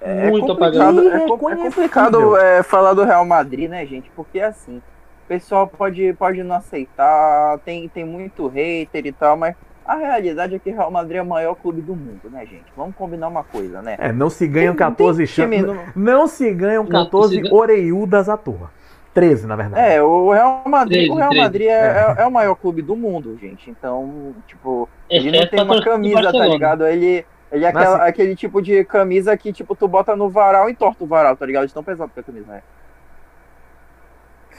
É 0.00 0.30
Muito 0.30 0.46
complicado, 0.46 0.98
apagado. 1.00 1.00
é, 1.00 1.12
é 1.12 1.16
Irreconhecível. 1.26 1.70
complicado 1.72 2.36
é, 2.36 2.62
falar 2.62 2.92
do 2.94 3.02
Real 3.04 3.24
Madrid, 3.24 3.68
né, 3.68 3.84
gente? 3.86 4.10
Porque 4.14 4.38
assim, 4.38 4.80
o 5.26 5.28
pessoal 5.28 5.66
pode, 5.66 6.12
pode 6.12 6.40
não 6.44 6.54
aceitar, 6.56 7.58
tem, 7.64 7.88
tem 7.88 8.04
muito 8.04 8.46
hater 8.46 9.04
e 9.06 9.10
tal, 9.12 9.36
mas 9.36 9.56
a 9.84 9.96
realidade 9.96 10.54
é 10.54 10.58
que 10.58 10.70
o 10.70 10.74
Real 10.74 10.90
Madrid 10.90 11.16
é 11.18 11.22
o 11.22 11.26
maior 11.26 11.56
clube 11.56 11.80
do 11.82 11.96
mundo, 11.96 12.30
né, 12.30 12.46
gente? 12.46 12.64
Vamos 12.76 12.94
combinar 12.94 13.26
uma 13.28 13.42
coisa, 13.42 13.82
né? 13.82 13.96
É, 13.98 14.12
não 14.12 14.30
se 14.30 14.46
ganham 14.46 14.74
Tem- 14.74 14.86
14 14.86 15.18
tem 15.18 15.26
time 15.26 15.58
chances. 15.58 15.86
no- 15.96 16.02
Não 16.02 16.26
se 16.28 16.52
ganham 16.52 16.84
Não 16.84 16.90
14 16.90 17.34
se 17.34 17.40
ganha- 17.42 17.54
oreiudas 17.54 18.28
à 18.28 18.36
toa. 18.36 18.70
13, 19.12 19.46
na 19.46 19.56
verdade. 19.56 19.80
É, 19.94 20.02
o 20.02 20.30
Real 20.30 20.62
Madrid, 20.66 20.98
Treze, 21.06 21.10
o 21.10 21.14
Real. 21.14 21.34
Madrid 21.34 21.66
é, 21.68 21.70
é- 21.70 22.14
é 22.18 22.26
o 22.26 22.30
maior 22.30 22.54
clube 22.54 22.82
do 22.82 22.94
mundo, 22.94 23.36
gente. 23.40 23.70
Então, 23.70 24.34
tipo, 24.46 24.88
ele 25.10 25.30
não 25.32 25.46
tem 25.48 25.62
uma 25.62 25.82
camisa, 25.82 26.30
tá 26.32 26.46
ligado? 26.46 26.86
Ele, 26.86 27.24
ele 27.50 27.64
é 27.64 27.72
Mas 27.72 27.82
aquela- 27.82 27.96
assim- 27.96 28.08
aquele 28.10 28.36
tipo 28.36 28.60
de 28.60 28.84
camisa 28.84 29.34
que, 29.36 29.52
tipo, 29.54 29.74
tu 29.74 29.88
bota 29.88 30.14
no 30.14 30.28
varal 30.28 30.68
e 30.68 30.72
entorta 30.72 31.02
o 31.02 31.06
varal, 31.06 31.34
tá 31.36 31.46
ligado? 31.46 31.66
De 31.66 31.72
tão 31.74 31.82
pesado 31.82 32.10
que 32.12 32.20
a 32.20 32.22
camisa 32.22 32.56
é. 32.56 32.62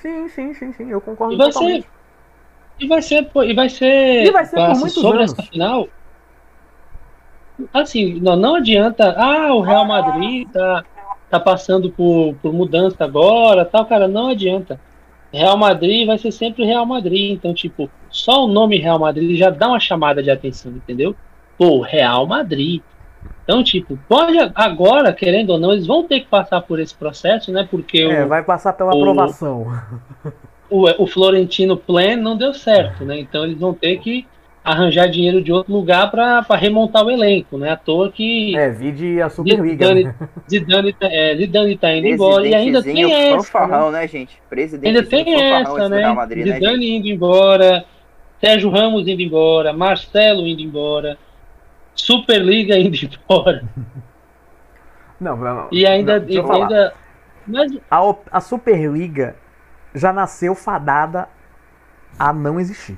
Sim, 0.01 0.27
sim, 0.29 0.53
sim, 0.53 0.73
sim, 0.73 0.89
eu 0.91 1.01
concordo 1.01 1.33
E 1.33 1.37
vai 1.37 1.51
totalmente. 1.51 1.83
ser. 1.83 1.97
E 2.79 2.87
vai 2.87 3.01
ser, 3.01 3.31
e 3.35 3.53
vai 3.53 3.69
ser. 3.69 4.25
E 4.27 4.31
vai 4.31 4.45
ser 4.45 4.55
por 4.55 4.75
muitos 4.75 5.01
sobre 5.01 5.17
anos. 5.17 5.31
essa 5.33 5.43
final. 5.43 5.87
Assim, 7.73 8.19
não, 8.19 8.35
não 8.35 8.55
adianta. 8.55 9.15
Ah, 9.17 9.53
o 9.53 9.61
Real 9.61 9.85
Madrid 9.85 10.47
tá, 10.51 10.85
tá 11.29 11.39
passando 11.39 11.91
por, 11.91 12.35
por 12.35 12.53
mudança 12.53 13.03
agora, 13.03 13.65
tal, 13.65 13.85
cara, 13.85 14.07
não 14.07 14.27
adianta. 14.29 14.79
Real 15.33 15.57
Madrid 15.57 16.05
vai 16.05 16.17
ser 16.17 16.31
sempre 16.31 16.65
Real 16.65 16.85
Madrid. 16.85 17.31
Então, 17.31 17.53
tipo, 17.53 17.89
só 18.09 18.45
o 18.45 18.47
nome 18.47 18.77
Real 18.77 18.99
Madrid 18.99 19.35
já 19.37 19.49
dá 19.49 19.69
uma 19.69 19.79
chamada 19.79 20.21
de 20.21 20.29
atenção, 20.29 20.71
entendeu? 20.71 21.15
Pô, 21.57 21.81
Real 21.81 22.27
Madrid. 22.27 22.83
Então, 23.47 23.63
tipo, 23.63 23.97
pode 24.09 24.37
agora, 24.53 25.13
querendo 25.13 25.51
ou 25.51 25.57
não, 25.57 25.71
eles 25.71 25.87
vão 25.87 26.03
ter 26.03 26.19
que 26.19 26.27
passar 26.27 26.59
por 26.59 26.81
esse 26.81 26.93
processo, 26.93 27.49
né? 27.49 27.65
Porque 27.71 28.01
É, 28.01 28.25
o, 28.25 28.27
vai 28.27 28.43
passar 28.43 28.73
pela 28.73 28.93
o- 28.93 28.97
aprovação. 28.99 29.65
o, 30.69 31.03
o 31.03 31.07
Florentino 31.07 31.77
Plan 31.77 32.17
não 32.17 32.35
deu 32.35 32.53
certo, 32.53 33.05
né? 33.05 33.17
Então 33.17 33.45
eles 33.45 33.57
vão 33.57 33.73
ter 33.73 33.99
que 33.99 34.27
arranjar 34.65 35.07
dinheiro 35.07 35.41
de 35.41 35.49
outro 35.49 35.71
lugar 35.71 36.11
para 36.11 36.41
remontar 36.57 37.05
o 37.05 37.09
elenco, 37.09 37.57
né? 37.57 37.69
À 37.71 37.77
toa 37.77 38.11
que 38.11 38.53
É, 38.57 38.69
vide 38.69 39.21
a 39.21 39.29
Superliga. 39.29 39.85
Zidane, 39.87 40.03
né? 40.03 40.15
Zidane, 40.49 40.91
tá- 40.91 41.07
é, 41.09 41.37
Zidane 41.37 41.77
tá 41.77 41.93
indo 41.95 42.07
embora 42.07 42.45
e 42.45 42.53
ainda 42.53 42.83
tem 42.83 43.01
essa, 43.13 43.31
né? 43.31 43.37
fanfarrão, 43.37 43.91
né, 43.91 44.05
gente? 44.09 44.37
Presidentezinho 44.49 45.19
ainda 45.25 45.33
tem 45.33 45.53
essa, 45.53 45.87
né? 45.87 46.11
Madrid, 46.11 46.45
né? 46.45 46.53
Zidane 46.55 46.97
indo 46.97 47.07
embora, 47.07 47.85
Sérgio 48.41 48.69
Ramos 48.69 49.07
indo 49.07 49.21
embora, 49.21 49.71
Marcelo 49.71 50.45
indo 50.45 50.61
embora, 50.61 51.17
Superliga 51.97 52.77
indo 52.77 52.95
embora 52.95 53.63
Não, 55.19 55.35
não, 55.35 55.67
e 55.71 55.85
ainda, 55.85 56.19
não, 56.19 56.25
deixa 56.25 56.41
e 56.41 56.51
ainda 56.51 56.93
mas 57.47 57.71
A, 57.89 57.99
a 58.31 58.41
Superliga 58.41 59.35
já 59.95 60.11
nasceu 60.11 60.53
fadada 60.53 61.29
a 62.19 62.33
não 62.33 62.59
existir. 62.59 62.97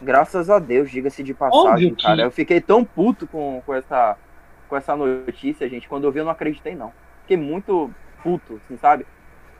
Graças 0.00 0.48
a 0.50 0.58
Deus, 0.58 0.90
diga-se 0.90 1.22
de 1.22 1.34
passagem, 1.34 1.70
Óbvio 1.70 1.96
que- 1.96 2.02
cara. 2.04 2.22
Eu 2.22 2.30
fiquei 2.30 2.60
tão 2.60 2.84
puto 2.84 3.26
com, 3.26 3.62
com, 3.64 3.74
essa, 3.74 4.16
com 4.68 4.76
essa 4.76 4.96
notícia, 4.96 5.68
gente. 5.68 5.88
Quando 5.88 6.04
eu 6.04 6.12
vi, 6.12 6.20
eu 6.20 6.24
não 6.24 6.32
acreditei, 6.32 6.74
não. 6.74 6.92
Fiquei 7.22 7.36
muito 7.36 7.90
puto, 8.22 8.60
assim, 8.64 8.76
sabe? 8.78 9.06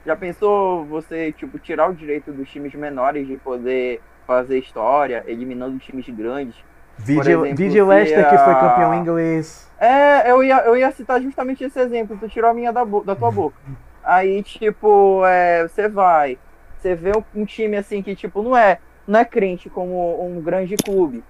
Já 0.05 0.15
pensou 0.15 0.85
você, 0.85 1.31
tipo, 1.31 1.59
tirar 1.59 1.89
o 1.89 1.93
direito 1.93 2.31
dos 2.31 2.49
times 2.49 2.73
menores 2.73 3.27
de 3.27 3.37
poder 3.37 4.01
fazer 4.25 4.57
história, 4.59 5.23
eliminando 5.27 5.77
times 5.79 6.07
grandes? 6.09 6.55
Exemplo, 6.99 7.55
se 7.55 7.81
Leicester, 7.81 8.29
que 8.29 8.37
foi 8.37 8.53
campeão 8.55 8.93
inglês. 8.93 9.69
É, 9.79 10.31
eu 10.31 10.43
ia, 10.43 10.57
eu 10.65 10.75
ia 10.75 10.91
citar 10.91 11.21
justamente 11.21 11.63
esse 11.63 11.79
exemplo, 11.79 12.17
tu 12.19 12.27
tirou 12.27 12.49
a 12.49 12.53
minha 12.53 12.73
da, 12.73 12.83
da 12.83 13.15
tua 13.15 13.31
boca. 13.31 13.55
Aí, 14.03 14.41
tipo, 14.41 15.23
é, 15.25 15.67
você 15.67 15.87
vai, 15.87 16.37
você 16.77 16.95
vê 16.95 17.11
um, 17.15 17.41
um 17.41 17.45
time 17.45 17.77
assim 17.77 18.01
que, 18.01 18.15
tipo, 18.15 18.41
não 18.41 18.55
é, 18.57 18.79
não 19.05 19.19
é 19.19 19.25
crente 19.25 19.69
como 19.69 20.25
um 20.25 20.41
grande 20.41 20.75
clube. 20.77 21.23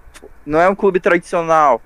Não 0.46 0.60
é 0.60 0.68
um 0.68 0.74
clube 0.74 1.00
tradicional. 1.00 1.82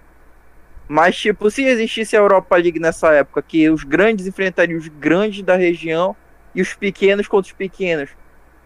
Mas, 0.86 1.16
tipo, 1.16 1.50
se 1.50 1.64
existisse 1.64 2.14
a 2.16 2.20
Europa 2.20 2.56
League 2.56 2.78
nessa 2.78 3.12
época, 3.12 3.42
que 3.42 3.68
os 3.70 3.82
grandes 3.82 4.26
enfrentariam 4.26 4.78
os 4.78 4.88
grandes 4.88 5.42
da 5.42 5.56
região 5.56 6.14
e 6.54 6.60
os 6.60 6.74
pequenos 6.74 7.26
contra 7.26 7.50
os 7.50 7.56
pequenos, 7.56 8.10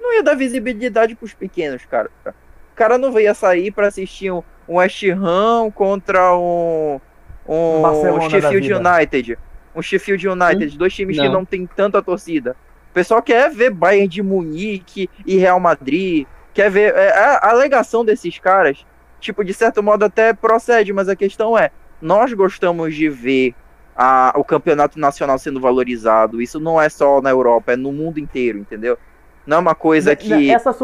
não 0.00 0.12
ia 0.12 0.22
dar 0.22 0.34
visibilidade 0.34 1.14
pros 1.14 1.32
pequenos, 1.32 1.84
cara. 1.84 2.10
O 2.26 2.32
cara 2.74 2.98
não 2.98 3.18
ia 3.18 3.32
sair 3.32 3.70
pra 3.70 3.86
assistir 3.86 4.32
um, 4.32 4.42
um 4.68 4.76
West 4.76 5.02
Ham 5.04 5.70
contra 5.70 6.36
um, 6.36 7.00
um, 7.48 7.78
Um 7.78 7.82
Barcelona 7.82 8.30
Sheffield. 8.30 8.72
United. 8.72 9.38
Um 9.74 9.82
Sheffield 9.82 10.26
United, 10.28 10.76
dois 10.78 10.94
times 10.94 11.16
que 11.16 11.24
Não. 11.26 11.32
não 11.34 11.44
tem 11.44 11.66
tanta 11.66 12.02
torcida. 12.02 12.56
O 12.90 12.94
pessoal 12.94 13.22
quer 13.22 13.50
ver 13.50 13.70
Bayern 13.70 14.08
de 14.08 14.22
Munique 14.22 15.08
e 15.26 15.36
Real 15.36 15.60
Madrid. 15.60 16.26
Quer 16.54 16.70
ver. 16.70 16.94
é, 16.94 17.10
a, 17.12 17.36
a 17.42 17.50
alegação 17.50 18.02
desses 18.04 18.38
caras, 18.38 18.86
tipo, 19.20 19.44
de 19.44 19.52
certo 19.52 19.82
modo 19.82 20.04
até 20.04 20.32
procede, 20.32 20.92
mas 20.94 21.08
a 21.08 21.14
questão 21.14 21.56
é: 21.58 21.70
nós 22.00 22.32
gostamos 22.32 22.94
de 22.94 23.10
ver 23.10 23.54
a- 23.94 24.32
o 24.36 24.42
campeonato 24.42 24.98
nacional 24.98 25.38
sendo 25.38 25.60
valorizado. 25.60 26.40
Isso 26.40 26.58
não 26.58 26.80
é 26.80 26.88
só 26.88 27.20
na 27.20 27.28
Europa, 27.30 27.72
é 27.72 27.76
no 27.76 27.92
mundo 27.92 28.18
inteiro, 28.18 28.58
entendeu? 28.58 28.96
Não 29.46 29.58
é 29.58 29.60
uma 29.60 29.74
coisa 29.74 30.16
que. 30.16 30.28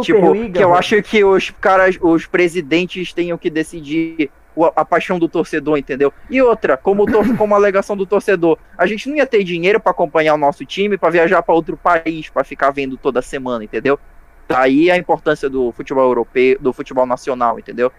Tipo, 0.02 0.20
Superliga. 0.20 0.58
que 0.58 0.64
eu 0.64 0.74
acho 0.74 1.02
que 1.02 1.24
os 1.24 1.50
caras, 1.50 1.98
os 2.00 2.26
presidentes 2.26 3.12
tenham 3.12 3.36
que 3.36 3.50
decidir 3.50 4.30
a 4.76 4.84
paixão 4.84 5.18
do 5.18 5.28
torcedor, 5.28 5.78
entendeu? 5.78 6.12
E 6.30 6.40
outra, 6.42 6.76
como, 6.76 7.06
tor- 7.06 7.24
como 7.36 7.54
alegação 7.54 7.96
do 7.96 8.06
torcedor, 8.06 8.58
a 8.76 8.86
gente 8.86 9.08
não 9.08 9.16
ia 9.16 9.26
ter 9.26 9.42
dinheiro 9.42 9.80
pra 9.80 9.90
acompanhar 9.90 10.34
o 10.34 10.38
nosso 10.38 10.64
time, 10.64 10.96
pra 10.98 11.10
viajar 11.10 11.42
pra 11.42 11.54
outro 11.54 11.76
país, 11.76 12.28
pra 12.28 12.44
ficar 12.44 12.70
vendo 12.70 12.96
toda 12.96 13.20
semana, 13.22 13.64
entendeu? 13.64 13.98
Daí 14.46 14.90
a 14.90 14.96
importância 14.98 15.48
do 15.48 15.72
futebol 15.72 16.04
europeu, 16.04 16.58
do 16.60 16.72
futebol 16.72 17.06
nacional, 17.06 17.58
entendeu? 17.58 17.90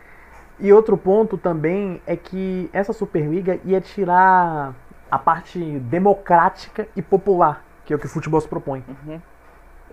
E 0.59 0.71
outro 0.71 0.95
ponto 0.95 1.37
também 1.37 1.99
é 2.05 2.15
que 2.15 2.69
essa 2.71 2.93
Superliga 2.93 3.59
ia 3.65 3.81
tirar 3.81 4.75
a 5.09 5.17
parte 5.17 5.57
democrática 5.59 6.87
e 6.95 7.01
popular, 7.01 7.65
que 7.85 7.91
é 7.91 7.95
o 7.95 7.99
que 7.99 8.05
o 8.05 8.09
futebol 8.09 8.39
se 8.39 8.47
propõe. 8.47 8.83
Uhum. 8.87 9.19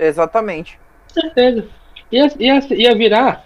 Exatamente. 0.01 0.78
Certeza. 1.09 1.64
Ia, 2.11 2.28
ia, 2.38 2.61
ia 2.74 2.94
virar. 2.94 3.44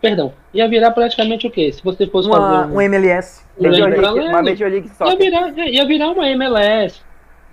Perdão. 0.00 0.32
Ia 0.52 0.68
virar 0.68 0.90
praticamente 0.90 1.46
o 1.46 1.50
quê? 1.50 1.72
Se 1.72 1.82
você 1.82 2.06
fosse 2.06 2.28
Uma, 2.28 2.36
fazer 2.36 2.72
um, 2.72 2.76
um 2.76 2.80
MLS. 2.80 3.42
um 3.58 3.62
Major 3.68 3.88
lembra- 3.88 4.10
League, 4.10 4.28
uma 4.28 4.42
Major 4.42 4.68
League 4.70 4.88
ia 4.88 4.94
Soccer. 4.94 5.18
virar, 5.18 5.58
é, 5.58 5.70
ia 5.70 5.86
virar 5.86 6.10
uma 6.10 6.28
MLS. 6.30 7.00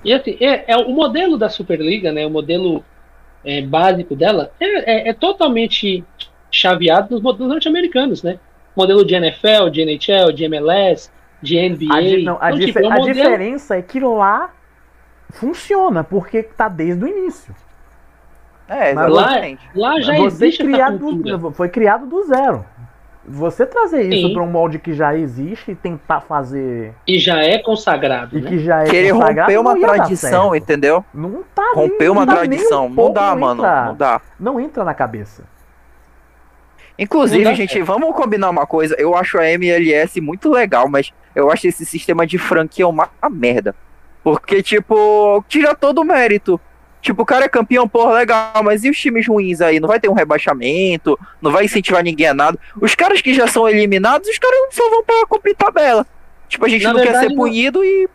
E 0.04 0.12
assim, 0.14 0.38
é, 0.42 0.66
é 0.72 0.78
o 0.78 0.90
modelo 0.92 1.38
da 1.38 1.48
Superliga, 1.50 2.12
né? 2.12 2.26
O 2.26 2.30
modelo 2.30 2.84
é, 3.46 3.62
básico 3.62 4.16
dela 4.16 4.52
é, 4.60 4.92
é, 5.08 5.10
é 5.10 5.14
totalmente 5.14 6.04
chaveado 6.52 7.14
nos 7.14 7.22
modelos 7.22 7.50
norte-americanos, 7.54 8.22
né? 8.24 8.40
Modelo 8.76 9.06
de 9.06 9.16
NFL, 9.16 9.70
de 9.72 9.82
NHL, 9.82 10.32
de 10.34 10.44
MLS, 10.46 11.10
de 11.42 11.58
NBA. 11.58 11.94
A, 11.96 12.02
di- 12.02 12.24
não, 12.24 12.38
a, 12.42 12.48
Então, 12.50 12.60
dife- 12.60 12.74
tipo, 12.74 12.80
é 12.80 12.86
a 12.88 12.96
modelo- 12.98 13.14
diferença 13.14 13.76
é 13.78 13.82
que 13.82 14.00
lá 14.00 14.50
funciona, 15.32 16.04
porque 16.04 16.44
tá 16.44 16.68
desde 16.68 17.04
o 17.04 17.08
início. 17.08 17.54
É, 18.74 18.94
Mas 18.94 19.12
exatamente. 19.12 19.70
Lá 19.76 20.00
já 20.00 20.16
Você 20.16 20.26
existe 20.46 20.62
essa 20.62 20.72
criado, 20.72 21.00
cultura. 21.00 21.52
foi 21.52 21.68
criado 21.70 22.06
do 22.06 22.24
zero. 22.24 22.66
Você 23.28 23.66
trazer 23.68 24.02
isso 24.12 24.34
para 24.34 24.42
um 24.42 24.48
molde 24.48 24.80
que 24.80 24.94
já 24.94 25.16
existe 25.16 25.72
e 25.72 25.76
tentar 25.76 26.22
fazer 26.22 26.94
E 27.06 27.20
já 27.20 27.38
é 27.44 27.60
consagrado, 27.60 28.36
e 28.38 28.42
né? 28.42 28.50
que 28.50 28.60
já 28.60 28.82
é 28.82 28.86
Que 28.86 28.96
ele 28.96 29.12
consagrado, 29.12 29.42
rompeu 29.42 29.62
uma 29.62 29.76
não 29.76 29.82
tradição, 29.82 30.56
entendeu? 30.56 31.06
Não 31.14 31.44
tá 31.54 31.72
Rompeu 31.76 32.12
uma 32.14 32.26
não 32.26 32.34
tá 32.34 32.40
tradição. 32.40 32.86
um 32.88 32.90
Não 32.90 33.14
dá, 33.14 33.36
mano. 33.36 33.62
entra- 33.62 33.86
Não 33.86 33.96
dá. 33.96 34.22
Não 34.40 34.60
entra 34.60 34.84
na 34.84 34.94
cabeça. 34.96 35.44
Inclusive, 36.98 37.44
Não 37.44 37.52
dá 37.52 37.56
gente, 37.56 37.82
vamos 37.82 38.16
combinar 38.16 38.50
uma 38.50 38.66
coisa. 38.66 38.96
Eu 38.98 39.16
acho 39.16 39.38
a 39.38 39.48
MLS 39.52 40.20
muito 40.22 40.50
legal, 40.50 40.88
mas 40.88 41.12
eu 41.36 41.52
acho 41.52 41.68
esse 41.68 41.86
sistema 41.86 42.26
de 42.26 42.38
franquia 42.38 42.88
uma 42.88 43.10
merda. 43.30 43.76
Porque, 44.24 44.62
tipo, 44.64 45.44
tira 45.48 45.76
todo 45.76 46.02
o 46.02 46.06
mérito. 46.06 46.60
Tipo, 47.02 47.24
o 47.24 47.26
cara 47.26 47.46
é 47.46 47.50
campeão, 47.50 47.88
porra, 47.88 48.14
legal, 48.14 48.62
mas 48.64 48.84
e 48.84 48.90
os 48.90 48.98
times 48.98 49.28
ruins 49.28 49.60
aí? 49.60 49.80
Não 49.80 49.88
vai 49.88 50.00
ter 50.00 50.08
um 50.08 50.14
rebaixamento, 50.14 51.18
não 51.42 51.52
vai 51.52 51.66
incentivar 51.66 52.04
ninguém 52.04 52.28
a 52.28 52.34
nada. 52.34 52.60
Os 52.80 52.94
caras 52.94 53.22
que 53.22 53.34
já 53.34 53.48
são 53.48 53.68
eliminados, 53.68 54.30
os 54.30 54.38
caras 54.38 54.58
só 54.72 54.88
vão 54.90 55.04
pra 55.04 55.26
cumprir 55.28 55.56
tabela. 55.56 56.06
Tipo, 56.48 56.66
a 56.66 56.70
gente 56.70 56.84
Na 56.84 56.90
não 56.94 57.00
quer 57.00 57.06
verdade, 57.06 57.28
ser 57.28 57.34
não- 57.34 57.44
punido 57.44 57.84
e. 57.84 58.08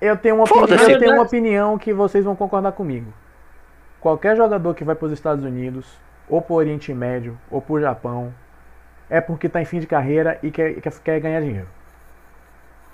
Eu 0.00 0.16
tenho 0.16 0.34
uma 0.34 0.44
opinião, 0.44 0.88
eu 0.90 0.98
tenho 0.98 1.12
uma 1.14 1.22
opinião 1.22 1.78
que 1.78 1.92
vocês 1.92 2.24
vão 2.24 2.36
concordar 2.36 2.72
comigo. 2.72 3.12
Qualquer 4.00 4.36
jogador 4.36 4.74
que 4.74 4.84
vai 4.84 4.94
para 4.94 5.06
os 5.06 5.12
Estados 5.12 5.44
Unidos, 5.44 5.86
ou 6.28 6.40
para 6.42 6.52
o 6.54 6.56
Oriente 6.56 6.92
Médio, 6.92 7.38
ou 7.50 7.60
para 7.60 7.72
o 7.74 7.80
Japão, 7.80 8.34
é 9.08 9.20
porque 9.20 9.48
tá 9.48 9.60
em 9.60 9.64
fim 9.66 9.78
de 9.78 9.86
carreira 9.86 10.38
e 10.42 10.50
quer, 10.50 10.74
quer, 10.80 10.92
quer 11.04 11.20
ganhar 11.20 11.40
dinheiro. 11.40 11.66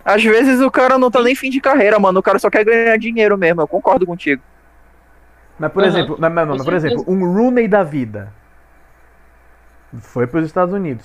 Às 0.04 0.22
vezes 0.22 0.60
o 0.60 0.70
cara 0.70 0.98
não 0.98 1.10
tá 1.10 1.20
nem 1.22 1.34
fim 1.34 1.50
de 1.50 1.60
carreira, 1.60 1.98
mano. 1.98 2.20
O 2.20 2.22
cara 2.22 2.38
só 2.38 2.48
quer 2.48 2.64
ganhar 2.64 2.96
dinheiro 2.96 3.36
mesmo. 3.36 3.60
Eu 3.60 3.66
concordo 3.68 4.06
contigo. 4.06 4.40
Mas 5.58 5.72
por 5.72 5.82
Aham, 5.82 5.88
exemplo, 5.88 6.16
não, 6.18 6.28
com 6.28 6.46
mas, 6.46 6.64
por 6.64 6.74
exemplo, 6.74 7.04
um 7.08 7.32
Rooney 7.32 7.66
da 7.68 7.82
vida 7.82 8.32
foi 10.00 10.26
para 10.26 10.40
os 10.40 10.46
Estados 10.46 10.74
Unidos. 10.74 11.04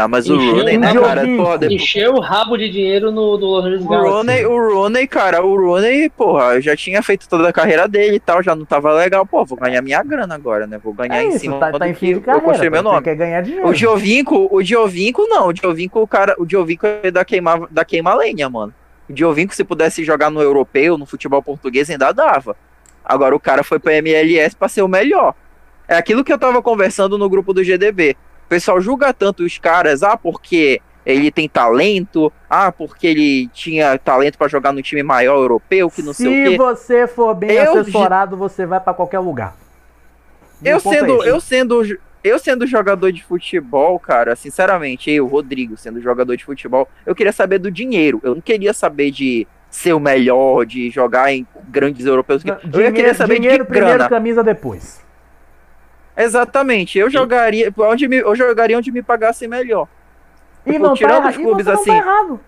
Ah, 0.00 0.06
mas 0.06 0.28
o 0.30 0.36
Encheu 0.36 0.54
Rooney, 0.54 0.76
um 0.76 0.80
né, 0.80 0.94
cara? 0.94 1.20
Pô, 1.22 1.58
depois- 1.58 1.72
Encheu 1.82 2.14
o 2.14 2.20
rabo 2.20 2.56
de 2.56 2.70
dinheiro 2.70 3.10
no, 3.10 3.36
no 3.36 3.46
Los 3.46 3.64
Angeles 3.64 3.84
O. 3.84 3.88
Rooney, 3.88 4.46
o 4.46 4.56
Rooney, 4.72 5.06
cara, 5.08 5.42
o 5.44 5.56
Rooney, 5.56 6.08
porra, 6.10 6.60
já 6.60 6.76
tinha 6.76 7.02
feito 7.02 7.28
toda 7.28 7.48
a 7.48 7.52
carreira 7.52 7.88
dele 7.88 8.14
e 8.16 8.20
tal, 8.20 8.40
já 8.40 8.54
não 8.54 8.64
tava 8.64 8.92
legal. 8.92 9.26
Pô, 9.26 9.44
vou 9.44 9.58
ganhar 9.58 9.82
minha 9.82 10.00
grana 10.04 10.36
agora, 10.36 10.68
né? 10.68 10.78
Vou 10.78 10.92
ganhar 10.94 11.16
É 11.16 11.24
em 11.24 11.30
isso, 11.30 11.40
cima 11.40 11.58
tá, 11.58 11.72
do 11.72 11.78
tá 11.80 11.88
em 11.88 11.94
que 11.94 11.98
fim 11.98 12.06
de 12.08 12.12
eu 12.12 12.20
carreira. 12.20 12.46
construí 12.46 12.70
meu 12.70 12.82
nome. 12.82 13.02
quer 13.02 13.16
ganhar 13.16 13.40
dinheiro. 13.42 13.66
O 13.66 13.74
Giovinco, 13.74 14.48
o 14.52 14.62
Giovinco 14.62 15.26
não, 15.26 15.48
o 15.48 15.56
Giovinco, 15.56 16.00
o 16.00 16.06
cara, 16.06 16.36
o 16.38 16.48
Giovinco 16.48 16.86
é 16.86 17.10
da 17.10 17.24
queima, 17.24 17.66
da 17.68 17.84
queima 17.84 18.14
lenha, 18.14 18.48
mano. 18.48 18.72
O 19.08 19.16
Giovinco, 19.16 19.54
se 19.54 19.64
pudesse 19.64 20.04
jogar 20.04 20.30
no 20.30 20.40
europeu, 20.42 20.98
no 20.98 21.06
futebol 21.06 21.42
português, 21.42 21.88
ainda 21.90 22.12
dava. 22.12 22.56
Agora 23.04 23.34
o 23.34 23.40
cara 23.40 23.64
foi 23.64 23.78
pra 23.78 23.94
MLS 23.94 24.54
pra 24.54 24.68
ser 24.68 24.82
o 24.82 24.88
melhor. 24.88 25.34
É 25.86 25.96
aquilo 25.96 26.22
que 26.22 26.32
eu 26.32 26.38
tava 26.38 26.60
conversando 26.60 27.16
no 27.16 27.28
grupo 27.30 27.54
do 27.54 27.64
GDB. 27.64 28.16
O 28.44 28.48
pessoal 28.48 28.80
julga 28.80 29.12
tanto 29.14 29.42
os 29.44 29.56
caras, 29.58 30.02
ah, 30.02 30.16
porque 30.16 30.80
ele 31.06 31.30
tem 31.30 31.48
talento, 31.48 32.30
ah, 32.50 32.70
porque 32.70 33.06
ele 33.06 33.48
tinha 33.48 33.96
talento 33.98 34.36
pra 34.36 34.46
jogar 34.48 34.72
no 34.72 34.82
time 34.82 35.02
maior 35.02 35.36
europeu, 35.38 35.90
que 35.90 36.02
não 36.02 36.12
sei 36.12 36.26
o 36.26 36.30
Se 36.44 36.50
quê. 36.50 36.56
você 36.58 37.06
for 37.06 37.34
bem 37.34 37.52
Eu- 37.52 37.78
assessorado, 37.78 38.36
você 38.36 38.66
vai 38.66 38.78
pra 38.78 38.92
qualquer 38.92 39.20
lugar. 39.20 39.56
Meu 40.60 40.72
Eu 40.72 40.76
é 40.76 40.80
sendo, 40.80 41.16
esse. 41.20 41.28
eu 41.28 41.40
sendo, 41.40 41.98
eu 42.22 42.38
sendo 42.38 42.66
jogador 42.66 43.12
de 43.12 43.22
futebol, 43.22 43.98
cara, 43.98 44.34
sinceramente, 44.36 45.10
eu, 45.10 45.26
Rodrigo, 45.26 45.76
sendo 45.76 46.00
jogador 46.00 46.36
de 46.36 46.44
futebol, 46.44 46.88
eu 47.06 47.14
queria 47.14 47.32
saber 47.32 47.58
do 47.58 47.70
dinheiro. 47.70 48.20
Eu 48.22 48.34
não 48.34 48.40
queria 48.40 48.72
saber 48.72 49.10
de 49.10 49.46
ser 49.70 49.92
o 49.92 50.00
melhor, 50.00 50.64
de 50.64 50.90
jogar 50.90 51.32
em 51.32 51.46
grandes 51.68 52.06
europeus. 52.06 52.42
Não, 52.44 52.54
eu 52.54 52.60
ia 52.62 52.70
dinheiro, 52.70 52.94
querer 52.94 53.14
saber 53.14 53.34
dinheiro 53.36 53.64
de 53.64 53.70
primeiro, 53.70 53.94
grana. 53.98 54.08
camisa 54.08 54.42
depois. 54.42 55.04
Exatamente. 56.16 56.98
Eu 56.98 57.08
jogaria, 57.08 57.72
onde 57.76 58.08
me, 58.08 58.16
eu 58.16 58.34
jogaria 58.34 58.76
onde 58.76 58.90
me 58.90 59.02
pagassem 59.02 59.46
melhor. 59.46 59.86
E 60.66 60.72
Tipo, 60.72 60.82
não 60.82 60.90
tá 60.90 60.96
tirando 60.96 61.16
errado. 61.18 61.30
os 61.30 61.36
E 61.36 61.42
clubes 61.42 61.64
você 61.64 61.72
não 61.72 61.80
assim, 61.80 61.90
tá 61.90 61.96
errado. 61.96 62.40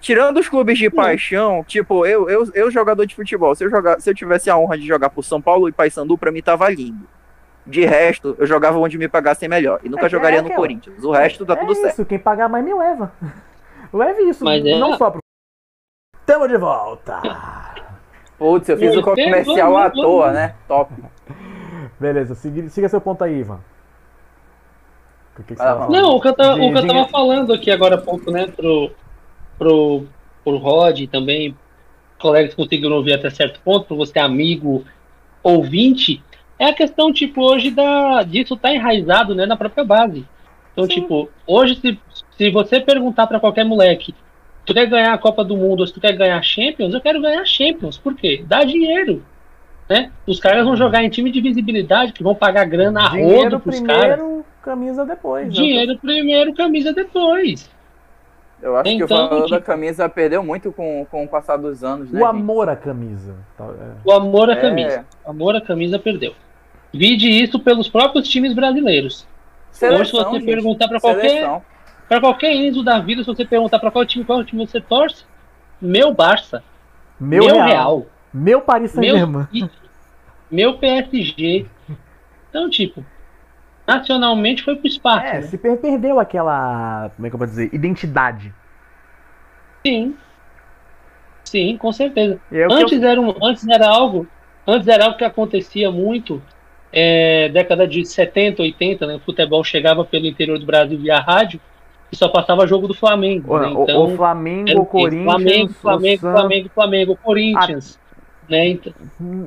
Tirando 0.00 0.38
os 0.38 0.48
clubes 0.48 0.78
de 0.78 0.88
paixão, 0.88 1.62
tipo, 1.66 2.06
eu, 2.06 2.28
eu, 2.28 2.50
eu 2.54 2.70
jogador 2.70 3.04
de 3.04 3.14
futebol, 3.14 3.54
se 3.54 3.64
eu, 3.64 3.70
jogar, 3.70 4.00
se 4.00 4.08
eu 4.08 4.14
tivesse 4.14 4.48
a 4.48 4.56
honra 4.56 4.78
de 4.78 4.86
jogar 4.86 5.10
por 5.10 5.22
São 5.22 5.42
Paulo 5.42 5.68
e 5.68 5.72
Paysandu, 5.72 6.16
pra 6.16 6.32
mim 6.32 6.40
tava 6.40 6.68
lindo. 6.70 7.06
De 7.66 7.84
resto, 7.84 8.34
eu 8.38 8.46
jogava 8.46 8.78
onde 8.78 8.96
me 8.98 9.06
pagassem 9.08 9.48
melhor. 9.48 9.80
E 9.84 9.88
nunca 9.88 10.06
É, 10.06 10.08
jogaria 10.08 10.38
é 10.38 10.42
no 10.42 10.46
aquela- 10.48 10.60
Corinthians. 10.60 11.04
O 11.04 11.10
resto 11.12 11.44
tá 11.46 11.52
é 11.52 11.56
tudo 11.56 11.72
isso, 11.72 11.82
certo. 11.82 12.04
quem 12.06 12.18
pagar 12.18 12.48
mais 12.48 12.64
me 12.64 12.74
leva. 12.74 13.12
Leve 13.92 14.22
isso, 14.22 14.44
Mas 14.44 14.64
é- 14.64 14.78
não 14.78 14.96
só 14.96 15.10
pro... 15.10 15.20
Tamo 16.24 16.46
de 16.48 16.56
volta. 16.56 17.20
Putz, 18.38 18.68
eu 18.68 18.76
fiz 18.78 18.90
o 18.96 19.02
Deus, 19.02 19.04
comercial 19.04 19.76
à 19.76 19.88
vamos, 19.88 20.00
toa, 20.02 20.32
né? 20.32 20.54
Top. 20.68 20.92
Beleza, 21.98 22.34
siga, 22.34 22.68
siga 22.70 22.88
seu 22.88 23.00
ponto 23.00 23.22
aí, 23.24 23.40
Ivan. 23.40 23.60
O 25.38 25.42
que, 25.42 25.54
que 25.54 25.56
falando? 25.56 25.90
Não, 25.90 26.10
o 26.16 26.20
que 26.20 26.28
eu 26.28 26.32
tava, 26.34 26.54
De- 26.54 26.60
o 26.60 26.72
que 26.72 26.78
eu 26.78 26.82
de- 26.82 26.86
tava 26.88 27.08
falando 27.08 27.52
aqui 27.52 27.70
agora 27.70 27.96
há 27.96 28.00
pouco, 28.00 28.30
né, 28.30 28.46
pro, 28.46 28.90
pro, 29.58 30.06
pro 30.44 30.56
Rod 30.58 31.00
e 31.00 31.06
também 31.08 31.56
colegas 32.18 32.50
que 32.50 32.56
conseguiram 32.56 32.96
ouvir 32.96 33.14
até 33.14 33.28
certo 33.30 33.60
ponto, 33.62 33.86
para 33.86 33.96
você 33.96 34.18
amigo 34.18 34.84
ouvinte, 35.42 36.22
é 36.60 36.66
a 36.66 36.72
questão, 36.74 37.12
tipo, 37.12 37.40
hoje 37.42 37.70
da, 37.70 38.22
disso 38.22 38.56
tá 38.56 38.72
enraizado, 38.72 39.34
né, 39.34 39.46
na 39.46 39.56
própria 39.56 39.82
base. 39.82 40.24
Então, 40.72 40.84
Sim. 40.84 41.00
tipo, 41.00 41.28
hoje 41.46 41.74
se, 41.76 41.98
se 42.36 42.50
você 42.50 42.78
perguntar 42.80 43.26
para 43.26 43.40
qualquer 43.40 43.64
moleque, 43.64 44.14
tu 44.64 44.72
quer 44.74 44.86
ganhar 44.86 45.12
a 45.12 45.18
Copa 45.18 45.42
do 45.42 45.56
Mundo 45.56 45.80
ou 45.80 45.86
se 45.86 45.92
tu 45.94 46.00
quer 46.00 46.12
ganhar 46.16 46.38
a 46.38 46.42
Champions, 46.42 46.94
eu 46.94 47.00
quero 47.00 47.20
ganhar 47.20 47.40
a 47.40 47.44
Champions. 47.46 47.98
Por 47.98 48.14
quê? 48.14 48.44
Dá 48.46 48.62
dinheiro. 48.62 49.24
Né? 49.88 50.12
Os 50.24 50.38
caras 50.38 50.64
vão 50.64 50.76
jogar 50.76 51.02
em 51.02 51.08
time 51.08 51.32
de 51.32 51.40
visibilidade, 51.40 52.12
que 52.12 52.22
vão 52.22 52.34
pagar 52.34 52.64
grana 52.66 53.06
a 53.06 53.08
Dinheiro 53.10 53.42
rodo 53.42 53.60
pros 53.60 53.80
caras. 53.80 54.16
primeiro, 54.18 54.44
camisa 54.62 55.04
depois. 55.04 55.52
Dinheiro 55.52 55.98
primeiro, 55.98 56.54
camisa 56.54 56.92
depois. 56.92 57.68
Eu 58.62 58.76
acho 58.76 58.84
que 58.84 59.02
o 59.02 59.04
Então, 59.06 59.16
valor 59.28 59.40
da 59.48 59.56
tipo- 59.56 59.62
camisa 59.66 60.08
perdeu 60.08 60.44
muito 60.44 60.70
com, 60.70 61.04
com 61.10 61.24
o 61.24 61.28
passar 61.28 61.56
dos 61.56 61.82
anos, 61.82 62.12
né? 62.12 62.20
O 62.20 62.24
amor 62.26 62.68
à 62.68 62.76
camisa. 62.76 63.34
Tá, 63.56 63.64
é. 63.64 63.92
O 64.04 64.12
amor 64.12 64.50
à 64.50 64.52
É. 64.52 64.56
camisa. 64.56 65.04
O 65.24 65.30
amor 65.30 65.56
à 65.56 65.60
camisa 65.62 65.98
perdeu. 65.98 66.34
Vide 66.92 67.28
isso 67.28 67.58
pelos 67.60 67.88
próprios 67.88 68.28
times 68.28 68.52
brasileiros. 68.52 69.26
Hoje, 69.70 69.72
se 69.72 69.78
Seleção, 69.78 70.24
você 70.24 70.38
gente. 70.40 70.46
perguntar 70.46 70.88
para 70.88 71.00
qualquer, 71.00 71.28
Seleção. 71.30 71.62
pra 72.08 72.20
qualquer 72.20 72.52
Enzo 72.54 72.82
da 72.82 72.98
vida, 72.98 73.22
se 73.22 73.26
você 73.28 73.44
perguntar 73.44 73.78
para 73.78 73.90
qual 73.90 74.04
time, 74.04 74.24
qual 74.24 74.44
time 74.44 74.66
você 74.66 74.80
torce, 74.80 75.24
meu 75.80 76.12
Barça, 76.12 76.62
Meu, 77.18 77.44
meu, 77.44 77.54
real. 77.54 77.66
Real, 77.68 78.06
Meu 78.34 78.60
Paris 78.60 78.94
meu, 78.94 79.04
Saint-Germain. 79.16 79.46
City, 79.52 79.70
meu 80.50 80.78
PSG. 80.78 81.66
Então, 82.48 82.68
tipo, 82.68 83.04
nacionalmente 83.86 84.62
foi 84.64 84.74
pro 84.76 84.88
espaço. 84.88 85.26
É, 85.26 85.34
né? 85.34 85.42
se 85.42 85.56
per- 85.56 85.78
perdeu 85.78 86.18
aquela. 86.18 87.10
Como 87.14 87.26
é 87.26 87.30
que 87.30 87.34
eu 87.34 87.38
vou 87.38 87.46
dizer? 87.46 87.70
Identidade. 87.72 88.52
Sim. 89.86 90.16
Sim, 91.44 91.76
com 91.78 91.92
certeza. 91.92 92.40
É 92.50 92.66
que 92.66 92.72
eu- 92.72 92.72
Antes 92.72 93.02
era, 93.02 93.20
um, 93.20 93.34
antes 93.44 93.66
era 93.68 93.88
algo, 93.88 94.26
antes 94.66 94.86
era 94.88 95.04
algo 95.04 95.16
que 95.16 95.24
acontecia 95.24 95.90
muito, 95.90 96.42
é, 96.92 97.48
década 97.50 97.86
de 97.86 98.04
70, 98.04 98.62
80, 98.62 99.06
né? 99.06 99.14
O 99.16 99.20
futebol 99.20 99.62
chegava 99.64 100.04
pelo 100.04 100.26
interior 100.26 100.58
do 100.58 100.66
Brasil 100.66 100.98
via 100.98 101.18
rádio 101.20 101.60
e 102.12 102.16
só 102.16 102.28
passava 102.28 102.66
jogo 102.66 102.88
do 102.88 102.94
Flamengo. 102.94 103.54
o, 103.54 103.58
né? 103.58 103.68
o- 103.68 103.82
Então, 103.84 104.04
o 104.04 104.16
Flamengo, 104.16 104.70
era 104.70 104.78
o 104.78 104.82
o? 104.82 104.86
Corinthians, 104.86 105.24
Flamengo, 105.24 105.70
o 105.70 105.74
Flamengo, 105.74 106.20
Santos. 106.20 106.40
Flamengo, 106.40 106.70
Flamengo, 106.74 107.16
Corinthians. 107.16 107.98
Né? 108.48 108.66
Então, 108.70 108.92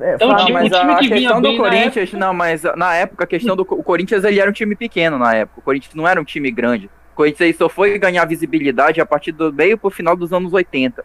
É, 0.00 0.14
Então, 0.14 0.28
Flamengo- 0.30 0.30
Não, 0.30 0.36
tipo, 0.46 0.52
mas 0.54 0.64
o 0.64 0.70
time 0.80 0.92
a, 0.92 0.94
a 0.96 0.98
que 0.98 1.04
vinha 1.08 1.18
questão 1.20 1.42
do 1.42 1.56
Corinthians, 1.58 2.12
não, 2.14 2.32
mas 2.32 2.62
na 2.76 2.94
época 2.94 3.24
a 3.24 3.26
questão 3.26 3.54
do 3.54 3.62
o 3.62 3.82
Corinthians 3.82 4.24
ele 4.24 4.40
era 4.40 4.48
um 4.48 4.52
time 4.54 4.74
pequeno 4.74 5.18
na 5.18 5.34
época. 5.34 5.60
O 5.60 5.62
Corinthians 5.62 5.94
não 5.94 6.08
era 6.08 6.18
um 6.18 6.24
time 6.24 6.50
grande. 6.50 6.86
O 7.12 7.16
Corinthians 7.16 7.56
só 7.56 7.68
foi 7.68 7.98
ganhar 7.98 8.24
visibilidade 8.24 9.02
a 9.02 9.06
partir 9.06 9.32
do 9.32 9.52
meio 9.52 9.76
pro 9.76 9.90
final 9.90 10.16
dos 10.16 10.32
anos 10.32 10.54
80. 10.54 11.04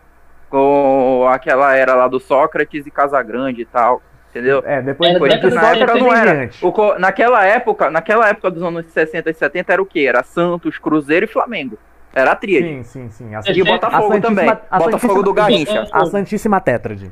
Com 0.49 1.27
aquela 1.29 1.75
era 1.75 1.93
lá 1.93 2.07
do 2.07 2.19
Sócrates 2.19 2.87
e 2.87 2.91
Casagrande 2.91 3.61
e 3.61 3.65
tal. 3.65 4.01
Entendeu? 4.29 4.61
É, 4.65 4.81
depois 4.81 5.09
Era 5.09 5.19
depois 5.19 5.53
Sócrates 5.53 5.79
70 5.79 5.95
não 5.99 6.13
era. 6.13 6.49
O 6.61 6.99
naquela 6.99 7.45
época, 7.45 7.89
naquela 7.89 8.29
época 8.29 8.51
dos 8.51 8.61
anos 8.61 8.85
60 8.85 9.29
e 9.29 9.33
70 9.33 9.73
era 9.73 9.81
o 9.81 9.85
quê? 9.85 10.01
Era 10.07 10.21
Santos, 10.23 10.77
Cruzeiro 10.77 11.25
e 11.25 11.27
Flamengo. 11.27 11.77
Era 12.13 12.31
a 12.31 12.35
tríade. 12.35 12.67
Sim, 12.67 12.83
sim, 12.83 13.09
sim. 13.09 13.35
A, 13.35 13.41
E 13.51 13.63
Botafogo 13.63 14.13
a 14.17 14.21
também. 14.21 14.49
a 14.69 14.77
Botafogo 14.79 15.23
do 15.23 15.33
Garrincha. 15.33 15.87
a 15.91 16.05
Santíssima 16.05 16.59
Tétrade. 16.61 17.11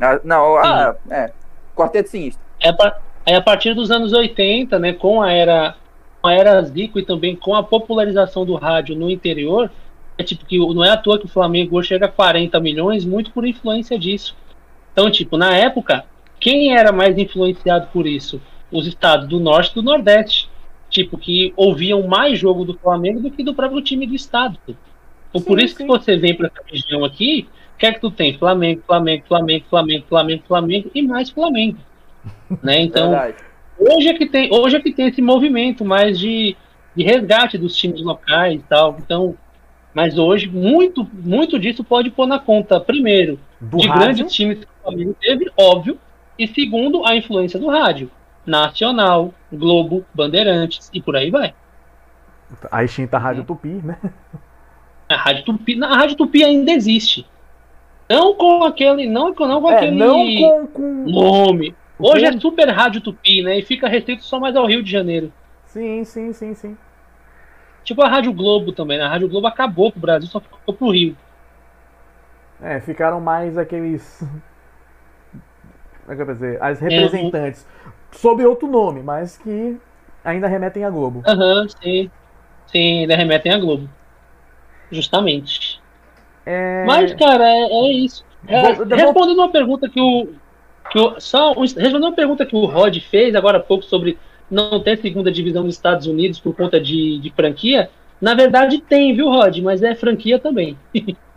Ah, 0.00 0.20
Não, 0.22 0.56
ah, 0.56 0.94
é. 1.10 1.32
Quarteto 1.74 2.08
Sinistro. 2.10 2.42
é 2.60 2.72
pa- 2.72 2.96
aí 3.26 3.34
a 3.34 3.40
partir 3.42 3.74
dos 3.74 3.90
anos 3.90 4.12
80, 4.12 4.78
né, 4.78 4.92
com 4.92 5.20
a 5.22 5.32
era, 5.32 5.74
com 6.22 6.28
a 6.28 6.34
era 6.34 6.60
Zico 6.62 6.98
e 6.98 7.04
também 7.04 7.34
com 7.36 7.54
a 7.54 7.62
popularização 7.62 8.44
do 8.44 8.54
rádio 8.54 8.96
no 8.96 9.10
interior, 9.10 9.70
é 10.16 10.22
tipo 10.24 10.44
que 10.44 10.58
o- 10.60 10.72
não 10.74 10.84
é 10.84 10.90
à 10.90 10.96
toa 10.96 11.18
que 11.18 11.26
o 11.26 11.28
Flamengo 11.28 11.76
hoje 11.76 11.88
chega 11.88 12.06
a 12.06 12.08
40 12.08 12.58
milhões, 12.60 13.04
muito 13.04 13.30
por 13.32 13.44
influência 13.46 13.98
disso. 13.98 14.36
Então, 14.98 15.12
tipo, 15.12 15.36
na 15.36 15.54
época, 15.54 16.04
quem 16.40 16.76
era 16.76 16.90
mais 16.90 17.16
influenciado 17.16 17.86
por 17.92 18.04
isso? 18.04 18.42
Os 18.68 18.84
estados 18.84 19.28
do 19.28 19.38
norte 19.38 19.70
e 19.70 19.74
do 19.76 19.82
nordeste. 19.82 20.50
Tipo, 20.90 21.16
que 21.16 21.52
ouviam 21.56 22.04
mais 22.08 22.36
jogo 22.36 22.64
do 22.64 22.76
Flamengo 22.76 23.20
do 23.20 23.30
que 23.30 23.44
do 23.44 23.54
próprio 23.54 23.80
time 23.80 24.08
do 24.08 24.16
estado. 24.16 24.58
Então, 25.30 25.40
por 25.40 25.60
Sim, 25.60 25.64
isso 25.64 25.76
sim. 25.76 25.84
que 25.84 25.88
você 25.88 26.16
vem 26.16 26.34
para 26.34 26.48
essa 26.48 26.60
região 26.66 27.04
aqui, 27.04 27.46
o 27.76 27.78
que 27.78 27.86
é 27.86 27.92
que 27.92 28.00
tu 28.00 28.10
tem? 28.10 28.36
Flamengo, 28.36 28.82
Flamengo, 28.84 29.24
Flamengo, 29.28 29.64
Flamengo, 29.70 30.04
Flamengo, 30.08 30.42
Flamengo 30.48 30.90
e 30.92 31.02
mais 31.02 31.30
Flamengo. 31.30 31.78
Né? 32.60 32.80
Então, 32.80 33.10
Verdade. 33.10 33.36
hoje 33.78 34.08
é 34.08 34.14
que 34.14 34.26
tem, 34.26 34.52
hoje 34.52 34.76
é 34.76 34.80
que 34.80 34.90
tem 34.90 35.06
esse 35.06 35.22
movimento 35.22 35.84
mais 35.84 36.18
de, 36.18 36.56
de 36.96 37.04
resgate 37.04 37.56
dos 37.56 37.76
times 37.76 38.02
locais 38.02 38.56
e 38.56 38.64
tal. 38.64 38.96
Então, 38.98 39.36
mas 39.94 40.18
hoje 40.18 40.48
muito, 40.48 41.08
muito 41.12 41.56
disso 41.56 41.84
pode 41.84 42.10
pôr 42.10 42.26
na 42.26 42.40
conta, 42.40 42.80
primeiro, 42.80 43.38
Do 43.60 43.78
de 43.78 43.88
rádio. 43.88 44.04
grandes 44.04 44.32
times 44.34 44.58
que 44.60 44.64
o 44.64 44.82
Flamengo 44.82 45.16
teve, 45.20 45.50
óbvio, 45.56 45.98
e 46.38 46.46
segundo, 46.46 47.04
a 47.06 47.16
influência 47.16 47.58
do 47.58 47.68
rádio. 47.68 48.10
Nacional, 48.46 49.34
Globo, 49.52 50.04
Bandeirantes 50.14 50.90
e 50.92 51.02
por 51.02 51.16
aí 51.16 51.30
vai. 51.30 51.54
A 52.70 52.82
extinta 52.82 53.18
Rádio 53.18 53.44
Tupi, 53.44 53.68
né? 53.68 53.98
A 55.08 55.16
Rádio 55.16 55.44
Tupi, 55.44 55.82
a 55.82 55.96
Rádio 55.96 56.16
Tupi 56.16 56.42
ainda 56.44 56.70
existe. 56.72 57.26
Não 58.08 58.34
com 58.34 58.64
aquele, 58.64 59.06
não, 59.06 59.34
com- 59.34 59.46
não 59.46 59.60
com 59.60 59.70
É, 59.70 59.76
aquele 59.76 59.96
não 59.96 60.24
com. 60.24 60.66
com... 60.68 61.04
nome. 61.10 61.74
Hoje 61.98 62.24
é 62.24 62.32
Super 62.40 62.70
Rádio 62.70 63.00
Tupi, 63.02 63.42
né? 63.42 63.58
E 63.58 63.62
fica 63.62 63.86
restrito 63.88 64.24
só 64.24 64.38
mais 64.40 64.56
ao 64.56 64.64
Rio 64.66 64.82
de 64.82 64.90
Janeiro. 64.90 65.30
Sim, 65.66 66.04
sim, 66.04 66.32
sim, 66.32 66.54
sim. 66.54 66.76
Tipo 67.84 68.00
a 68.02 68.08
Rádio 68.08 68.32
Globo 68.32 68.72
também, 68.72 68.96
né? 68.96 69.04
A 69.04 69.08
Rádio 69.08 69.28
Globo 69.28 69.46
acabou 69.46 69.90
pro 69.90 70.00
Brasil, 70.00 70.28
só 70.28 70.40
ficou 70.40 70.72
pro 70.74 70.90
Rio. 70.90 71.14
É, 72.60 72.80
ficaram 72.80 73.20
mais 73.20 73.56
aqueles. 73.56 74.22
Como 76.04 76.12
é 76.12 76.16
que 76.16 76.22
eu 76.22 76.26
dizer? 76.34 76.62
As 76.62 76.80
representantes. 76.80 77.66
Sob 78.12 78.44
outro 78.44 78.66
nome, 78.66 79.02
mas 79.02 79.36
que 79.36 79.76
ainda 80.24 80.46
remetem 80.48 80.84
à 80.84 80.90
Globo. 80.90 81.22
Aham, 81.26 81.66
sim. 81.68 82.10
Sim, 82.66 83.00
ainda 83.02 83.16
remetem 83.16 83.52
a 83.52 83.58
Globo. 83.58 83.88
Justamente. 84.90 85.80
É... 86.46 86.84
Mas, 86.86 87.12
cara, 87.14 87.44
é, 87.44 87.62
é 87.64 87.92
isso. 87.92 88.24
É, 88.46 88.60
Vou- 88.60 88.70
eu 88.70 88.88
vou- 88.88 88.96
respondendo 88.96 89.38
uma 89.38 89.50
pergunta 89.50 89.88
que 89.88 90.00
o. 90.00 90.28
Que 90.90 90.98
o 90.98 91.20
só 91.20 91.52
um- 91.52 91.60
respondendo 91.60 92.04
uma 92.04 92.14
pergunta 92.14 92.46
que 92.46 92.56
o 92.56 92.64
Rod 92.64 92.96
fez 93.00 93.34
agora 93.34 93.58
há 93.58 93.60
pouco 93.62 93.84
sobre 93.84 94.18
não 94.50 94.80
ter 94.82 94.96
segunda 94.96 95.30
divisão 95.30 95.62
nos 95.62 95.74
Estados 95.74 96.06
Unidos 96.06 96.40
por 96.40 96.56
conta 96.56 96.80
de, 96.80 97.18
de 97.20 97.30
franquia. 97.30 97.90
Na 98.20 98.34
verdade 98.34 98.78
tem, 98.80 99.14
viu, 99.14 99.28
Rod? 99.28 99.58
Mas 99.58 99.82
é 99.82 99.94
franquia 99.94 100.38
também. 100.38 100.78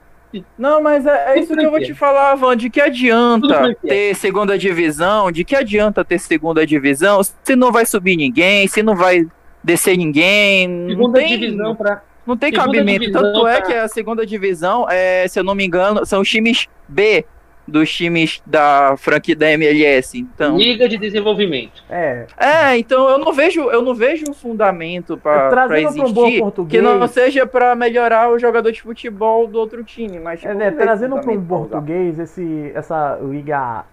Não, 0.58 0.82
mas 0.82 1.06
é, 1.06 1.34
é 1.36 1.40
isso 1.40 1.56
que 1.56 1.66
eu 1.66 1.72
vou 1.72 1.80
te 1.80 1.94
falar, 1.94 2.36
Van. 2.36 2.56
De 2.56 2.70
que 2.70 2.80
adianta 2.80 3.48
franquia. 3.48 3.78
ter 3.90 4.16
segunda 4.16 4.58
divisão? 4.58 5.32
De 5.32 5.44
que 5.44 5.56
adianta 5.56 6.04
ter 6.06 6.20
segunda 6.20 6.66
divisão 6.66 7.22
se 7.24 7.56
não 7.56 7.72
vai 7.72 7.86
subir 7.86 8.16
ninguém, 8.16 8.68
se 8.68 8.82
não 8.84 8.96
vai 8.96 9.26
descer 9.64 9.98
ninguém? 9.98 10.68
Não 10.68 10.90
Segunda 10.90 11.20
tem, 11.20 11.40
divisão 11.40 11.76
pra. 11.76 12.02
não 12.26 12.38
tem 12.38 12.52
segunda 12.52 12.68
cabimento. 12.72 13.12
Tanto 13.12 13.48
é 13.48 13.58
pra- 13.58 13.66
que 13.66 13.74
a 13.74 13.88
segunda 13.88 14.26
divisão, 14.26 14.88
é, 14.90 15.28
se 15.28 15.40
eu 15.40 15.44
não 15.44 15.54
me 15.56 15.66
engano, 15.66 16.06
são 16.06 16.22
os 16.22 16.30
times 16.30 16.68
B. 16.88 17.26
dos 17.68 17.92
times 17.94 18.42
da 18.46 18.96
franquia 18.98 19.36
da 19.36 19.50
MLS. 19.52 20.18
Então, 20.18 20.58
Liga 20.58 20.88
de 20.90 20.98
Desenvolvimento. 20.98 21.84
É, 21.90 22.26
é, 22.38 22.78
então 22.78 23.10
eu 23.10 23.18
não 23.18 23.32
vejo, 23.34 23.62
eu 23.70 23.82
não 23.82 23.94
vejo 23.94 24.26
um 24.30 24.34
fundamento 24.34 25.18
para 25.18 25.68
um 25.70 25.74
existir 25.74 26.40
português- 26.40 26.70
que 26.70 26.82
não 26.82 27.08
seja 27.08 27.46
para 27.46 27.76
melhorar 27.76 28.30
o 28.32 28.40
jogador 28.40 28.72
de 28.72 28.82
futebol 28.82 29.48
do 29.48 29.60
outro 29.60 29.84
time, 29.84 30.20
mas 30.20 30.40
tipo, 30.40 30.52
é, 30.52 30.56
eu 30.56 30.60
né, 30.60 30.72
trazendo 30.72 31.20
para 31.20 31.32
um 31.32 31.46
português, 31.46 32.20
esse, 32.20 32.72
essa 32.74 33.20
Liga 33.22 33.86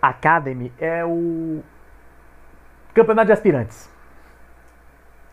Academy 0.00 0.72
é 0.78 1.04
o 1.04 1.60
Campeonato 2.94 3.26
de 3.26 3.32
Aspirantes. 3.32 3.90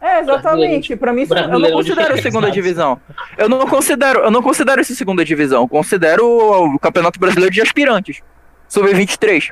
É, 0.01 0.19
exatamente. 0.21 0.95
Pra 0.95 1.11
mim, 1.11 1.23
isso- 1.23 1.33
eu 1.33 1.41
não 1.41 1.47
Brasileiro 1.49 1.77
considero 1.77 2.21
segunda 2.21 2.49
divisão. 2.51 3.01
Eu 3.37 3.49
não 3.49 3.67
considero, 3.67 4.19
eu 4.21 4.31
não 4.31 4.41
considero 4.41 4.81
isso 4.81 4.95
segunda 4.95 5.25
divisão. 5.25 5.63
Eu 5.63 5.67
considero 5.67 6.25
o, 6.25 6.75
o 6.75 6.79
Campeonato 6.79 7.19
Brasileiro 7.19 7.53
de 7.53 7.61
Aspirantes. 7.61 8.21
Sub-23. 8.67 9.51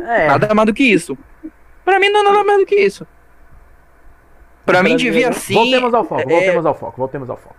É, 0.00 0.26
Nada 0.28 0.54
mais 0.54 0.66
do 0.66 0.72
que 0.74 0.84
isso. 0.84 1.16
Pra 1.84 1.98
mim, 2.00 2.08
não 2.08 2.20
é 2.20 2.22
nada 2.24 2.44
mais 2.44 2.60
do 2.60 2.66
que 2.66 2.76
isso. 2.76 3.06
Pra 4.64 4.82
mim, 4.82 4.96
devia 4.96 5.32
sim. 5.32 5.54
voltemos 5.54 5.92
ao 5.92 6.04
foco, 6.04 6.20
é- 6.20 6.24
voltemos 6.26 6.66
ao 6.66 6.74
foco, 6.74 6.94
voltemos 6.96 7.30
ao 7.30 7.36
foco. 7.36 7.56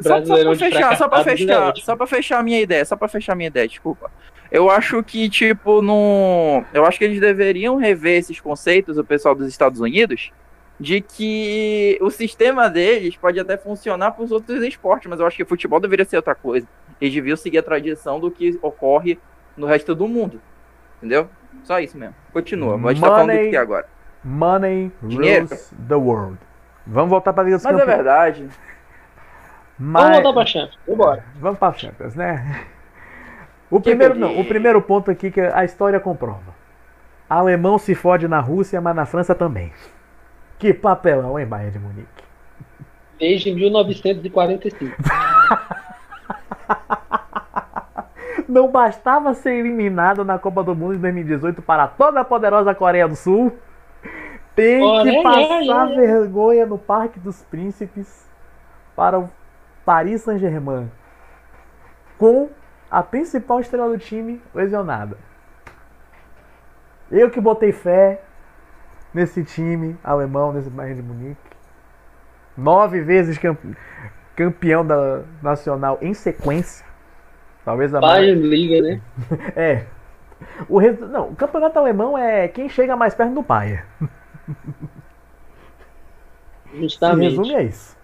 Só, 0.00 0.24
só 0.24 0.34
pra 0.42 0.54
fechar, 0.56 0.96
só 0.96 1.08
pra 1.08 1.24
fechar, 1.24 1.76
só 1.76 1.96
pra 1.96 2.06
fechar 2.06 2.38
a 2.38 2.42
minha 2.42 2.60
ideia, 2.60 2.84
só 2.84 2.96
pra 2.96 3.08
fechar 3.08 3.32
a 3.34 3.36
minha 3.36 3.48
ideia, 3.48 3.68
desculpa. 3.68 4.10
Eu 4.50 4.70
acho 4.70 5.02
que, 5.02 5.28
tipo, 5.28 5.82
no. 5.82 6.64
Eu 6.72 6.86
acho 6.86 6.98
que 6.98 7.04
eles 7.04 7.20
deveriam 7.20 7.76
rever 7.76 8.18
esses 8.18 8.40
conceitos, 8.40 8.96
o 8.96 9.04
pessoal 9.04 9.34
dos 9.34 9.46
Estados 9.48 9.80
Unidos, 9.80 10.30
de 10.78 11.00
que 11.00 11.98
o 12.02 12.10
sistema 12.10 12.68
deles 12.68 13.16
pode 13.16 13.40
até 13.40 13.56
funcionar 13.56 14.10
para 14.12 14.24
os 14.24 14.30
outros 14.32 14.62
esportes, 14.62 15.08
mas 15.08 15.18
eu 15.20 15.26
acho 15.26 15.36
que 15.36 15.44
futebol 15.44 15.80
deveria 15.80 16.04
ser 16.04 16.16
outra 16.16 16.34
coisa. 16.34 16.66
Eles 17.00 17.14
deviam 17.14 17.36
seguir 17.36 17.58
a 17.58 17.62
tradição 17.62 18.20
do 18.20 18.30
que 18.30 18.58
ocorre 18.62 19.18
no 19.56 19.66
resto 19.66 19.94
do 19.94 20.06
mundo. 20.06 20.40
Entendeu? 20.98 21.28
Só 21.64 21.78
isso 21.80 21.96
mesmo. 21.96 22.14
Continua. 22.32 22.76
Mas 22.76 22.98
a 22.98 23.00
tá 23.00 23.06
falando 23.08 23.28
do 23.30 23.34
Money. 23.34 23.50
que 23.50 23.56
agora? 23.56 23.86
Money 24.24 24.92
Dinheiro. 25.02 25.46
rules 25.46 25.72
the 25.88 25.94
world. 25.94 26.38
Vamos 26.86 27.10
voltar 27.10 27.32
para 27.32 27.42
a 27.42 27.44
Liga 27.44 27.56
dos 27.56 27.64
Mas 27.64 27.74
é 27.74 27.78
Campeões. 27.78 27.96
verdade. 27.96 28.48
Mas- 29.78 30.02
Vamos 30.02 30.22
voltar 30.22 30.32
pra 30.32 30.46
Champions. 30.46 30.78
Vambora. 30.86 31.24
Vamos 31.36 31.58
para 31.58 31.72
Champions, 31.74 32.14
né? 32.14 32.64
O 33.70 33.80
Que 33.80 33.90
primeiro, 33.90 34.14
não, 34.14 34.38
o 34.40 34.44
primeiro 34.44 34.80
ponto 34.80 35.10
aqui 35.10 35.30
que 35.30 35.40
a 35.40 35.64
história 35.64 35.98
comprova. 36.00 36.54
Alemão 37.28 37.76
se 37.78 37.94
fode 37.94 38.28
na 38.28 38.38
Rússia, 38.40 38.80
mas 38.80 38.94
na 38.94 39.04
França 39.04 39.34
também. 39.34 39.72
Que 40.58 40.72
papelão, 40.72 41.38
hein, 41.38 41.46
Bayern 41.46 41.72
de 41.72 41.78
Munique? 41.78 42.08
Desde 43.18 43.52
1945. 43.52 44.96
Não 48.48 48.70
bastava 48.70 49.34
ser 49.34 49.54
eliminado 49.54 50.24
na 50.24 50.38
Copa 50.38 50.62
do 50.62 50.74
Mundo 50.74 50.94
de 50.94 51.00
2018 51.00 51.60
para 51.62 51.86
toda 51.88 52.20
a 52.20 52.24
poderosa 52.24 52.74
Coreia 52.74 53.08
do 53.08 53.16
Sul. 53.16 53.52
Tem 54.54 54.80
que 54.80 55.22
Coreia, 55.22 55.22
passar 55.22 55.92
é. 55.92 55.96
vergonha 55.96 56.64
no 56.64 56.78
Parque 56.78 57.18
dos 57.18 57.42
Príncipes 57.42 58.26
para 58.94 59.18
o 59.18 59.28
Paris 59.84 60.22
Saint-Germain. 60.22 60.90
Com 62.16 62.48
a 62.90 63.02
principal 63.02 63.60
estrela 63.60 63.90
do 63.90 63.98
time 63.98 64.40
lesionada. 64.54 65.18
Eu 67.10 67.30
que 67.30 67.40
botei 67.40 67.72
fé 67.72 68.22
nesse 69.16 69.42
time 69.42 69.96
alemão, 70.04 70.52
nesse 70.52 70.68
Bayern 70.68 71.00
de 71.00 71.08
Munique. 71.08 71.40
Nove 72.56 73.00
vezes 73.00 73.38
campe- 73.38 73.74
campeão 74.36 74.84
da 74.86 75.22
nacional 75.42 75.98
em 76.02 76.12
sequência. 76.12 76.84
Talvez 77.64 77.94
a 77.94 78.00
mais. 78.00 78.12
Bayern 78.12 78.46
Liga, 78.46 78.82
né? 78.86 79.00
É. 79.56 79.84
O 80.68 80.78
resu- 80.78 81.06
Não, 81.08 81.30
o 81.30 81.34
campeonato 81.34 81.78
alemão 81.78 82.16
é 82.16 82.46
quem 82.46 82.68
chega 82.68 82.94
mais 82.94 83.14
perto 83.14 83.32
do 83.34 83.42
Bayern. 83.42 83.82
Justamente. 86.74 87.30
resumo 87.38 87.56
é 87.56 87.62
isso. 87.64 87.96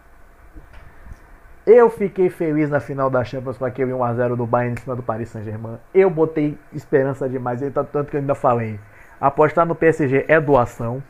Eu 1.66 1.90
fiquei 1.90 2.28
feliz 2.30 2.70
na 2.70 2.80
final 2.80 3.08
da 3.10 3.22
Champions 3.22 3.56
com 3.58 3.64
aquele 3.64 3.92
1x0 3.92 4.34
do 4.34 4.46
Bayern 4.46 4.74
em 4.76 4.80
cima 4.82 4.96
do 4.96 5.02
Paris 5.02 5.28
Saint-Germain. 5.28 5.78
Eu 5.94 6.08
botei 6.10 6.58
esperança 6.72 7.28
demais, 7.28 7.60
tanto 7.60 8.04
que 8.10 8.16
eu 8.16 8.20
ainda 8.20 8.34
falei. 8.34 8.80
Apostar 9.22 9.64
no 9.64 9.76
PSG 9.76 10.24
é 10.26 10.40
doação. 10.40 11.00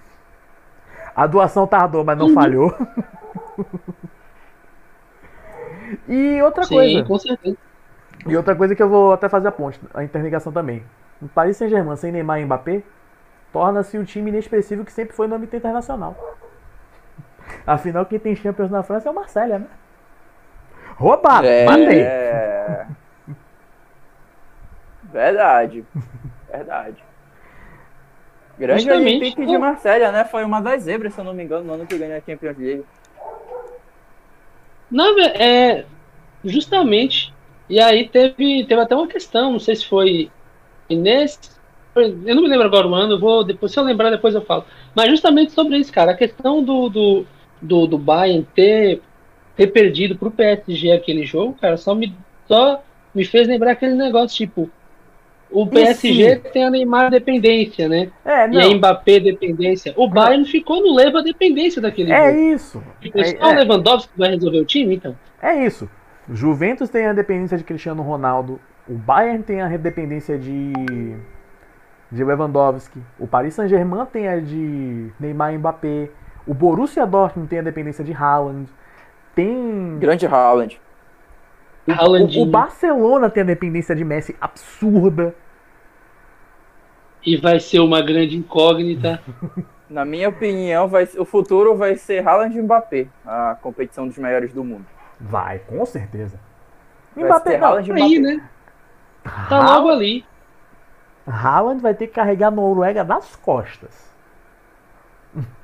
A 1.16 1.26
doação 1.26 1.66
tardou, 1.66 2.04
mas 2.04 2.18
não 2.18 2.26
Uhum. 2.26 2.34
falhou. 2.34 2.76
e 6.06 6.42
outra 6.42 6.64
Sim, 6.64 6.74
coisa. 6.74 7.04
com 7.04 7.18
certeza. 7.18 7.56
E 8.26 8.36
outra 8.36 8.54
coisa 8.54 8.74
que 8.76 8.82
eu 8.82 8.88
vou 8.88 9.14
até 9.14 9.30
fazer 9.30 9.48
a 9.48 9.52
ponte, 9.52 9.80
a 9.94 10.04
interligação 10.04 10.52
também. 10.52 10.84
O 11.22 11.28
Paris 11.28 11.56
Saint-Germain 11.56 11.96
sem 11.96 12.12
Neymar 12.12 12.38
e 12.40 12.44
Mbappé 12.44 12.82
torna-se 13.50 13.98
um 13.98 14.04
time 14.04 14.30
inexpressivo 14.30 14.84
que 14.84 14.92
sempre 14.92 15.16
foi 15.16 15.26
no 15.26 15.34
âmbito 15.34 15.56
internacional. 15.56 16.14
Afinal, 17.66 18.04
quem 18.04 18.18
tem 18.18 18.36
Champions 18.36 18.70
na 18.70 18.82
França 18.82 19.08
é 19.08 19.12
o 19.12 19.14
Marselha, 19.14 19.58
né? 19.58 19.66
Roubado, 20.96 21.46
matei. 21.66 22.00
É... 22.02 22.86
Verdade. 25.12 25.84
Verdade. 26.50 27.02
Grande 28.62 28.84
Justamente. 28.84 29.16
Olympique 29.16 29.44
de 29.44 29.58
Marselha, 29.58 30.12
né? 30.12 30.24
Foi 30.24 30.44
uma 30.44 30.60
das 30.60 30.84
zebras, 30.84 31.12
se 31.12 31.20
eu 31.20 31.24
não 31.24 31.34
me 31.34 31.42
engano, 31.42 31.64
no 31.64 31.72
ano 31.72 31.84
que 31.84 31.98
ganhou 31.98 32.16
a 32.16 32.20
Champions 32.20 32.56
League. 32.56 32.84
Não, 34.88 35.18
é. 35.18 35.84
Justamente. 36.44 37.34
E 37.68 37.80
aí 37.80 38.08
teve, 38.08 38.64
teve 38.64 38.80
até 38.80 38.94
uma 38.94 39.08
questão, 39.08 39.50
não 39.50 39.58
sei 39.58 39.74
se 39.74 39.84
foi 39.84 40.30
Inês. 40.88 41.40
Eu 41.96 42.36
não 42.36 42.42
me 42.42 42.48
lembro 42.48 42.66
agora 42.66 42.86
o 42.86 42.94
ano, 42.94 43.18
vou, 43.18 43.42
depois, 43.42 43.72
se 43.72 43.80
eu 43.80 43.82
lembrar, 43.82 44.10
depois 44.10 44.32
eu 44.32 44.42
falo. 44.42 44.64
Mas 44.94 45.10
justamente 45.10 45.50
sobre 45.50 45.78
isso, 45.78 45.92
cara, 45.92 46.12
a 46.12 46.16
questão 46.16 46.62
do, 46.62 46.88
do, 46.88 47.26
do, 47.60 47.86
do 47.88 47.98
Bayern 47.98 48.46
ter, 48.54 49.02
ter 49.56 49.66
perdido 49.66 50.16
pro 50.16 50.30
PSG 50.30 50.92
aquele 50.92 51.26
jogo, 51.26 51.56
cara, 51.60 51.76
só 51.76 51.96
me, 51.96 52.14
só 52.46 52.80
me 53.12 53.24
fez 53.24 53.48
lembrar 53.48 53.72
aquele 53.72 53.96
negócio, 53.96 54.36
tipo, 54.36 54.70
o 55.52 55.66
PSG 55.66 56.36
tem 56.52 56.64
a 56.64 56.70
Neymar 56.70 57.10
dependência, 57.10 57.88
né? 57.88 58.10
É, 58.24 58.48
E 58.50 58.60
a 58.60 58.68
não. 58.68 58.74
Mbappé 58.74 59.20
dependência. 59.20 59.92
O 59.96 60.08
Bayern 60.08 60.44
ficou 60.46 60.82
no 60.82 60.94
leva 60.94 61.22
dependência 61.22 61.80
daquele 61.82 62.12
É 62.12 62.30
jogo. 62.32 62.38
isso. 62.54 62.82
É, 63.14 63.24
só 63.24 63.50
o 63.50 63.52
é, 63.52 63.54
Lewandowski 63.54 64.12
vai 64.16 64.30
resolver 64.30 64.58
o 64.60 64.64
time, 64.64 64.96
então? 64.96 65.16
é 65.40 65.64
isso. 65.64 65.88
Juventus 66.28 66.88
tem 66.88 67.06
a 67.06 67.12
dependência 67.12 67.58
de 67.58 67.64
Cristiano 67.64 68.02
Ronaldo. 68.02 68.60
O 68.88 68.94
Bayern 68.94 69.42
tem 69.42 69.60
a 69.60 69.68
dependência 69.76 70.38
de, 70.38 70.72
de 72.10 72.24
Lewandowski. 72.24 73.00
O 73.18 73.26
Paris 73.26 73.54
Saint-Germain 73.54 74.06
tem 74.06 74.28
a 74.28 74.38
de 74.40 75.10
Neymar 75.18 75.54
e 75.54 75.58
Mbappé. 75.58 76.10
O 76.46 76.54
Borussia 76.54 77.06
Dortmund 77.06 77.48
tem 77.48 77.58
a 77.60 77.62
dependência 77.62 78.04
de 78.04 78.12
Haaland. 78.12 78.68
Tem 79.34 79.98
Grande 79.98 80.26
Haaland. 80.26 80.80
O, 81.86 81.92
Haalandinho. 81.92 82.42
o 82.42 82.46
Barcelona 82.46 83.28
tem 83.30 83.42
a 83.42 83.46
dependência 83.46 83.94
de 83.94 84.04
Messi 84.04 84.36
absurda. 84.40 85.34
E 87.24 87.36
vai 87.36 87.60
ser 87.60 87.80
uma 87.80 88.02
grande 88.02 88.36
incógnita. 88.36 89.20
Na 89.88 90.04
minha 90.04 90.28
opinião, 90.30 90.88
vai, 90.88 91.06
o 91.18 91.24
futuro 91.24 91.76
vai 91.76 91.96
ser 91.96 92.26
Haaland 92.26 92.56
e 92.58 92.62
Mbappé, 92.62 93.08
a 93.26 93.56
competição 93.60 94.08
dos 94.08 94.16
maiores 94.16 94.52
do 94.52 94.64
mundo. 94.64 94.86
Vai, 95.20 95.58
com 95.60 95.84
certeza. 95.84 96.40
Vai 97.14 97.26
Mbappé, 97.26 97.50
ser 97.52 97.58
não, 97.58 97.68
Haaland 97.68 97.90
e 97.90 97.92
Aí, 97.92 98.18
Mbappé. 98.18 98.36
né? 98.36 98.48
Tá 99.48 99.60
logo 99.76 99.90
ali. 99.90 100.24
Haaland 101.26 101.80
vai 101.82 101.94
ter 101.94 102.06
que 102.08 102.14
carregar 102.14 102.48
a 102.48 102.50
Noruega 102.50 103.04
nas 103.04 103.36
costas. 103.36 104.10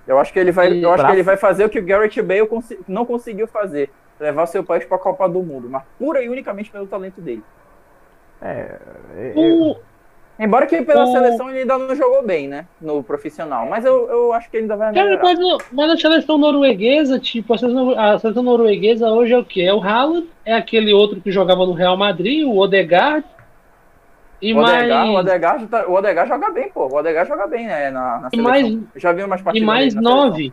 Eu 0.06 0.18
acho 0.18 0.32
que 0.32 0.38
ele 0.38 0.52
vai, 0.52 0.72
eu 0.82 0.92
acho 0.92 1.04
que 1.04 1.12
ele 1.12 1.22
vai 1.22 1.36
fazer 1.36 1.64
o 1.64 1.68
que 1.68 1.78
o 1.78 1.84
Garrett 1.84 2.20
Bale 2.22 2.46
consi- 2.46 2.78
não 2.88 3.04
conseguiu 3.04 3.46
fazer, 3.46 3.90
levar 4.18 4.46
seu 4.46 4.64
país 4.64 4.84
para 4.84 4.96
a 4.96 5.00
Copa 5.00 5.28
do 5.28 5.42
Mundo, 5.42 5.68
mas 5.68 5.82
pura 5.98 6.22
e 6.22 6.28
unicamente 6.28 6.70
pelo 6.70 6.86
talento 6.86 7.20
dele. 7.20 7.42
É, 8.40 8.78
é, 9.16 9.28
é, 9.30 9.32
O, 9.36 9.76
Embora 10.38 10.66
que 10.66 10.80
pela 10.82 11.02
O- 11.04 11.12
seleção 11.12 11.50
ele 11.50 11.60
ainda 11.60 11.76
não 11.76 11.94
jogou 11.96 12.22
bem, 12.24 12.46
né, 12.46 12.64
no 12.80 13.02
profissional, 13.02 13.66
mas 13.68 13.84
eu, 13.84 14.08
eu 14.08 14.32
acho 14.32 14.48
que 14.48 14.56
ele 14.56 14.64
ainda 14.64 14.76
vai 14.76 14.94
cara, 14.94 15.06
melhorar. 15.06 15.22
mas, 15.24 15.58
mas 15.72 15.90
a 15.90 15.96
seleção 15.96 16.38
norueguesa, 16.38 17.18
tipo, 17.18 17.52
a 17.54 17.58
seleção, 17.58 17.98
a 17.98 18.18
seleção 18.20 18.42
norueguesa 18.44 19.08
hoje 19.08 19.32
é 19.32 19.38
o 19.38 19.44
quê? 19.44 19.62
É 19.62 19.74
o 19.74 19.82
Haaland, 19.82 20.28
é 20.44 20.54
aquele 20.54 20.92
outro 20.94 21.20
que 21.20 21.32
jogava 21.32 21.66
no 21.66 21.72
Real 21.72 21.96
Madrid, 21.96 22.46
o 22.46 22.56
Odegaard. 22.56 23.24
E 24.40 24.54
O 24.54 24.58
Odegaard, 24.58 24.88
mais, 24.88 25.08
o, 25.10 25.14
Odegaard, 25.18 25.66
tá- 25.66 25.86
o 25.88 25.92
Odegaard 25.94 26.28
joga 26.30 26.50
bem, 26.52 26.68
pô. 26.70 26.86
O 26.86 26.94
Odegaard 26.94 27.28
joga 27.28 27.46
bem, 27.48 27.66
né, 27.66 27.90
na, 27.90 28.18
na 28.20 28.28
E 28.32 28.36
mais- 28.40 28.78
já 28.94 29.12
vi 29.12 29.24
umas 29.24 29.40
e 29.40 29.42
partidas 29.44 29.66
mais 29.66 29.94
na 29.94 30.00
seleção. 30.02 30.24
nove. 30.28 30.52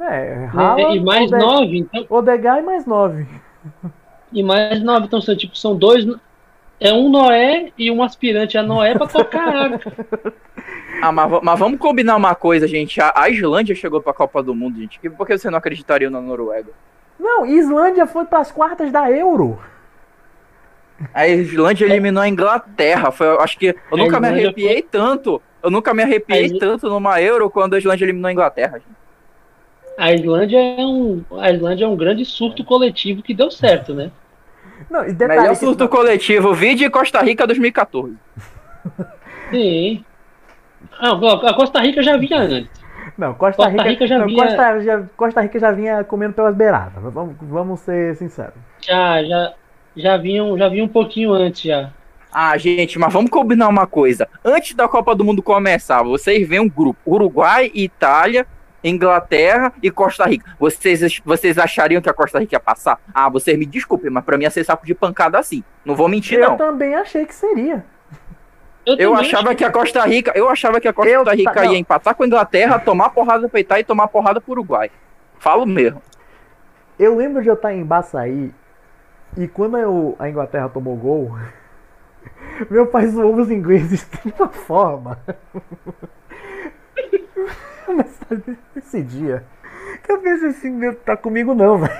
né? 0.00 0.50
Haaland, 0.52 0.96
E 0.96 1.00
mais 1.00 1.30
Ode- 1.32 1.40
nove, 1.44 1.78
então. 1.78 2.06
Odegaard 2.10 2.60
e 2.62 2.66
mais 2.66 2.84
nove. 2.86 3.26
E 4.32 4.42
mais 4.42 4.82
nove. 4.82 5.06
Então, 5.06 5.20
são, 5.20 5.36
tipo, 5.36 5.56
são 5.56 5.76
dois. 5.76 6.04
É 6.84 6.92
um 6.92 7.08
Noé 7.08 7.70
e 7.78 7.90
um 7.92 8.02
aspirante 8.02 8.58
a 8.58 8.62
Noé 8.62 8.94
pra 8.94 9.06
tocar 9.06 9.48
a 9.48 9.62
arca. 9.64 9.92
Ah, 11.00 11.12
mas, 11.12 11.40
mas 11.42 11.58
vamos 11.58 11.78
combinar 11.78 12.16
uma 12.16 12.34
coisa, 12.34 12.66
gente. 12.66 13.00
A, 13.00 13.12
a 13.14 13.28
Islândia 13.30 13.74
chegou 13.74 14.00
pra 14.00 14.12
Copa 14.12 14.42
do 14.42 14.54
Mundo, 14.54 14.80
gente. 14.80 14.98
Por 15.10 15.26
que 15.26 15.38
você 15.38 15.48
não 15.48 15.58
acreditaria 15.58 16.10
na 16.10 16.20
Noruega? 16.20 16.70
Não, 17.20 17.46
Islândia 17.46 18.06
foi 18.06 18.24
para 18.24 18.40
as 18.40 18.50
quartas 18.50 18.90
da 18.90 19.08
Euro. 19.10 19.60
A 21.14 21.28
Islândia 21.28 21.84
eliminou 21.84 22.22
a 22.22 22.28
Inglaterra. 22.28 23.12
Foi, 23.12 23.28
acho 23.38 23.58
que 23.58 23.74
eu 23.90 23.96
nunca 23.96 24.18
me 24.20 24.28
arrepiei 24.28 24.82
tanto. 24.82 25.40
Eu 25.62 25.70
nunca 25.70 25.94
me 25.94 26.02
arrepiei 26.02 26.46
Isl- 26.46 26.58
tanto 26.58 26.88
numa 26.88 27.20
Euro 27.22 27.48
quando 27.48 27.74
a 27.74 27.78
Islândia 27.78 28.04
eliminou 28.04 28.28
a 28.28 28.32
Inglaterra. 28.32 28.78
gente. 28.78 29.02
A 29.98 30.12
Islândia 30.12 30.58
é 30.58 30.84
um, 30.84 31.22
a 31.38 31.50
Islândia 31.52 31.84
é 31.84 31.88
um 31.88 31.96
grande 31.96 32.24
surto 32.24 32.64
coletivo 32.64 33.22
que 33.22 33.34
deu 33.34 33.50
certo, 33.50 33.94
né? 33.94 34.10
Não, 34.92 35.04
e 35.06 35.12
detalhe 35.12 35.40
Melhor 35.40 35.54
que- 35.54 35.60
surto 35.60 35.88
coletivo, 35.88 36.52
vídeo 36.52 36.90
Costa 36.90 37.20
Rica 37.22 37.46
2014. 37.46 38.14
Sim. 39.50 40.04
Ah, 41.00 41.12
a 41.48 41.54
Costa 41.54 41.80
Rica 41.80 42.02
já 42.02 42.16
vinha 42.16 42.38
antes. 42.38 42.82
Não, 43.16 43.34
Costa, 43.34 43.62
Costa 43.62 43.70
Rica, 43.72 43.88
Rica 43.90 44.06
já 44.06 44.18
não, 44.18 44.26
vinha- 44.26 44.44
Costa, 44.46 44.80
já, 44.82 45.02
Costa 45.16 45.40
Rica 45.40 45.58
já 45.58 45.72
vinha 45.72 46.04
comendo 46.04 46.34
pelas 46.34 46.54
beiradas. 46.54 47.02
Vamos, 47.02 47.36
vamos 47.40 47.80
ser 47.80 48.16
sinceros. 48.16 48.54
Já, 48.80 49.22
já, 49.24 49.52
já 49.96 50.16
vinham, 50.16 50.56
já 50.58 50.68
vinha 50.68 50.84
um 50.84 50.88
pouquinho 50.88 51.32
antes 51.32 51.62
já. 51.62 51.90
Ah, 52.32 52.56
gente, 52.56 52.98
mas 52.98 53.12
vamos 53.12 53.30
combinar 53.30 53.68
uma 53.68 53.86
coisa. 53.86 54.26
Antes 54.44 54.74
da 54.74 54.88
Copa 54.88 55.14
do 55.14 55.24
Mundo 55.24 55.42
começar, 55.42 56.02
vocês 56.02 56.48
veem 56.48 56.60
um 56.62 56.68
grupo: 56.68 56.98
Uruguai, 57.06 57.70
Itália, 57.74 58.46
Inglaterra 58.84 59.72
e 59.82 59.90
Costa 59.90 60.24
Rica. 60.24 60.54
Vocês, 60.58 61.20
vocês 61.24 61.58
achariam 61.58 62.00
que 62.02 62.08
a 62.10 62.14
Costa 62.14 62.38
Rica 62.38 62.56
ia 62.56 62.60
passar? 62.60 62.98
Ah, 63.14 63.28
vocês 63.28 63.58
me 63.58 63.64
desculpem, 63.66 64.10
mas 64.10 64.24
pra 64.24 64.36
mim 64.36 64.44
ia 64.44 64.50
ser 64.50 64.64
saco 64.64 64.84
de 64.86 64.94
pancada 64.94 65.38
assim. 65.38 65.62
Não 65.84 65.94
vou 65.94 66.08
mentir, 66.08 66.38
Eu 66.38 66.50
não. 66.50 66.56
também 66.56 66.94
achei 66.94 67.24
que 67.26 67.34
seria. 67.34 67.84
Eu 68.84 68.96
também 68.96 69.14
achava 69.20 69.54
que 69.54 69.64
a 69.64 69.70
Costa 69.70 70.04
Rica, 70.04 70.32
eu 70.34 70.48
achava 70.48 70.80
que 70.80 70.88
a 70.88 70.92
Costa 70.92 71.10
Eu 71.10 71.22
Rica 71.24 71.62
não. 71.64 71.72
ia 71.72 71.78
empatar 71.78 72.14
com 72.16 72.24
a 72.24 72.26
Inglaterra, 72.26 72.78
tomar 72.80 73.10
porrada 73.10 73.48
pro 73.48 73.58
Itália 73.60 73.82
e 73.82 73.84
tomar 73.84 74.08
porrada 74.08 74.40
pro 74.40 74.52
Uruguai. 74.52 74.90
Falo 75.38 75.64
mesmo. 75.64 76.02
Eu 76.98 77.16
lembro 77.16 77.40
de 77.42 77.48
eu 77.48 77.54
estar 77.54 77.72
em 77.72 77.84
Baçaí 77.84 78.52
e 79.36 79.46
quando 79.46 79.78
eu- 79.78 80.16
a 80.18 80.28
Inglaterra 80.28 80.68
tomou 80.68 80.96
gol, 80.96 81.36
meu 82.70 82.86
pai 82.88 83.06
zoou 83.06 83.36
os 83.36 83.50
ingleses 83.50 84.04
de 84.24 84.32
uma 84.36 84.48
forma. 84.48 85.18
Mas 87.88 88.18
sabe, 88.28 88.58
esse 88.76 89.02
dia, 89.02 89.44
que 90.02 90.12
eu 90.12 90.18
pensei 90.18 90.50
assim, 90.50 90.70
meu, 90.70 90.94
tá 90.94 91.16
comigo 91.16 91.54
não, 91.54 91.78
velho. 91.78 91.92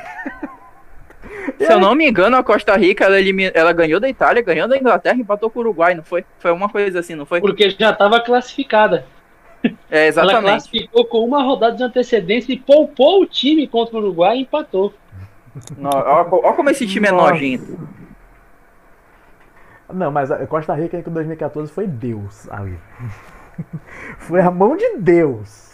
Se 1.58 1.72
eu 1.72 1.80
não 1.80 1.94
me 1.94 2.08
engano, 2.08 2.36
a 2.36 2.42
Costa 2.42 2.76
Rica 2.76 3.04
ela, 3.04 3.16
ela 3.54 3.72
ganhou 3.72 4.00
da 4.00 4.08
Itália, 4.08 4.42
ganhou 4.42 4.68
da 4.68 4.76
Inglaterra 4.76 5.16
e 5.16 5.20
empatou 5.20 5.50
com 5.50 5.60
o 5.60 5.62
Uruguai, 5.62 5.94
não 5.94 6.02
foi? 6.02 6.24
Foi 6.38 6.52
uma 6.52 6.68
coisa 6.68 7.00
assim, 7.00 7.14
não 7.14 7.26
foi? 7.26 7.40
Porque 7.40 7.70
já 7.70 7.90
estava 7.90 8.20
classificada. 8.20 9.06
É, 9.90 9.98
Ela 9.98 10.06
exatamente. 10.06 10.42
classificou 10.42 11.04
com 11.04 11.24
uma 11.24 11.42
rodada 11.42 11.76
de 11.76 11.82
antecedência 11.84 12.52
e 12.52 12.58
poupou 12.58 13.22
o 13.22 13.26
time 13.26 13.66
contra 13.68 13.96
o 13.96 14.00
Uruguai 14.00 14.38
e 14.38 14.40
empatou. 14.42 14.92
Ó 15.84 16.52
como 16.54 16.70
esse 16.70 16.86
time 16.86 17.08
é 17.08 17.12
Nossa. 17.12 17.32
nojento. 17.32 17.88
Não, 19.92 20.10
mas 20.10 20.30
a 20.30 20.46
Costa 20.46 20.74
Rica 20.74 20.96
em 20.96 21.02
2014 21.02 21.70
foi 21.70 21.86
Deus 21.86 22.48
ali. 22.50 22.78
Foi 24.18 24.40
a 24.40 24.50
mão 24.50 24.74
de 24.74 24.96
Deus. 24.96 25.71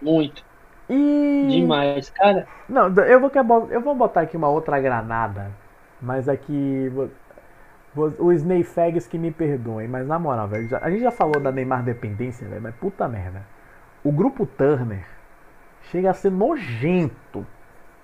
Muito. 0.00 0.44
E. 0.88 1.46
Demais, 1.48 2.10
cara. 2.10 2.46
Não, 2.68 2.88
eu 3.04 3.20
vou, 3.20 3.68
eu 3.70 3.80
vou 3.80 3.94
botar 3.94 4.22
aqui 4.22 4.36
uma 4.36 4.48
outra 4.48 4.80
granada. 4.80 5.50
Mas 6.00 6.28
aqui. 6.28 6.88
vou- 6.88 7.10
Os 8.18 8.42
Neyfags 8.44 9.06
que 9.06 9.18
me 9.18 9.30
perdoem. 9.30 9.88
Mas 9.88 10.06
na 10.06 10.18
moral, 10.18 10.48
velho. 10.48 10.68
já- 10.68 10.78
A 10.82 10.90
gente 10.90 11.02
já 11.02 11.10
falou 11.10 11.40
da 11.40 11.52
Neymar 11.52 11.82
dependência, 11.84 12.48
velho. 12.48 12.62
Mas 12.62 12.74
puta 12.76 13.08
merda. 13.08 13.42
O 14.04 14.12
grupo 14.12 14.46
Turner 14.46 15.04
chega 15.90 16.10
a 16.10 16.14
ser 16.14 16.30
nojento 16.30 17.46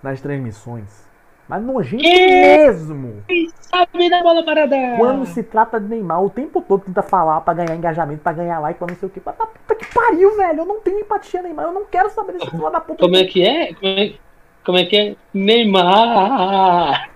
nas 0.03 0.21
transmissões. 0.21 1.06
Mas 1.49 1.63
nojento 1.63 2.05
É. 2.05 2.67
mesmo. 2.67 3.23
Quem 3.29 3.49
sabe 3.61 4.11
da 4.11 4.21
bola 4.23 4.45
parada? 4.45 4.77
Quando 4.99 5.25
se 5.27 5.43
trata 5.45 5.79
de 5.79 5.87
Neymar, 5.89 6.23
o 6.25 6.29
tempo 6.29 6.61
todo 6.61 6.83
tenta 6.85 7.03
falar 7.03 7.41
pra 7.43 7.55
ganhar 7.55 7.77
engajamento, 7.77 8.21
pra 8.21 8.33
ganhar 8.33 8.59
like, 8.59 8.79
pra 8.79 8.89
não 8.89 8.97
sei 8.97 9.07
o 9.09 9.11
que. 9.11 9.23
Mas 9.25 9.37
tá 9.37 9.47
puta 9.47 9.75
que 9.77 9.87
pariu, 9.95 10.37
velho. 10.37 10.59
Eu 10.61 10.67
não 10.67 10.81
tenho 10.81 10.99
empatia, 10.99 11.41
Neymar. 11.43 11.67
Eu 11.67 11.73
não 11.73 11.85
quero 11.85 12.11
saber 12.11 12.33
desse 12.33 12.51
filho 12.51 12.69
da 12.71 12.81
puta. 12.81 12.99
Como 13.05 13.15
é 13.17 13.25
que 13.25 13.47
é? 13.47 13.75
Como 13.75 13.87
é, 13.99 14.13
como 14.65 14.79
é 14.79 14.85
que 14.87 14.97
é? 14.97 15.17
Neymar! 15.33 17.11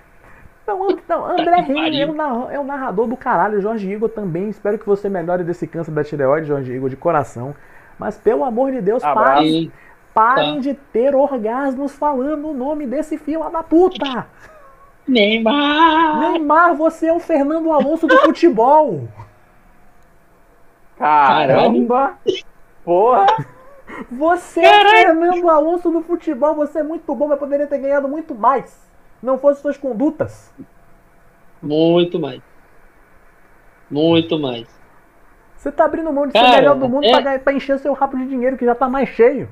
Não, 0.66 0.89
And- 0.89 0.99
não, 1.09 1.26
André 1.26 1.62
que 1.64 1.72
Reis 1.72 1.99
é 1.99 2.07
o, 2.07 2.51
é 2.53 2.59
o 2.61 2.64
narrador 2.64 3.09
do 3.09 3.16
caralho. 3.16 3.61
Jorge 3.61 3.91
Igor 3.91 4.09
também. 4.09 4.49
Espero 4.49 4.78
que 4.78 4.87
você 4.87 5.09
melhore 5.09 5.43
desse 5.43 5.66
câncer 5.66 5.91
da 5.91 6.05
tireoide, 6.05 6.47
Jorge 6.47 6.72
Igor, 6.72 6.89
de 6.89 6.97
coração. 6.97 7.55
Mas 7.99 8.16
pelo 8.16 8.45
amor 8.45 8.70
de 8.70 8.81
Deus, 8.81 9.03
Abraço. 9.03 9.26
parem, 9.35 9.64
E 9.64 9.72
parem 10.14 10.56
Tá. 10.56 10.61
de 10.61 10.74
ter 10.74 11.14
orgasmos 11.14 11.92
falando 11.92 12.48
o 12.48 12.54
nome 12.54 12.86
desse 12.86 13.16
filho 13.18 13.48
da 13.50 13.62
puta. 13.62 14.26
Neymar! 15.06 16.20
Neymar, 16.20 16.74
você 16.76 17.06
é 17.08 17.12
o 17.12 17.18
Fernando 17.20 17.72
Alonso 17.72 18.06
do 18.06 18.16
futebol. 18.18 19.08
Caramba! 20.98 22.14
Porra! 22.84 23.26
Você 24.11 24.61
é 24.61 24.84
o 24.84 24.88
Fernando 24.90 25.48
Alonso 25.48 25.90
do 25.90 26.02
futebol. 26.02 26.54
Você 26.54 26.78
é 26.78 26.82
muito 26.82 27.14
bom, 27.14 27.26
mas 27.28 27.38
poderia 27.38 27.66
ter 27.66 27.78
ganhado 27.78 28.08
muito 28.08 28.34
mais. 28.34 28.88
Não 29.22 29.38
fosse 29.38 29.61
suas 29.61 29.76
condutas. 29.76 30.52
Muito 31.62 32.18
mais. 32.18 32.40
Muito 33.90 34.38
mais. 34.38 34.68
Você 35.56 35.70
tá 35.72 35.84
abrindo 35.84 36.12
mão 36.12 36.26
de 36.26 36.32
ser 36.32 36.38
o 36.38 36.42
Cara, 36.42 36.56
melhor 36.56 36.76
do 36.76 36.88
mundo 36.88 37.04
é- 37.04 37.20
pra, 37.20 37.38
pra 37.38 37.52
encher 37.52 37.78
seu 37.78 37.92
rabo 37.92 38.16
de 38.16 38.26
dinheiro 38.28 38.56
que 38.56 38.64
já 38.64 38.74
tá 38.74 38.88
mais 38.88 39.08
cheio. 39.11 39.48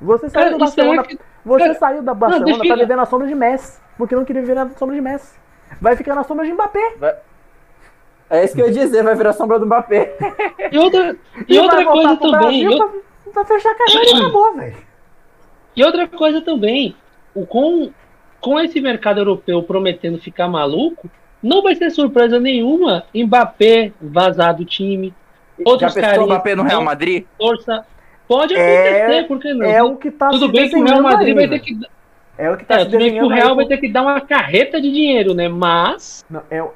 Você 0.00 0.28
saiu 0.28 0.56
do 0.58 0.64
e 0.64 0.68
será 0.68 0.86
Barcelona, 0.86 1.02
que- 1.02 1.18
você 1.44 1.64
cara, 1.64 1.74
saiu 1.78 2.02
da 2.02 2.14
Barcelona 2.14 2.44
deixa 2.46 2.60
pra 2.60 2.74
eu- 2.74 2.78
viver 2.86 2.96
na 2.96 3.06
sombra 3.06 3.26
de 3.26 3.34
Messi, 3.34 3.80
porque 3.96 4.14
não 4.14 4.24
queria 4.24 4.42
viver 4.42 4.54
na 4.54 4.68
sombra 4.70 4.94
de 4.94 5.00
Messi. 5.00 5.38
Vai 5.80 5.96
ficar 5.96 6.14
na 6.14 6.22
sombra 6.24 6.46
de 6.46 6.52
Mbappé. 6.52 6.94
É 8.30 8.44
isso 8.44 8.54
que 8.54 8.60
eu 8.60 8.66
ia 8.66 8.72
dizer, 8.72 9.02
vai 9.02 9.14
virar 9.14 9.32
sombra 9.32 9.58
do 9.58 9.66
Mbappé. 9.66 10.14
E 10.70 10.78
outra, 10.78 11.16
e 11.48 11.54
vai 11.56 11.64
outra 11.64 11.84
voltar 11.84 11.92
coisa 11.92 12.16
pro 12.16 12.30
também. 12.30 12.40
Brasil 12.40 12.70
e 12.70 12.74
outra- 12.74 12.88
pra, 13.24 13.32
pra 13.32 13.44
fechar 13.44 13.70
a 13.70 13.74
carreira 13.74 14.04
e 14.10 14.14
acabou, 14.20 14.54
velho. 14.54 14.76
E 15.76 15.84
outra 15.84 16.08
coisa 16.08 16.40
também, 16.40 16.94
o 17.34 17.46
com, 17.46 17.90
com 18.40 18.60
esse 18.60 18.80
mercado 18.80 19.18
europeu 19.20 19.62
prometendo 19.62 20.18
ficar 20.18 20.48
maluco, 20.48 21.08
não 21.42 21.62
vai 21.62 21.74
ser 21.74 21.90
surpresa 21.90 22.38
nenhuma 22.40 23.04
Mbappé 23.14 23.92
vazar 24.00 24.54
do 24.54 24.64
time, 24.64 25.14
outros 25.64 25.92
Já 25.94 26.00
pensou 26.00 26.00
o 26.02 26.02
carinhas 26.12 26.26
Mbappé 26.28 26.54
no 26.56 26.62
Real 26.64 26.78
não 26.80 26.84
Madrid? 26.84 27.24
força. 27.38 27.86
Pode 28.28 28.54
É- 28.54 29.04
acontecer, 29.06 29.26
por 29.26 29.38
que 29.40 29.54
não? 29.54 29.66
É 29.66 29.82
o 29.82 29.96
que 29.96 30.10
tá 30.10 30.28
Tudo 30.28 30.46
se 30.46 30.52
bem 30.52 30.68
que 30.68 30.76
o 30.76 30.84
Real 30.84 31.02
Madrid 31.02 31.34
vai 31.34 31.44
ainda. 31.44 31.58
ter 31.58 31.64
que 31.64 31.80
É 32.36 32.50
o 32.50 32.56
que 32.56 32.64
tá 32.64 32.74
é, 32.74 32.78
se 32.80 32.84
tudo 32.84 32.98
bem 32.98 33.12
que 33.14 33.22
o 33.22 33.28
Real 33.28 33.48
aí 33.50 33.56
vai 33.56 33.66
ter 33.66 33.78
que 33.78 33.88
dar 33.90 34.02
uma 34.02 34.20
carreta 34.20 34.80
de 34.80 34.92
dinheiro, 34.92 35.34
né? 35.34 35.48
Mas 35.48 36.24
Não, 36.30 36.42
é, 36.50 36.62
o- 36.62 36.72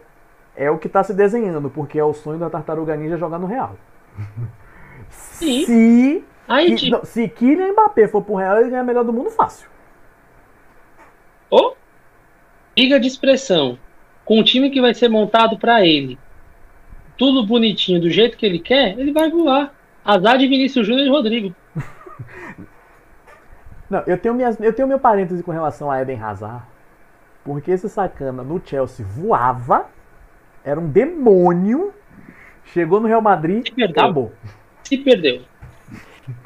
é 0.56 0.70
o 0.70 0.78
que 0.78 0.88
tá 0.88 1.04
se 1.04 1.12
desenhando, 1.14 1.68
porque 1.70 1.98
é 1.98 2.04
o 2.04 2.12
sonho 2.14 2.38
da 2.38 2.48
Tartaruga 2.50 2.96
Ninja 2.96 3.16
jogar 3.18 3.38
no 3.38 3.46
Real. 3.46 3.76
Sim. 5.10 5.64
Se, 5.66 6.24
aí 6.48 6.74
que- 6.74 6.90
não, 6.90 7.04
se 7.04 7.28
Kylian 7.28 7.72
Mbappé 7.72 8.08
for 8.08 8.22
pro 8.22 8.34
Real, 8.36 8.58
ele 8.58 8.70
ganha 8.70 8.82
melhor 8.82 9.04
do 9.04 9.12
mundo 9.12 9.30
fácil. 9.30 9.68
Ou 11.50 11.76
liga 12.76 12.98
de 12.98 13.06
expressão 13.06 13.78
com 14.24 14.38
um 14.40 14.42
time 14.42 14.70
que 14.70 14.80
vai 14.80 14.94
ser 14.94 15.08
montado 15.08 15.58
para 15.58 15.84
ele, 15.86 16.18
tudo 17.18 17.46
bonitinho 17.46 18.00
do 18.00 18.08
jeito 18.10 18.38
que 18.38 18.46
ele 18.46 18.58
quer, 18.58 18.98
ele 18.98 19.12
vai 19.12 19.30
voar. 19.30 19.74
Azar 20.04 20.38
de 20.38 20.46
Vinícius 20.48 20.86
Júnior 20.86 21.06
e 21.06 21.10
Rodrigo. 21.10 21.54
Não, 23.88 24.02
eu 24.06 24.16
tenho, 24.16 24.34
minhas, 24.34 24.58
eu 24.60 24.72
tenho 24.72 24.88
meu 24.88 24.98
parêntese 24.98 25.42
com 25.42 25.50
relação 25.50 25.90
a 25.90 26.00
Eden 26.00 26.20
Hazard. 26.20 26.62
Porque 27.44 27.70
esse 27.70 27.88
sacana 27.88 28.42
no 28.42 28.60
Chelsea 28.64 29.04
voava, 29.04 29.86
era 30.64 30.78
um 30.78 30.88
demônio, 30.88 31.92
chegou 32.64 33.00
no 33.00 33.08
Real 33.08 33.20
Madrid, 33.20 33.68
perdeu. 33.74 34.02
acabou. 34.02 34.32
Se 34.84 34.96
perdeu. 34.96 35.42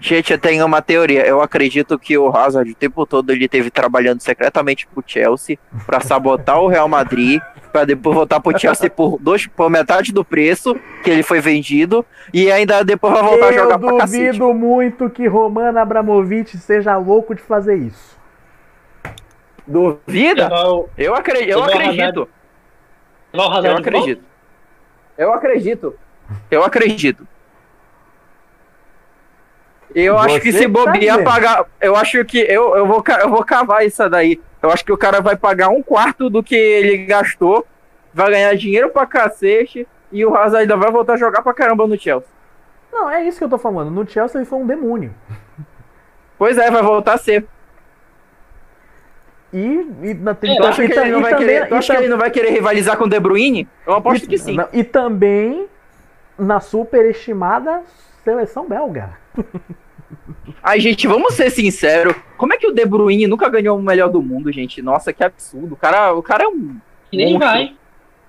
Gente, 0.00 0.32
eu 0.32 0.38
tenho 0.38 0.64
uma 0.64 0.80
teoria. 0.80 1.26
Eu 1.26 1.40
acredito 1.42 1.98
que 1.98 2.16
o 2.16 2.34
Hazard 2.34 2.70
o 2.70 2.74
tempo 2.74 3.04
todo 3.06 3.30
ele 3.30 3.46
teve 3.46 3.70
trabalhando 3.70 4.20
secretamente 4.20 4.86
pro 4.86 5.04
Chelsea 5.06 5.58
pra 5.84 6.00
sabotar 6.00 6.60
o 6.60 6.66
Real 6.66 6.88
Madrid, 6.88 7.40
pra 7.76 7.84
depois 7.84 8.14
voltar 8.14 8.40
pro 8.40 8.58
Chelsea 8.58 8.88
por, 8.88 9.18
dois, 9.20 9.46
por 9.46 9.68
metade 9.68 10.10
do 10.10 10.24
preço 10.24 10.74
que 11.04 11.10
ele 11.10 11.22
foi 11.22 11.40
vendido 11.40 12.06
e 12.32 12.50
ainda 12.50 12.82
depois 12.82 13.12
vai 13.12 13.22
voltar 13.22 13.48
a 13.48 13.52
eu 13.52 13.58
jogar 13.58 13.78
pra 13.78 13.98
cacete. 13.98 14.38
duvido 14.38 14.54
muito 14.54 15.10
que 15.10 15.26
Roman 15.26 15.78
Abramovich 15.78 16.56
seja 16.56 16.96
louco 16.96 17.34
de 17.34 17.42
fazer 17.42 17.76
isso. 17.76 18.16
Duvida? 19.66 20.48
Eu, 20.96 21.14
acre 21.14 21.50
eu 21.50 21.62
acredito. 21.62 22.28
Eu 23.30 23.40
de 23.40 23.68
volta? 23.68 23.78
acredito. 23.80 24.24
Eu 25.18 25.32
acredito. 25.34 25.94
Eu 26.50 26.64
acredito. 26.64 27.28
Eu 29.94 30.18
acho 30.18 30.40
que 30.40 30.50
Você 30.52 30.58
se 30.58 30.64
tá 30.64 30.68
bobear 30.70 30.98
dizendo. 30.98 31.24
pagar. 31.24 31.66
Eu 31.80 31.94
acho 31.94 32.24
que 32.24 32.38
eu, 32.38 32.74
eu, 32.76 32.86
vou, 32.86 33.04
eu 33.20 33.28
vou 33.28 33.44
cavar 33.44 33.84
isso 33.84 34.08
daí. 34.08 34.40
Eu 34.66 34.72
acho 34.72 34.84
que 34.84 34.92
o 34.92 34.98
cara 34.98 35.20
vai 35.20 35.36
pagar 35.36 35.68
um 35.68 35.82
quarto 35.82 36.28
do 36.28 36.42
que 36.42 36.56
ele 36.56 36.98
gastou, 37.06 37.64
vai 38.12 38.30
ganhar 38.30 38.54
dinheiro 38.56 38.90
pra 38.90 39.06
cacete 39.06 39.86
e 40.10 40.24
o 40.24 40.34
Hazard 40.34 40.62
ainda 40.62 40.76
vai 40.76 40.90
voltar 40.90 41.14
a 41.14 41.16
jogar 41.16 41.42
pra 41.42 41.54
caramba 41.54 41.86
no 41.86 41.98
Chelsea. 41.98 42.28
Não, 42.92 43.08
é 43.10 43.22
isso 43.24 43.38
que 43.38 43.44
eu 43.44 43.48
tô 43.48 43.58
falando. 43.58 43.90
No 43.90 44.08
Chelsea 44.08 44.38
ele 44.40 44.44
foi 44.44 44.58
um 44.58 44.66
demônio. 44.66 45.14
Pois 46.38 46.58
é, 46.58 46.70
vai 46.70 46.82
voltar 46.82 47.14
a 47.14 47.18
ser. 47.18 47.46
E, 49.52 49.86
e, 50.02 50.14
na, 50.14 50.34
tem, 50.34 50.58
É, 50.58 50.66
acha 50.66 50.84
e 50.84 50.88
que, 50.88 50.98
ele 50.98 51.10
não 51.12 51.22
vai 51.22 51.36
querer, 51.36 51.68
que 51.68 51.92
ele 51.92 52.08
não 52.08 52.18
vai 52.18 52.30
querer 52.30 52.50
rivalizar 52.50 52.96
com 52.96 53.04
o 53.04 53.08
De 53.08 53.20
Bruyne? 53.20 53.68
Eu 53.86 53.94
aposto 53.94 54.24
e- 54.24 54.28
que 54.28 54.36
sim. 54.36 54.56
e 54.72 54.82
também 54.82 55.68
na 56.38 56.60
superestimada 56.60 57.82
seleção 58.24 58.68
belga. 58.68 59.10
Ai, 60.62 60.80
gente, 60.80 61.06
vamos 61.06 61.34
ser 61.34 61.50
sinceros. 61.50 62.14
Como 62.36 62.52
é 62.52 62.56
que 62.56 62.66
o 62.66 62.72
De 62.72 62.84
Bruyne 62.84 63.26
nunca 63.26 63.48
ganhou 63.48 63.78
o 63.78 63.82
melhor 63.82 64.08
do 64.08 64.22
mundo, 64.22 64.50
gente? 64.52 64.80
Nossa, 64.82 65.12
que 65.12 65.22
absurdo. 65.24 65.74
O 65.74 65.76
cara, 65.76 66.12
o 66.14 66.22
cara 66.22 66.44
é 66.44 66.48
um. 66.48 66.76
E 67.12 67.16
nem 67.16 67.32
Monstro. 67.34 67.48
vai. 67.48 67.74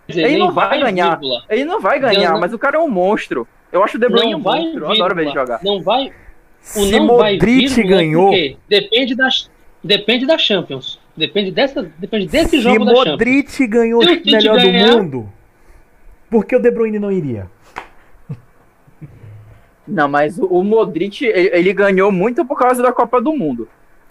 Dizer, 0.07 0.21
Ele 0.21 0.29
nem 0.29 0.39
não 0.39 0.51
vai 0.51 0.79
ganhar. 0.79 1.09
vírgula. 1.19 1.43
Ele 1.49 1.65
não 1.65 1.81
vai 1.81 1.99
ganhar, 1.99 2.31
Não, 2.33 2.39
mas 2.39 2.53
o 2.53 2.59
cara 2.59 2.77
é 2.77 2.79
um 2.79 2.87
monstro. 2.89 3.47
Eu 3.71 3.83
acho 3.83 3.97
o 3.97 3.99
De 3.99 4.07
Bruyne 4.07 4.31
Não 4.31 4.39
um 4.39 4.43
vai, 4.43 4.59
monstro. 4.61 4.85
Eu 4.85 4.91
adoro 4.91 5.15
ver 5.15 5.21
ele 5.23 5.31
jogar. 5.31 5.59
Não 5.63 5.81
vai. 5.81 6.07
O 6.07 6.13
Se 6.63 6.99
não 6.99 7.17
vai 7.17 7.33
Modric 7.33 7.67
vírgula, 7.67 7.97
ganhou, 7.97 8.25
por 8.27 8.33
quê? 8.35 8.57
Depende 8.69 9.15
das, 9.15 9.51
depende 9.83 10.25
da 10.25 10.37
Champions. 10.37 10.99
Depende 11.15 11.51
dessa, 11.51 11.83
depende 11.97 12.27
desse 12.27 12.49
se 12.51 12.59
jogo 12.61 12.85
da 12.85 12.93
Champions. 12.93 13.11
Modric 13.11 13.67
ganhou 13.67 14.01
o 14.01 14.05
melhor 14.05 14.57
ganhar- 14.57 14.91
do 14.91 14.97
mundo, 15.03 15.29
por 16.29 16.45
que 16.45 16.55
o 16.55 16.59
De 16.59 16.69
Bruyne 16.71 16.99
não 16.99 17.11
iria? 17.11 17.49
Não, 19.87 20.07
mas 20.07 20.37
o, 20.37 20.45
o 20.45 20.63
Modric, 20.63 21.25
ele, 21.25 21.49
ele 21.53 21.73
ganhou 21.73 22.11
muito 22.11 22.43
por 22.45 22.57
causa 22.57 22.81
da 22.83 22.91
Copa 22.91 23.21
do 23.21 23.33
Mundo. 23.35 23.67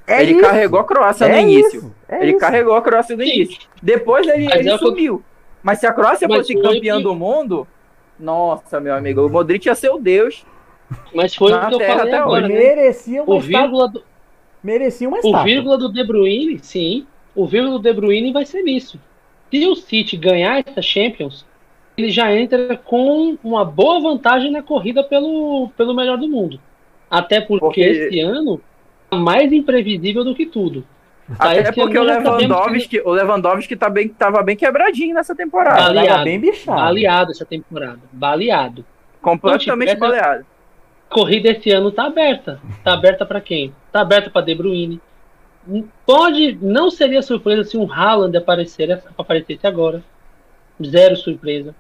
É 0.06 0.22
ele 0.22 0.32
isso, 0.32 0.40
carregou 0.40 0.78
a 0.80 0.84
Croácia 0.84 1.24
é 1.26 1.32
no 1.42 1.48
início. 1.50 1.78
isso, 1.80 1.94
é 2.08 2.22
ele 2.22 2.30
isso. 2.30 2.38
carregou 2.40 2.74
a 2.74 2.82
Croácia 2.82 3.16
no 3.16 3.22
Sim. 3.22 3.28
início. 3.28 3.60
Depois 3.82 4.26
ele, 4.26 4.44
Mas 4.46 4.60
ele 4.60 4.70
é 4.70 4.74
o 4.74 4.78
sumiu. 4.78 5.22
Mas 5.62 5.80
se 5.80 5.86
a 5.86 5.92
Croácia 5.92 6.28
Mas 6.28 6.38
fosse 6.38 6.54
campeã 6.54 6.96
que- 6.98 7.02
do 7.02 7.14
mundo, 7.14 7.66
nossa, 8.18 8.78
meu 8.80 8.94
amigo, 8.94 9.26
o 9.26 9.28
Modric 9.28 9.66
ia 9.66 9.74
ser 9.74 9.90
o 9.90 9.98
Deus. 9.98 10.46
Mas 11.12 11.34
foi 11.34 11.50
Na 11.50 11.66
o 11.66 11.68
que 11.68 11.74
eu 11.74 11.80
falei 11.80 11.94
até 12.04 12.18
agora. 12.18 12.44
hoje. 12.46 12.52
né? 12.54 12.58
Merecia 12.60 13.22
uma 13.24 13.34
O 13.34 13.40
vírgula, 13.40 13.88
do, 13.88 14.02
Merecia 14.62 15.08
uma 15.08 15.16
o 15.16 15.20
estátua. 15.20 15.42
vírgula 15.44 15.76
do 15.78 15.92
De 15.92 16.04
Bruyne, 16.04 16.58
sim. 16.60 17.06
O 17.34 17.46
vírgula 17.46 17.72
do 17.78 17.82
De 17.82 17.92
Bruyne 17.92 18.32
vai 18.32 18.44
ser 18.46 18.62
nisso. 18.62 18.98
Se 19.50 19.66
o 19.66 19.74
City 19.74 20.16
ganhar 20.16 20.62
essa 20.66 20.80
Champions, 20.80 21.44
ele 21.97 22.11
já 22.11 22.34
entra 22.34 22.76
com 22.76 23.36
uma 23.42 23.64
boa 23.64 24.01
vantagem 24.01 24.51
na 24.51 24.62
corrida 24.62 25.03
pelo, 25.03 25.70
pelo 25.76 25.94
melhor 25.94 26.18
do 26.18 26.28
mundo. 26.28 26.61
Até 27.11 27.40
porque, 27.40 27.61
Porque- 27.64 27.80
esse 27.80 28.20
ano 28.20 28.61
é 29.11 29.16
mais 29.16 29.53
imprevisível 29.53 30.24
do 30.24 30.34
que 30.34 30.47
tudo. 30.47 30.84
Tá, 31.38 31.51
Até 31.51 31.72
porque 31.72 31.99
o 31.99 32.05
já 32.07 32.22
sabemos 32.22 32.36
que- 32.36 32.47
Lewandowski, 32.47 33.01
o 33.01 33.11
Lewandowski 33.11 33.76
tá 33.76 33.90
bem, 33.90 34.09
tava 34.09 34.42
bem 34.42 34.55
quebradinho 34.57 35.14
nessa 35.14 35.34
temporada. 35.34 35.80
Vale. 35.82 35.94
Tava 35.94 36.01
Baleado. 36.07 36.24
bem 36.24 36.38
bichado. 36.40 36.78
Baleado 36.80 37.30
essa 37.32 37.44
temporada. 37.44 37.99
Baleado. 38.12 38.84
completamente 39.20 39.72
Então, 39.72 39.86
tipo, 39.88 40.01
baleado. 40.01 40.47
Corrida 41.09 41.51
esse 41.51 41.70
ano 41.70 41.90
tá 41.90 42.05
aberta. 42.07 42.61
Tá 42.84 42.92
aberta 42.94 43.26
pra 43.26 43.40
quem? 43.40 43.72
Tá 43.90 44.03
aberta 44.03 44.30
pra 44.30 44.40
De 44.42 44.55
Bruyne. 44.55 45.01
Pode, 46.05 46.57
não 46.62 46.90
seria 46.90 47.22
surpresa 47.22 47.64
se 47.64 47.76
um 47.76 47.90
Haaland 47.92 48.36
aparecer, 48.36 49.03
aparecesse 49.18 49.66
agora. 49.66 50.03
Zero 50.84 51.16
surpresa. 51.16 51.74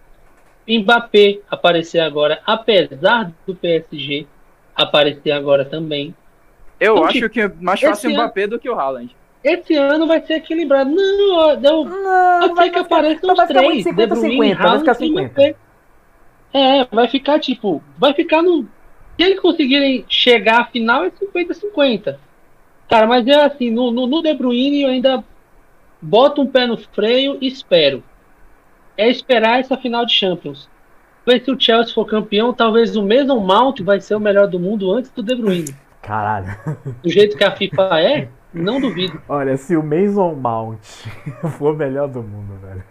Mbappé 0.68 1.40
aparecer 1.50 2.00
agora, 2.00 2.40
apesar 2.46 3.30
do 3.46 3.54
PSG 3.54 4.26
aparecer 4.74 5.30
agora 5.30 5.64
também. 5.64 6.14
Eu 6.78 6.94
Então, 6.94 7.04
acho 7.04 7.12
tipo, 7.14 7.28
que 7.30 7.40
é 7.40 7.50
mais 7.60 7.80
fácil 7.80 8.10
o 8.10 8.12
ano- 8.14 8.22
Mbappé 8.24 8.46
do 8.46 8.58
que 8.58 8.68
o 8.68 8.78
Haaland. 8.78 9.14
Esse 9.44 9.74
ano 9.76 10.06
vai 10.08 10.20
ser 10.26 10.34
equilibrado. 10.34 10.90
Não, 10.90 11.34
ó, 11.36 11.54
deu, 11.54 11.84
Não, 11.84 12.56
ser 12.56 12.70
que 12.70 12.78
apareçam 12.78 13.30
os 13.30 13.36
vai 13.36 13.46
ficar 13.46 13.60
três. 13.60 13.76
De 13.76 13.82
50, 13.84 14.14
Bruyne, 14.14 14.30
50, 14.32 14.56
vai 14.56 14.66
Haaland 14.66 14.80
ficar 14.80 14.92
e 14.92 15.08
50. 15.08 15.24
Mbappé. 15.24 15.54
É, 16.52 16.84
vai 16.86 17.08
ficar 17.08 17.38
tipo, 17.38 17.82
vai 17.98 18.12
ficar 18.14 18.42
no. 18.42 18.62
Se 19.16 19.22
eles 19.22 19.40
conseguirem 19.40 20.04
chegar 20.08 20.60
à 20.60 20.64
final, 20.66 21.04
é 21.04 21.10
50-50. 21.10 22.18
Cara, 22.88 23.06
mas 23.06 23.26
é 23.26 23.44
assim, 23.44 23.70
no, 23.70 23.90
no, 23.90 24.06
no 24.06 24.22
De 24.22 24.34
Bruyne 24.34 24.82
eu 24.82 24.88
ainda 24.90 25.24
boto 26.02 26.42
um 26.42 26.46
pé 26.46 26.66
no 26.66 26.76
freio 26.76 27.38
e 27.40 27.46
espero. 27.46 28.02
É 28.96 29.08
esperar 29.10 29.60
essa 29.60 29.76
final 29.76 30.06
de 30.06 30.12
Champions. 30.12 30.68
Ver 31.26 31.42
se 31.44 31.50
o 31.50 31.60
Chelsea 31.60 31.92
for 31.94 32.06
campeão, 32.06 32.52
talvez 32.54 32.96
o 32.96 33.02
Mason 33.02 33.40
Mount 33.40 33.80
vai 33.80 34.00
ser 34.00 34.14
o 34.14 34.20
melhor 34.20 34.46
do 34.46 34.58
mundo 34.60 34.92
antes 34.92 35.10
do 35.10 35.22
De 35.22 35.34
Bruyne. 35.34 35.74
Caralho. 36.00 36.56
Do 37.02 37.08
jeito 37.10 37.36
que 37.36 37.42
a 37.44 37.50
FIFA 37.50 38.00
é, 38.00 38.28
não 38.54 38.80
duvido. 38.80 39.20
Olha, 39.28 39.56
se 39.56 39.76
o 39.76 39.82
Mason 39.82 40.34
Mount 40.34 40.78
for 41.58 41.74
o 41.74 41.76
melhor 41.76 42.06
do 42.08 42.22
mundo, 42.22 42.54
velho. 42.62 42.84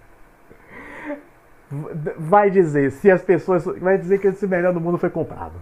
Vai 2.19 2.51
dizer, 2.51 2.91
se 2.91 3.09
as 3.09 3.21
pessoas. 3.21 3.65
Vai 3.65 3.97
dizer 3.97 4.19
que 4.19 4.27
esse 4.27 4.45
melhor 4.45 4.73
do 4.73 4.79
mundo 4.81 4.97
foi 4.97 5.09
comprado. 5.09 5.53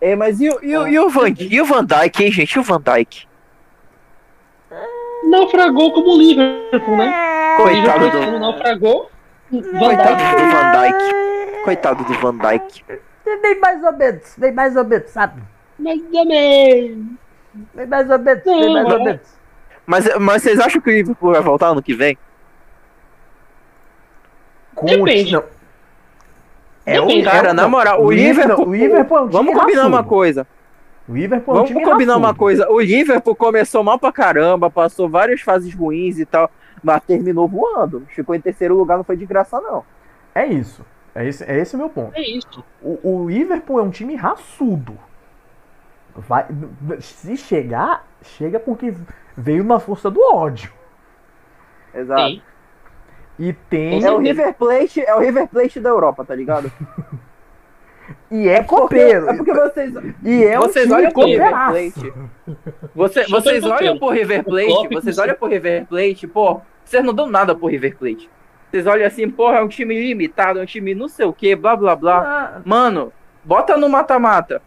É, 0.00 0.14
mas 0.14 0.40
e, 0.40 0.48
o- 0.48 0.58
e, 0.62 0.76
o- 0.76 0.86
e 0.88 0.98
o 0.98 1.08
Van, 1.10 1.28
e 1.38 1.60
o 1.60 1.64
Van 1.64 1.84
Dijk, 1.84 2.22
hein, 2.24 2.30
gente? 2.32 2.52
E 2.54 2.58
o 2.58 2.62
Van 2.62 2.80
Dijk? 2.80 3.26
Naufragou 5.28 5.92
como 5.92 6.14
o 6.14 6.18
Liverpool, 6.18 6.96
né? 6.96 7.12
Coitado 7.56 8.10
do, 8.10 8.38
naufragou. 8.38 9.10
Van 9.50 9.78
coitado 9.78 10.22
do 10.36 10.50
Van 10.50 10.72
Dijk. 10.72 11.64
Coitado 11.64 12.04
do 12.04 12.14
Van 12.14 12.38
Dijk. 12.38 12.84
Bem 13.42 13.60
mais 13.60 13.84
ou 13.84 13.92
menos, 13.92 14.34
bem 14.36 14.52
mais 14.52 14.76
ou 14.76 14.84
menos, 14.84 15.10
sabe? 15.10 15.42
Mas 15.78 16.00
também. 16.12 17.18
Bem 17.74 17.86
mais 17.86 18.10
ou 18.10 18.18
menos, 18.18 18.44
bem 18.44 18.72
mais 18.72 18.86
ou 18.86 19.00
é. 19.00 19.04
menos. 19.04 19.40
Mas, 19.86 20.18
mas 20.18 20.42
vocês 20.42 20.60
acham 20.60 20.80
que 20.80 20.90
o 20.90 20.92
Liverpool 20.92 21.32
vai 21.32 21.42
voltar 21.42 21.68
ano 21.68 21.82
que 21.82 21.94
vem? 21.94 22.16
Depende. 24.82 25.32
Não. 25.32 25.44
É 26.86 27.00
o 27.00 27.06
Depende. 27.06 27.24
Cara, 27.24 27.52
na 27.52 27.68
moral, 27.68 28.02
o 28.02 28.10
Liverpool. 28.10 28.68
O 28.68 28.74
Liverpool 28.74 29.18
é 29.18 29.20
um 29.20 29.28
time 29.28 29.32
Vamos 29.32 29.60
combinar 29.60 29.86
uma 29.86 30.04
coisa. 30.04 30.46
O 31.08 31.14
Liverpool 31.14 31.54
é 31.54 31.54
um 31.54 31.64
Vamos 31.64 31.70
time 31.70 31.84
combinar 31.84 32.16
uma 32.16 32.34
coisa. 32.34 32.70
O 32.70 32.80
Liverpool 32.80 33.34
começou 33.34 33.82
mal 33.82 33.98
pra 33.98 34.12
caramba, 34.12 34.70
passou 34.70 35.08
várias 35.08 35.40
fases 35.40 35.74
ruins 35.74 36.18
e 36.18 36.24
tal, 36.24 36.50
mas 36.82 37.02
terminou 37.04 37.48
voando. 37.48 38.06
Ficou 38.08 38.34
em 38.34 38.40
terceiro 38.40 38.76
lugar, 38.76 38.96
não 38.96 39.04
foi 39.04 39.16
de 39.16 39.26
graça, 39.26 39.60
não. 39.60 39.84
É 40.34 40.46
isso. 40.46 40.84
É 41.14 41.26
esse, 41.26 41.44
é 41.44 41.58
esse 41.58 41.74
o 41.74 41.78
meu 41.78 41.88
ponto. 41.88 42.16
É 42.16 42.22
isso. 42.22 42.64
O, 42.80 42.98
o 43.02 43.28
Liverpool 43.28 43.80
é 43.80 43.82
um 43.82 43.90
time 43.90 44.14
raçudo. 44.14 44.96
Vai, 46.14 46.46
se 47.00 47.36
chegar, 47.36 48.06
chega 48.22 48.58
porque 48.58 48.94
veio 49.36 49.64
na 49.64 49.78
força 49.78 50.10
do 50.10 50.20
ódio. 50.22 50.72
Exato. 51.94 52.22
Tem. 52.22 52.42
E 53.38 53.52
tem. 53.52 54.04
É 54.04 54.12
o 54.12 54.18
River 54.18 54.54
Plate, 54.54 55.00
é 55.00 55.14
o 55.14 55.20
River 55.20 55.48
Plate 55.48 55.80
da 55.80 55.88
Europa, 55.88 56.24
tá 56.24 56.34
ligado? 56.34 56.70
E 58.30 58.48
é 58.48 58.62
Porque, 58.62 58.80
copeiro. 58.82 59.28
é 59.28 59.36
porque 59.36 59.52
vocês, 59.52 59.92
E 60.24 60.44
é 60.44 60.58
um 60.58 60.62
vocês 60.62 60.84
time 60.86 60.96
olham 60.96 61.10
pro 61.12 61.24
River. 61.26 61.50
Plate. 61.50 62.12
Você- 62.94 63.24
vocês 63.26 63.64
olham 63.64 63.98
pro 63.98 64.08
River 64.10 64.44
Plate, 64.44 64.88
vocês 64.94 65.18
olham 65.18 65.34
pro 65.34 65.48
River 65.48 65.86
Plate, 65.86 66.26
pô, 66.26 66.60
vocês 66.84 67.04
não 67.04 67.12
dão 67.14 67.26
nada 67.26 67.54
pro 67.54 67.66
River 67.68 67.96
Plate. 67.96 68.28
Vocês 68.70 68.86
olham 68.86 69.06
assim, 69.06 69.28
porra, 69.28 69.56
é 69.58 69.62
um 69.62 69.68
time 69.68 69.98
limitado, 70.00 70.58
é 70.58 70.62
um 70.62 70.66
time 70.66 70.94
não 70.94 71.08
sei 71.08 71.26
o 71.26 71.32
que, 71.32 71.54
blá 71.56 71.74
blá 71.76 71.96
blá. 71.96 72.18
Ah, 72.56 72.60
Mano, 72.64 73.12
bota 73.44 73.76
no 73.76 73.88
mata-mata. 73.88 74.62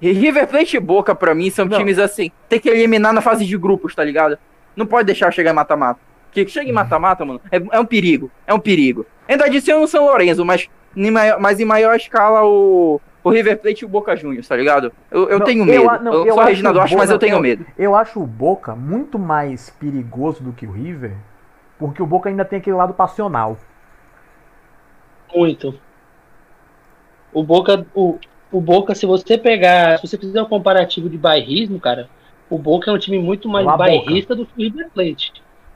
River 0.00 0.46
Plate 0.46 0.76
e 0.76 0.80
Boca, 0.80 1.14
pra 1.14 1.34
mim, 1.34 1.50
são 1.50 1.64
Não. 1.64 1.76
times 1.76 1.98
assim, 1.98 2.30
tem 2.48 2.60
que 2.60 2.68
eliminar 2.68 3.12
na 3.12 3.20
fase 3.20 3.44
de 3.44 3.56
grupos, 3.58 3.94
tá 3.94 4.04
ligado? 4.04 4.38
Não 4.76 4.86
pode 4.86 5.06
deixar 5.06 5.32
chegar 5.32 5.50
em 5.50 5.54
mata-mata. 5.54 5.98
Porque 6.26 6.46
chega 6.46 6.68
em 6.70 6.72
mata-mata, 6.72 7.24
mano, 7.24 7.40
é, 7.50 7.60
é 7.72 7.80
um 7.80 7.84
perigo, 7.84 8.30
é 8.46 8.54
um 8.54 8.60
perigo. 8.60 9.04
Ainda 9.26 9.46
adiciona 9.46 9.82
o 9.82 9.88
São 9.88 10.04
Lourenço, 10.04 10.44
mas 10.44 10.68
em 11.06 11.10
maior, 11.10 11.40
mas 11.40 11.60
em 11.60 11.64
maior 11.64 11.94
escala 11.96 12.44
o, 12.44 13.00
o 13.22 13.30
River 13.30 13.58
Plate 13.58 13.82
e 13.82 13.84
o 13.84 13.88
Boca 13.88 14.16
Juniors, 14.16 14.46
tá 14.48 14.56
ligado? 14.56 14.92
Eu, 15.10 15.28
eu 15.28 15.38
Não, 15.38 15.46
tenho 15.46 15.62
eu 15.62 15.66
medo. 15.66 15.94
Eu, 15.94 16.02
não, 16.02 16.12
eu 16.26 16.32
sou 16.34 16.40
acho 16.40 16.48
Reginaldo 16.50 16.78
Rocha, 16.80 16.96
mas 16.96 17.04
Boca- 17.10 17.14
eu 17.14 17.18
tenho 17.18 17.36
eu- 17.36 17.40
medo. 17.40 17.66
Eu 17.78 17.94
acho 17.94 18.20
o 18.20 18.26
Boca 18.26 18.74
muito 18.74 19.18
mais 19.18 19.70
perigoso 19.70 20.42
do 20.42 20.52
que 20.52 20.66
o 20.66 20.70
River, 20.72 21.14
porque 21.78 22.02
o 22.02 22.06
Boca 22.06 22.28
ainda 22.28 22.44
tem 22.44 22.58
aquele 22.58 22.76
lado 22.76 22.92
passional. 22.94 23.56
Muito. 25.34 25.78
O 27.32 27.42
Boca, 27.42 27.86
o, 27.94 28.18
o 28.50 28.60
Boca, 28.60 28.94
se 28.94 29.04
você 29.06 29.36
pegar, 29.36 29.98
se 29.98 30.06
você 30.06 30.16
fizer 30.16 30.40
um 30.42 30.46
comparativo 30.46 31.08
de 31.08 31.18
bairrismo, 31.18 31.78
cara, 31.78 32.08
o 32.48 32.58
Boca 32.58 32.90
é 32.90 32.94
um 32.94 32.98
time 32.98 33.18
muito 33.18 33.48
mais 33.48 33.66
La 33.66 33.72
Boca. 33.76 33.84
bairrista 33.90 34.34
do 34.34 34.46
que 34.46 34.52
o 34.54 34.58
River 34.62 34.88
Plate. 34.94 35.32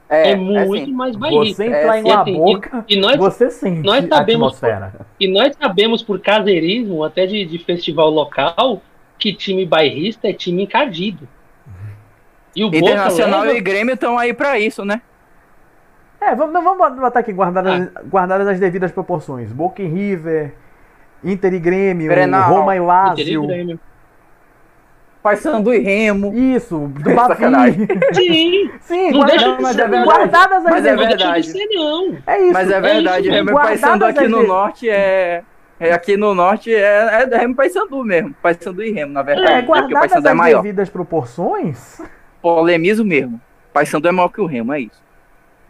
É, 0.09 0.37
muito 0.37 0.75
assim, 0.75 0.93
mais 0.93 1.17
bairrista. 1.17 1.63
Você 1.63 1.69
entrar 1.69 1.97
É, 1.97 2.01
em 2.01 2.07
e 2.07 2.11
assim, 2.11 2.37
Boca, 2.37 2.85
E 2.89 2.97
nós, 3.01 3.17
você 3.17 3.51
sente 3.51 3.81
nós 3.87 4.05
a 4.05 4.09
sabemos- 4.09 4.49
atmosfera. 4.49 4.93
e 5.19 5.27
nós 5.33 5.57
sabemos 5.59 6.03
por 6.03 6.21
caseirismo, 6.21 7.03
até 7.03 7.25
de, 7.27 7.45
de 7.47 7.59
festival 7.59 8.11
local, 8.11 8.83
que 9.19 9.33
time 9.33 9.65
bairrista 9.65 10.29
é 10.29 10.33
time 10.35 10.65
encardido. 10.65 11.27
E 12.55 12.63
o 12.63 12.67
Internacional 12.69 13.39
Boca 13.41 13.47
leva, 13.47 13.59
e 13.59 13.61
Grêmio 13.63 13.95
estão 13.95 14.19
aí 14.19 14.35
pra 14.35 14.59
isso, 14.59 14.85
né? 14.85 15.01
É, 16.21 16.35
vamos, 16.35 16.53
não, 16.53 16.63
vamos 16.63 17.01
botar 17.01 17.21
aqui 17.21 17.33
guardadas, 17.33 17.91
Ah. 17.97 18.03
guardadas 18.05 18.47
as 18.47 18.61
devidas 18.61 18.93
proporções. 18.93 19.51
Boca 19.51 19.83
e 19.83 19.89
River, 19.89 20.53
Inter 21.25 21.55
e 21.55 21.59
Grêmio, 21.59 22.09
Grenal, 22.09 22.53
Roma 22.53 22.77
e 22.77 22.79
Inter 22.79 22.85
e 22.85 22.87
Lazio. 22.87 23.47
Grêmio. 23.47 23.81
Paysandu 25.23 25.73
e 25.73 25.79
Remo. 25.79 26.35
Isso, 26.35 26.79
do 26.89 27.11
Sacanagem. 27.14 27.87
Bavi. 27.87 28.14
Sim, 28.14 28.70
Sim, 28.81 29.11
não 29.11 29.18
guarda- 29.20 29.27
deixa 29.33 29.57
de 29.57 29.62
mas 29.62 29.77
ser, 29.77 29.83
é 29.83 29.89
verdade. 29.89 30.05
guardadas 30.05 30.57
as 30.66 30.70
Mas 30.73 30.87
é 30.87 30.97
verdade. 30.97 31.51
ser, 31.51 31.66
não. 31.70 32.18
É 32.27 32.41
isso. 32.43 32.53
Mas 32.53 32.70
é 32.70 32.81
verdade, 32.81 33.27
isso, 33.29 33.35
Remo 33.37 33.51
guardadas 33.53 33.81
Paysandu 33.81 34.05
aqui 34.05 34.29
no 34.29 34.47
norte 34.47 34.91
é. 34.91 35.43
é 35.79 35.93
aqui 35.93 36.16
no 36.16 36.35
norte 36.35 36.75
é, 36.75 37.29
é 37.31 37.37
Remo 37.39 37.55
Paysandu 37.55 38.03
mesmo. 38.05 38.35
Paysandu 38.43 38.83
e 38.83 38.91
Remo, 38.91 39.12
na 39.12 39.23
verdade. 39.23 39.53
É, 39.53 39.57
né? 39.57 39.62
Guardadas 39.62 40.25
é 40.25 40.29
as 40.31 40.35
maior. 40.37 40.62
devidas 40.62 40.89
proporções, 40.91 42.01
Polemizo 42.41 43.05
mesmo. 43.05 43.41
Paysandu 43.73 44.09
é 44.09 44.12
maior 44.12 44.29
que 44.29 44.41
o 44.41 44.47
Remo, 44.47 44.73
é 44.73 44.81
isso. 44.81 45.01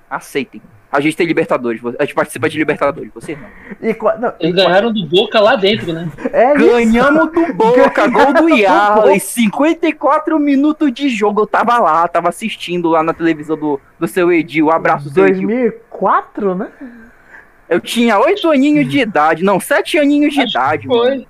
Aceitem. 0.09 0.63
A 0.93 1.01
gente 1.01 1.17
tem 1.17 1.27
Libertadores, 1.27 1.81
a 1.99 2.05
gente 2.05 2.15
participa 2.15 2.51
de 2.51 2.59
Libertadores, 2.59 3.11
vocês 3.15 3.39
não. 3.39 3.49
E, 3.81 3.97
não, 4.21 4.35
Eles 4.39 4.55
ganharam 4.55 4.93
do 4.93 5.07
Boca 5.07 5.41
lá 5.41 5.57
dentro, 5.57 5.91
né? 5.91 6.07
é 6.31 6.55
isso. 6.55 6.67
Ganhamos 6.67 7.33
do 7.33 7.55
Boca, 7.55 8.07
gol 8.09 8.35
do 8.35 8.49
Yarley, 8.55 9.19
54 9.19 10.39
minutos 10.39 10.93
de 10.93 11.09
jogo. 11.09 11.41
Eu 11.41 11.47
tava 11.47 11.79
lá, 11.79 12.07
tava 12.07 12.29
assistindo 12.29 12.91
lá 12.91 13.03
na 13.03 13.15
televisão 13.15 13.57
do, 13.57 13.81
do 13.99 14.07
seu 14.07 14.31
Edil. 14.31 14.67
Um 14.67 14.71
abraço, 14.71 15.09
seu 15.09 15.27
Edil. 15.27 15.49
2004, 15.49 16.55
né? 16.55 16.69
Eu 17.71 17.81
tinha 17.81 18.19
oito 18.19 18.51
aninhos 18.51 18.87
de 18.87 18.99
idade, 18.99 19.43
não, 19.43 19.59
sete 19.59 19.99
aninhos 19.99 20.35
de 20.35 20.43
Acho 20.43 20.51
idade, 20.51 20.87
mano. 20.87 21.03
Foi. 21.03 21.27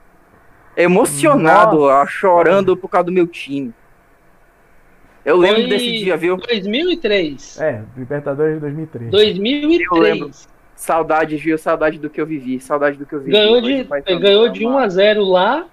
Emocionado, 0.76 1.78
Nossa. 1.82 2.02
ó, 2.02 2.06
chorando 2.06 2.76
por 2.76 2.88
causa 2.88 3.04
do 3.04 3.12
meu 3.12 3.28
time. 3.28 3.72
Eu 5.24 5.36
lembro 5.36 5.60
Foi 5.60 5.68
desse 5.68 5.92
dia, 5.98 6.16
viu? 6.16 6.36
2003. 6.36 7.60
É, 7.60 7.82
Libertadores 7.96 8.54
de 8.54 8.60
2003. 8.60 9.10
2003. 9.10 10.48
Saudades, 10.74 11.40
viu? 11.40 11.56
Saudade 11.56 11.98
do 11.98 12.10
que 12.10 12.20
eu 12.20 12.26
vivi, 12.26 12.58
saudade 12.58 12.96
do 12.96 13.06
que 13.06 13.14
eu 13.14 13.20
vivi. 13.20 13.30
Ganhou 13.32 13.60
de, 13.60 13.84
ganhou 14.18 14.48
de 14.48 14.66
uma- 14.66 14.76
1 14.76 14.78
a 14.78 14.88
0 14.88 15.24
lá. 15.24 15.66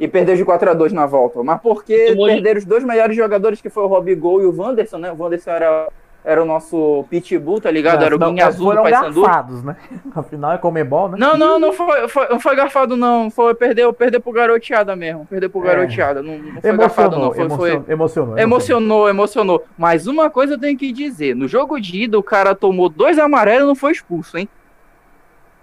E 0.00 0.08
perdeu 0.08 0.34
de 0.34 0.44
4x2 0.44 0.92
na 0.92 1.06
volta. 1.06 1.42
Mas 1.44 1.60
porque 1.60 2.06
Tomou 2.06 2.26
de- 2.26 2.34
perderam 2.34 2.58
os 2.58 2.64
dois 2.64 2.82
melhores 2.82 3.14
jogadores, 3.14 3.60
que 3.60 3.68
foi 3.70 3.84
o 3.84 3.86
Robigol 3.86 4.40
e 4.42 4.46
o 4.46 4.56
Wanderson, 4.56 4.98
né? 4.98 5.12
O 5.12 5.16
Wanderson 5.22 5.50
era, 5.50 5.88
era 6.22 6.42
o 6.42 6.44
nosso 6.44 7.04
pitbull, 7.08 7.60
tá 7.60 7.70
ligado? 7.70 8.04
Era 8.04 8.14
o 8.14 8.18
Não, 8.18 8.30
guinha 8.34 8.46
azul 8.46 8.66
do 8.66 8.76
foram 8.76 8.82
Paysandu. 8.82 9.22
garfados, 9.22 9.62
né? 9.64 9.74
Afinal 10.14 10.52
é 10.52 10.58
Comebol, 10.58 11.08
né? 11.08 11.16
Não, 11.18 11.36
não, 11.36 11.58
não 11.58 11.72
foi, 11.72 12.08
foi- 12.08 12.28
não 12.28 12.38
foi 12.38 12.54
garfado, 12.54 12.96
não. 12.96 13.30
Foi 13.30 13.54
perder, 13.54 13.90
perder 13.94 14.20
pro 14.20 14.30
garoteada 14.32 14.94
mesmo. 14.94 15.24
Perder 15.26 15.48
pro 15.48 15.62
É. 15.62 15.66
garoteada. 15.66 16.22
Não, 16.22 16.36
não 16.38 16.60
foi 16.60 16.76
garfado, 16.76 17.16
Emocionou, 17.16 17.20
não. 17.20 17.32
Foi, 17.34 17.48
foi, 17.48 17.70
emocionou, 17.92 17.92
emocionou, 17.92 18.38
Emocionou, 18.38 19.08
emocionou. 19.08 19.64
Mas 19.78 20.06
uma 20.06 20.28
coisa 20.28 20.54
eu 20.54 20.58
tenho 20.60 20.76
que 20.76 20.92
dizer: 20.92 21.34
no 21.34 21.48
jogo 21.48 21.80
de 21.80 22.02
ida, 22.04 22.18
o 22.18 22.22
cara 22.22 22.54
tomou 22.54 22.88
dois 22.90 23.18
amarelos 23.18 23.64
e 23.64 23.66
não 23.68 23.74
foi 23.74 23.92
expulso, 23.92 24.36
hein? 24.36 24.48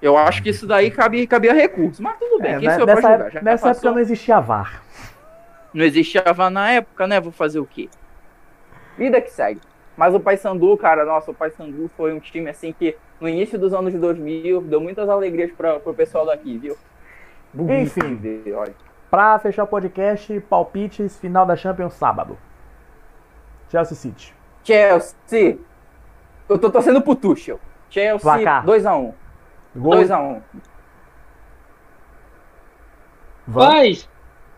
Eu 0.02 0.16
acho 0.18 0.44
que 0.44 0.50
isso 0.50 0.68
daí 0.68 0.92
cabia, 0.92 1.26
cabia 1.28 1.54
recurso. 1.54 2.02
Mas 2.04 2.18
tudo 2.20 2.40
bem, 2.42 2.54
É, 2.56 2.60
quem 2.60 2.68
né, 2.68 2.78
nessa 2.86 3.10
época, 3.12 3.30
Já 3.32 3.42
nessa 3.42 3.68
passou. 3.68 3.80
época 3.90 3.92
não 3.92 4.00
existia 4.00 4.40
VAR. 4.40 4.82
Não 5.74 5.84
existia 5.86 6.24
VAR 6.36 6.50
na 6.52 6.72
época, 6.72 7.08
né? 7.08 7.20
Vou 7.20 7.32
fazer 7.32 7.60
o 7.60 7.66
quê? 7.66 7.90
Vida 8.98 9.20
que 9.22 9.30
segue. 9.32 9.60
Mas 9.98 10.14
o 10.14 10.20
Paysandu, 10.20 10.78
cara, 10.78 11.04
nossa, 11.04 11.32
o 11.32 11.34
Paysandu 11.34 11.90
foi 11.98 12.14
um 12.14 12.20
time 12.20 12.50
assim 12.50 12.72
que 12.72 12.96
no 13.20 13.28
início 13.28 13.58
dos 13.58 13.74
anos 13.74 13.94
2000 13.96 14.62
deu 14.62 14.80
muitas 14.80 15.10
alegrias 15.10 15.52
para 15.52 15.80
pro 15.80 15.94
pessoal 15.94 16.28
daqui, 16.28 16.58
viu? 16.58 16.78
Bonito 17.52 17.98
Enfim. 18.00 18.16
ver, 18.16 18.54
olha. 18.54 18.76
Pra 19.10 19.40
fechar 19.40 19.64
o 19.64 19.68
podcast, 19.68 20.40
palpites, 20.42 21.18
final 21.18 21.46
da 21.46 21.56
Champions 21.56 21.94
sábado. 21.94 22.38
Chelsea 23.70 23.96
City. 23.98 24.36
Chelsea. 24.64 25.58
Eu 26.48 26.60
tô 26.60 26.70
torcendo 26.70 27.02
pro 27.02 27.16
Tuchel. 27.16 27.60
Chelsea 27.90 28.20
Placar. 28.20 28.66
2x1. 28.66 29.14
Gol 29.76 29.94
2x1. 29.94 30.42
Van. 33.48 33.66
Mas 33.70 34.10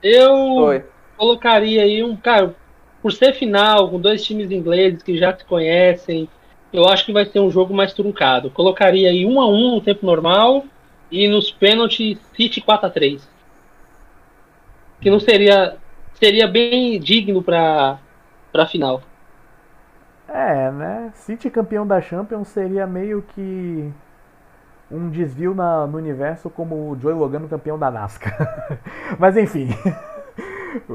eu 0.02 0.36
Foi. 0.58 0.86
colocaria 1.16 1.84
aí 1.84 2.04
um. 2.04 2.16
Cara, 2.18 2.56
por 3.02 3.12
ser 3.14 3.34
final, 3.34 3.90
com 3.90 4.00
dois 4.00 4.24
times 4.24 4.52
ingleses 4.52 5.02
que 5.04 5.18
já 5.18 5.36
se 5.36 5.46
conhecem, 5.46 6.28
eu 6.72 6.86
acho 6.88 7.06
que 7.06 7.14
vai 7.14 7.26
ser 7.26 7.40
um 7.40 7.50
jogo 7.50 7.74
mais 7.74 7.94
truncado. 7.94 8.50
Colocaria 8.52 9.10
aí 9.10 9.26
1 9.26 9.42
a 9.42 9.48
1 9.48 9.76
no 9.76 9.82
tempo 9.82 10.06
normal 10.06 10.66
e 11.12 11.28
nos 11.28 11.50
pênaltis 11.52 12.20
City 12.36 12.62
4 12.62 12.88
a 12.88 12.90
3 12.90 13.28
Que 15.02 15.10
não 15.10 15.20
seria. 15.20 15.78
Seria 16.14 16.48
bem 16.48 17.00
digno 17.00 17.42
pra, 17.42 17.98
pra 18.52 18.66
final. 18.66 19.02
É, 20.28 20.70
né? 20.72 21.12
City 21.16 21.50
campeão 21.50 21.88
da 21.88 22.02
Champions 22.02 22.50
seria 22.50 22.86
meio 22.86 23.24
que 23.34 23.90
um 24.92 25.10
desvio 25.10 25.56
na- 25.56 25.88
no 25.88 25.98
universo 25.98 26.50
como 26.50 26.92
o 26.92 27.00
Joey 27.00 27.16
Logano 27.16 27.48
campeão 27.48 27.80
da 27.80 27.90
NASCAR. 27.90 28.80
mas 29.18 29.38
enfim. 29.38 29.70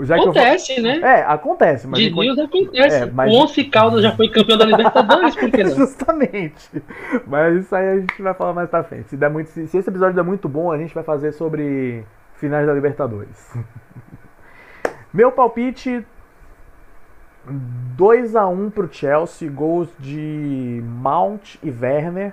Já 0.02 0.16
Acontece, 0.16 0.80
né? 0.80 1.00
É, 1.02 1.22
acontece, 1.24 1.86
mas 1.86 1.98
Desvios 2.00 2.38
acontece. 2.38 2.96
É, 2.96 3.06
mas- 3.06 3.32
O 3.32 3.42
Once 3.42 3.64
Caldas 3.64 4.02
já 4.02 4.14
foi 4.14 4.28
campeão 4.28 4.56
da 4.58 4.64
Libertadores, 4.64 5.34
por 5.34 5.50
que 5.50 5.62
não? 5.64 5.74
Justamente. 5.74 6.82
Mas 7.26 7.56
isso 7.64 7.74
aí 7.74 7.88
a 7.88 7.96
gente 8.00 8.22
vai 8.22 8.34
falar 8.34 8.52
mais 8.52 8.68
pra 8.70 8.84
frente. 8.84 9.08
Se, 9.08 9.16
der 9.16 9.30
muito, 9.30 9.48
se, 9.50 9.66
se 9.66 9.78
esse 9.78 9.88
episódio 9.90 10.14
der 10.14 10.22
muito 10.24 10.48
bom, 10.48 10.70
a 10.70 10.78
gente 10.78 10.94
vai 10.94 11.02
fazer 11.04 11.32
sobre 11.32 12.04
finais 12.34 12.66
da 12.66 12.72
Libertadores. 12.72 13.52
Meu 15.12 15.30
palpite 15.32 16.04
2 17.46 18.36
a 18.36 18.46
1 18.46 18.70
pro 18.70 18.88
Chelsea, 18.92 19.50
gols 19.50 19.88
de 19.98 20.82
Mount 20.84 21.56
e 21.62 21.70
Werner, 21.70 22.32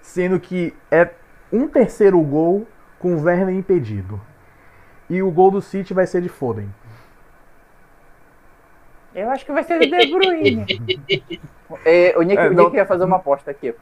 sendo 0.00 0.38
que 0.38 0.74
é 0.90 1.08
um 1.52 1.66
terceiro 1.66 2.20
gol 2.20 2.66
com 2.98 3.14
o 3.14 3.22
Werner 3.22 3.54
impedido. 3.54 4.20
E 5.12 5.22
o 5.22 5.30
gol 5.30 5.50
do 5.50 5.60
City 5.60 5.92
vai 5.92 6.06
ser 6.06 6.22
de 6.22 6.28
Foden. 6.30 6.70
Eu 9.14 9.28
acho 9.30 9.44
que 9.44 9.52
vai 9.52 9.62
ser 9.62 9.76
o 9.76 9.80
De 9.80 10.06
Bruyne. 10.10 10.64
é, 11.84 12.14
o 12.16 12.22
Nick, 12.22 12.40
É, 12.40 12.48
o 12.48 12.54
não- 12.54 12.64
Nick 12.64 12.76
ia 12.76 12.86
fazer 12.86 13.04
uma 13.04 13.16
aposta 13.16 13.50
aqui. 13.50 13.74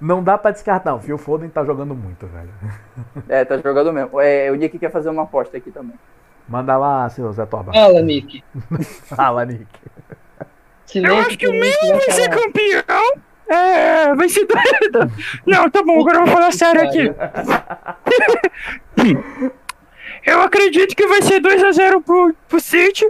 Não 0.00 0.24
dá 0.24 0.36
pra 0.36 0.50
descartar. 0.50 0.94
O 0.96 1.00
Phil 1.00 1.16
Foden 1.16 1.48
tá 1.48 1.64
jogando 1.64 1.94
muito, 1.94 2.26
velho. 2.26 2.50
É, 3.28 3.44
tá 3.44 3.56
jogando 3.58 3.92
mesmo. 3.92 4.20
É, 4.20 4.50
o 4.50 4.56
Nick 4.56 4.76
quer 4.80 4.90
fazer 4.90 5.10
uma 5.10 5.22
aposta 5.22 5.56
aqui 5.56 5.70
também. 5.70 5.94
Manda 6.48 6.76
lá, 6.76 7.08
seu 7.08 7.32
Zé 7.32 7.46
Torba. 7.46 7.72
Fala, 7.72 8.02
Nick. 8.02 8.42
Fala, 9.14 9.44
Nick. 9.44 9.66
Silêncio 10.86 11.38
que 11.38 11.46
o 11.46 11.52
Nick 11.52 11.88
vai 11.88 12.00
falar. 12.10 12.28
campeão. 12.30 13.12
É, 13.48 14.12
vai 14.12 14.28
ser 14.28 14.44
doido. 14.44 15.08
Não, 15.46 15.70
tá 15.70 15.84
bom, 15.84 16.00
agora 16.00 16.16
eu 16.18 16.24
vou 16.26 16.34
falar 16.34 16.50
sério 16.52 16.82
aqui. 16.82 17.14
Eu 20.26 20.42
acredito 20.42 20.96
que 20.96 21.06
vai 21.06 21.22
ser 21.22 21.40
2x0 21.40 22.02
pro, 22.02 22.34
pro 22.48 22.60
City. 22.60 23.08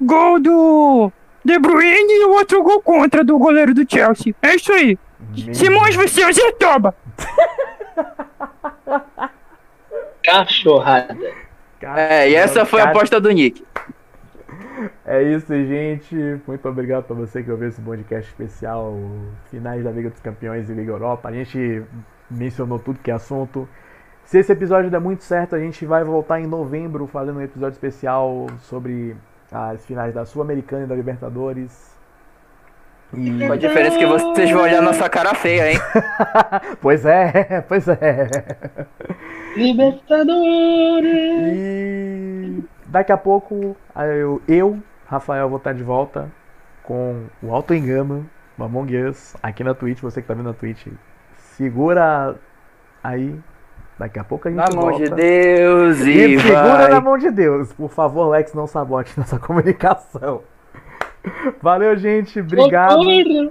Gol 0.00 0.40
do 0.40 1.12
De 1.44 1.58
Bruyne 1.58 2.12
e 2.12 2.24
o 2.24 2.30
outro 2.30 2.62
gol 2.62 2.80
contra 2.80 3.24
do 3.24 3.36
goleiro 3.38 3.74
do 3.74 3.84
Chelsea. 3.88 4.34
É 4.40 4.54
isso 4.54 4.72
aí. 4.72 4.96
Simões, 5.52 5.96
você 5.96 6.22
é 6.22 6.28
o 6.28 6.52
Toba. 6.52 6.94
Cachorrada. 10.24 11.16
É, 11.96 12.30
e 12.30 12.36
essa 12.36 12.64
foi 12.64 12.80
a 12.80 12.84
aposta 12.84 13.20
do 13.20 13.28
Nick. 13.30 13.64
É 15.04 15.20
isso, 15.22 15.48
gente. 15.48 16.14
Muito 16.46 16.68
obrigado 16.68 17.04
pra 17.04 17.16
você 17.16 17.42
que 17.42 17.50
ouviu 17.50 17.68
esse 17.68 17.80
podcast 17.80 18.30
especial 18.30 18.96
Finais 19.50 19.82
da 19.82 19.90
Liga 19.90 20.10
dos 20.10 20.20
Campeões 20.20 20.70
e 20.70 20.72
Liga 20.72 20.92
Europa. 20.92 21.28
A 21.28 21.32
gente 21.32 21.82
mencionou 22.30 22.78
tudo 22.78 23.00
que 23.00 23.10
é 23.10 23.14
assunto. 23.14 23.68
Se 24.24 24.38
esse 24.38 24.52
episódio 24.52 24.90
der 24.90 25.00
muito 25.00 25.24
certo, 25.24 25.54
a 25.54 25.58
gente 25.58 25.84
vai 25.84 26.04
voltar 26.04 26.40
em 26.40 26.46
novembro 26.46 27.06
fazendo 27.06 27.38
um 27.38 27.42
episódio 27.42 27.74
especial 27.74 28.46
sobre 28.60 29.16
as 29.50 29.84
finais 29.84 30.14
da 30.14 30.24
Sul-Americana 30.24 30.84
e 30.84 30.86
da 30.86 30.94
Libertadores. 30.94 31.92
E... 33.14 33.46
Com 33.46 33.52
a 33.52 33.56
diferença 33.56 33.98
que 33.98 34.06
vocês 34.06 34.50
vão 34.50 34.62
olhar 34.62 34.80
nossa 34.80 35.08
cara 35.08 35.34
feia, 35.34 35.72
hein? 35.72 35.78
Pois 36.80 37.04
é, 37.04 37.60
pois 37.68 37.86
é. 37.88 38.28
Libertadores. 39.54 41.52
E 41.54 42.64
daqui 42.86 43.12
a 43.12 43.18
pouco 43.18 43.76
eu, 43.96 44.40
eu, 44.48 44.78
Rafael, 45.06 45.48
vou 45.48 45.58
estar 45.58 45.74
de 45.74 45.82
volta 45.82 46.30
com 46.82 47.26
o 47.42 47.54
Auto 47.54 47.74
Engano, 47.74 48.28
o 48.58 48.64
Among 48.64 48.96
Us, 48.96 49.36
aqui 49.42 49.62
na 49.62 49.74
Twitch, 49.74 50.00
você 50.00 50.22
que 50.22 50.28
tá 50.28 50.34
vendo 50.34 50.46
na 50.46 50.54
Twitch. 50.54 50.86
Segura 51.36 52.36
aí. 53.04 53.38
Daqui 53.98 54.18
a 54.18 54.24
pouco 54.24 54.48
a 54.48 54.50
gente 54.50 54.58
Na 54.58 54.68
mão 54.74 54.90
volta. 54.90 55.04
de 55.04 55.10
Deus 55.14 56.00
E 56.00 56.34
e 56.34 56.40
segura 56.40 56.62
vai. 56.62 56.88
na 56.90 57.00
mão 57.00 57.18
de 57.18 57.30
Deus. 57.30 57.72
Por 57.72 57.90
favor, 57.90 58.28
Lex, 58.30 58.52
não 58.54 58.66
sabote 58.66 59.16
nossa 59.18 59.38
comunicação. 59.40 60.42
Valeu, 61.60 61.96
gente. 61.96 62.40
Obrigado. 62.40 62.96
Loucura. 63.02 63.50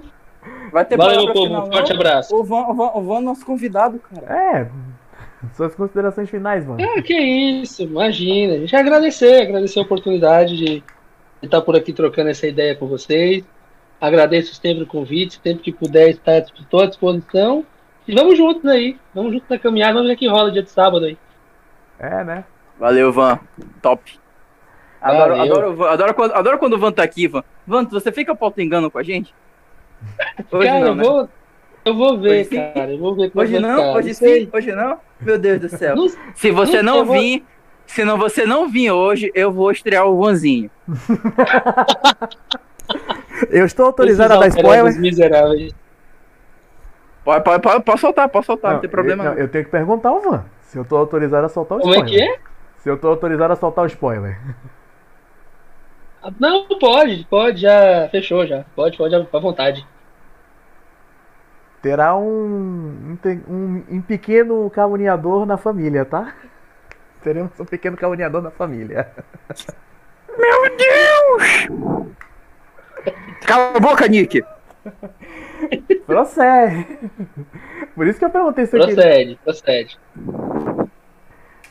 Vai 0.72 0.84
ter 0.84 0.96
Valeu, 0.96 1.32
povo. 1.32 1.46
final, 1.46 1.68
Um 1.68 1.72
forte 1.72 1.90
não? 1.90 1.96
abraço. 1.96 2.34
O 2.36 2.42
Van, 2.44 2.62
o, 2.68 2.74
Van, 2.74 2.90
o 2.94 3.02
Van 3.02 3.18
é 3.18 3.20
nosso 3.20 3.46
convidado, 3.46 4.00
cara. 4.12 4.26
É. 4.34 4.68
Suas 5.54 5.74
considerações 5.74 6.28
finais, 6.30 6.66
mano. 6.66 6.78
Ah, 6.82 7.02
que 7.02 7.14
isso, 7.14 7.82
imagina. 7.82 8.54
A 8.54 8.58
gente 8.58 8.76
agradecer, 8.76 9.42
agradecer 9.42 9.78
a 9.78 9.82
oportunidade 9.82 10.56
de 10.56 10.82
estar 11.42 11.60
por 11.62 11.74
aqui 11.76 11.92
trocando 11.92 12.30
essa 12.30 12.46
ideia 12.46 12.74
com 12.76 12.86
vocês. 12.86 13.44
Agradeço 14.00 14.54
sempre 14.54 14.84
o 14.84 14.86
convite, 14.86 15.40
sempre 15.42 15.62
que 15.62 15.72
puder 15.72 16.10
estar 16.10 16.36
à 16.36 16.86
disposição. 16.86 17.64
E 18.06 18.14
vamos 18.14 18.36
juntos 18.36 18.64
aí, 18.66 18.96
vamos 19.14 19.32
juntos 19.32 19.48
na 19.48 19.58
caminhada, 19.58 19.94
vamos 19.94 20.08
ver 20.08 20.16
que 20.16 20.28
rola 20.28 20.50
dia 20.50 20.62
de 20.62 20.70
sábado 20.70 21.04
aí. 21.04 21.16
É, 21.98 22.24
né? 22.24 22.44
Valeu, 22.78 23.12
Van. 23.12 23.38
Top. 23.80 24.02
Adoro, 25.00 25.36
Valeu. 25.36 25.52
adoro, 25.52 25.84
adoro, 25.86 26.14
quando, 26.14 26.32
adoro 26.32 26.58
quando 26.58 26.72
o 26.74 26.78
Van 26.78 26.92
tá 26.92 27.02
aqui, 27.02 27.28
Van. 27.28 27.42
Van, 27.66 27.84
você 27.84 28.10
fica 28.10 28.34
pauta 28.34 28.62
engano 28.62 28.90
com 28.90 28.98
a 28.98 29.02
gente? 29.02 29.32
Hoje 30.50 30.66
cara, 30.68 30.80
não, 30.80 30.86
eu 30.88 30.94
né? 30.96 31.04
vou. 31.04 31.28
Eu 31.84 31.94
vou 31.96 32.18
ver, 32.18 32.40
Hoje 32.46 32.72
cara. 32.74 32.92
Eu 32.92 32.98
vou 32.98 33.14
ver 33.14 33.30
Hoje 33.34 33.58
não? 33.58 33.76
ficar. 33.76 33.92
Hoje 33.98 34.14
sim? 34.14 34.48
Hoje 34.52 34.72
não? 34.72 34.98
Meu 35.20 35.38
Deus 35.38 35.60
do 35.60 35.68
céu. 35.68 35.96
Não- 35.96 36.08
Se 36.34 36.50
você 36.50 36.82
não 36.82 36.92
não 36.94 36.98
eu 37.00 37.04
vou- 37.06 37.16
vir, 37.16 37.44
se 37.86 38.04
não, 38.04 38.16
você 38.18 38.46
não 38.46 38.68
vir 38.68 38.90
hoje, 38.92 39.30
eu 39.34 39.50
vou 39.52 39.70
estrear 39.70 40.06
o 40.06 40.16
Vanzinho. 40.20 40.70
Eu 43.50 43.64
estou 43.64 43.86
autorizado 43.86 44.34
a 44.34 44.36
dar 44.38 44.48
spoiler? 44.48 45.00
Miseráveis. 45.00 45.74
Pode, 47.24 47.44
pode, 47.44 47.62
pode, 47.62 47.84
pode 47.84 48.00
soltar, 48.00 48.28
pode 48.28 48.46
soltar, 48.46 48.74
não, 48.74 48.80
tem 48.80 48.90
problema 48.90 49.22
eu, 49.22 49.28
não. 49.28 49.34
não, 49.34 49.40
eu 49.40 49.48
tenho 49.48 49.64
que 49.64 49.70
perguntar 49.70 50.08
ao 50.08 50.20
Van 50.20 50.44
se 50.62 50.78
eu 50.78 50.84
tô 50.84 50.96
autorizado 50.96 51.46
a 51.46 51.48
soltar 51.48 51.78
o 51.78 51.80
Como 51.80 51.94
é 51.94 51.98
spoiler. 51.98 52.18
que 52.18 52.30
é? 52.30 52.38
Se 52.78 52.88
eu 52.88 52.98
tô 52.98 53.08
autorizado 53.08 53.52
a 53.52 53.56
soltar 53.56 53.84
o 53.84 53.86
spoiler. 53.86 54.38
Não, 56.38 56.66
pode, 56.78 57.26
pode, 57.28 57.60
já 57.60 58.08
fechou 58.10 58.46
já. 58.46 58.64
Pode, 58.74 58.96
pode, 58.96 59.14
à 59.14 59.38
vontade. 59.38 59.86
Terá 61.82 62.16
um, 62.16 62.24
um, 62.24 63.18
um, 63.48 63.84
um 63.90 64.02
pequeno 64.02 64.70
caluniador 64.70 65.44
na 65.44 65.56
família, 65.56 66.04
tá? 66.04 66.32
Teremos 67.22 67.58
um 67.58 67.64
pequeno 67.64 67.96
caluniador 67.96 68.40
na 68.40 68.50
família. 68.50 69.10
Cala 73.44 73.76
a 73.76 73.80
boca, 73.80 74.06
Nick! 74.06 74.42
Procede. 76.06 76.86
Por 77.94 78.06
isso 78.06 78.18
que 78.18 78.24
eu 78.24 78.30
perguntei 78.30 78.66
se 78.66 78.76
eu 78.76 78.80
queria. 78.86 78.94
Procede, 78.96 79.38
procede. 79.44 79.98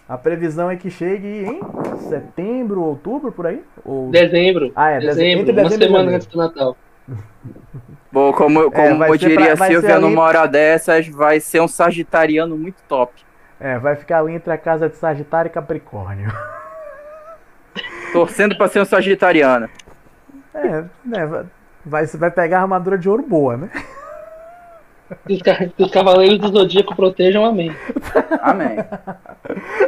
A 0.08 0.18
previsão 0.18 0.70
é 0.70 0.76
que 0.76 0.90
chegue 0.90 1.46
em 1.46 1.62
setembro, 2.10 2.82
outubro, 2.82 3.32
por 3.32 3.48
aí? 3.48 3.64
Ou... 3.86 4.10
Dezembro. 4.12 4.72
Ah, 4.76 4.90
é, 4.92 5.00
deze- 5.00 5.08
dezembro, 5.08 5.42
entre 5.42 5.52
uma 5.54 5.64
dezembro 5.64 5.86
e 5.86 5.88
semana 5.88 6.12
antes 6.16 6.28
do 6.28 6.38
Natal. 6.38 6.78
Bom, 8.12 8.34
como, 8.34 8.70
como 8.72 8.98
vai 8.98 9.10
ser 9.12 9.18
diria 9.20 9.56
pra- 9.56 9.68
Silvia 9.68 9.96
ali- 9.96 10.02
numa 10.02 10.22
hora 10.24 10.46
dessas, 10.46 11.08
vai 11.08 11.40
ser 11.40 11.62
um 11.62 11.68
sagitariano 11.68 12.58
muito 12.58 12.84
top. 12.90 13.14
É, 13.58 13.80
vai 13.80 13.96
ficar 13.96 14.20
ali 14.20 14.34
entre 14.34 14.52
a 14.52 14.58
casa 14.58 14.90
de 14.90 14.96
Sagitário 14.98 15.48
e 15.48 15.52
Capricórnio. 15.52 16.30
Torcendo 18.12 18.58
pra 18.58 18.68
ser 18.68 18.82
um 18.82 18.86
sagitariano. 18.86 19.70
É, 20.54 20.84
né, 21.06 21.46
vai- 21.86 22.06
vai, 22.06 22.20
vai 22.20 22.32
pegar 22.32 22.60
a 22.60 22.62
armadura 22.62 22.98
de 22.98 23.10
ouro 23.10 23.24
boa, 23.28 23.58
né? 23.58 23.70
Que 25.28 25.34
os, 25.34 25.41
que 25.41 25.84
os 25.84 25.91
cavaleiros 25.91 26.40
do 26.40 26.48
Zodíaco 26.48 26.95
protejam, 26.95 27.44
amém. 27.44 27.76
Amém. 28.41 28.78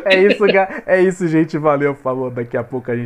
É 0.03 0.21
isso, 0.21 0.43
é 0.85 1.01
isso, 1.01 1.27
gente. 1.29 1.57
Valeu, 1.57 1.95
falou. 1.95 2.29
Daqui 2.29 2.57
a 2.57 2.63
pouco 2.63 2.91
a 2.91 2.95
gente 2.95 3.01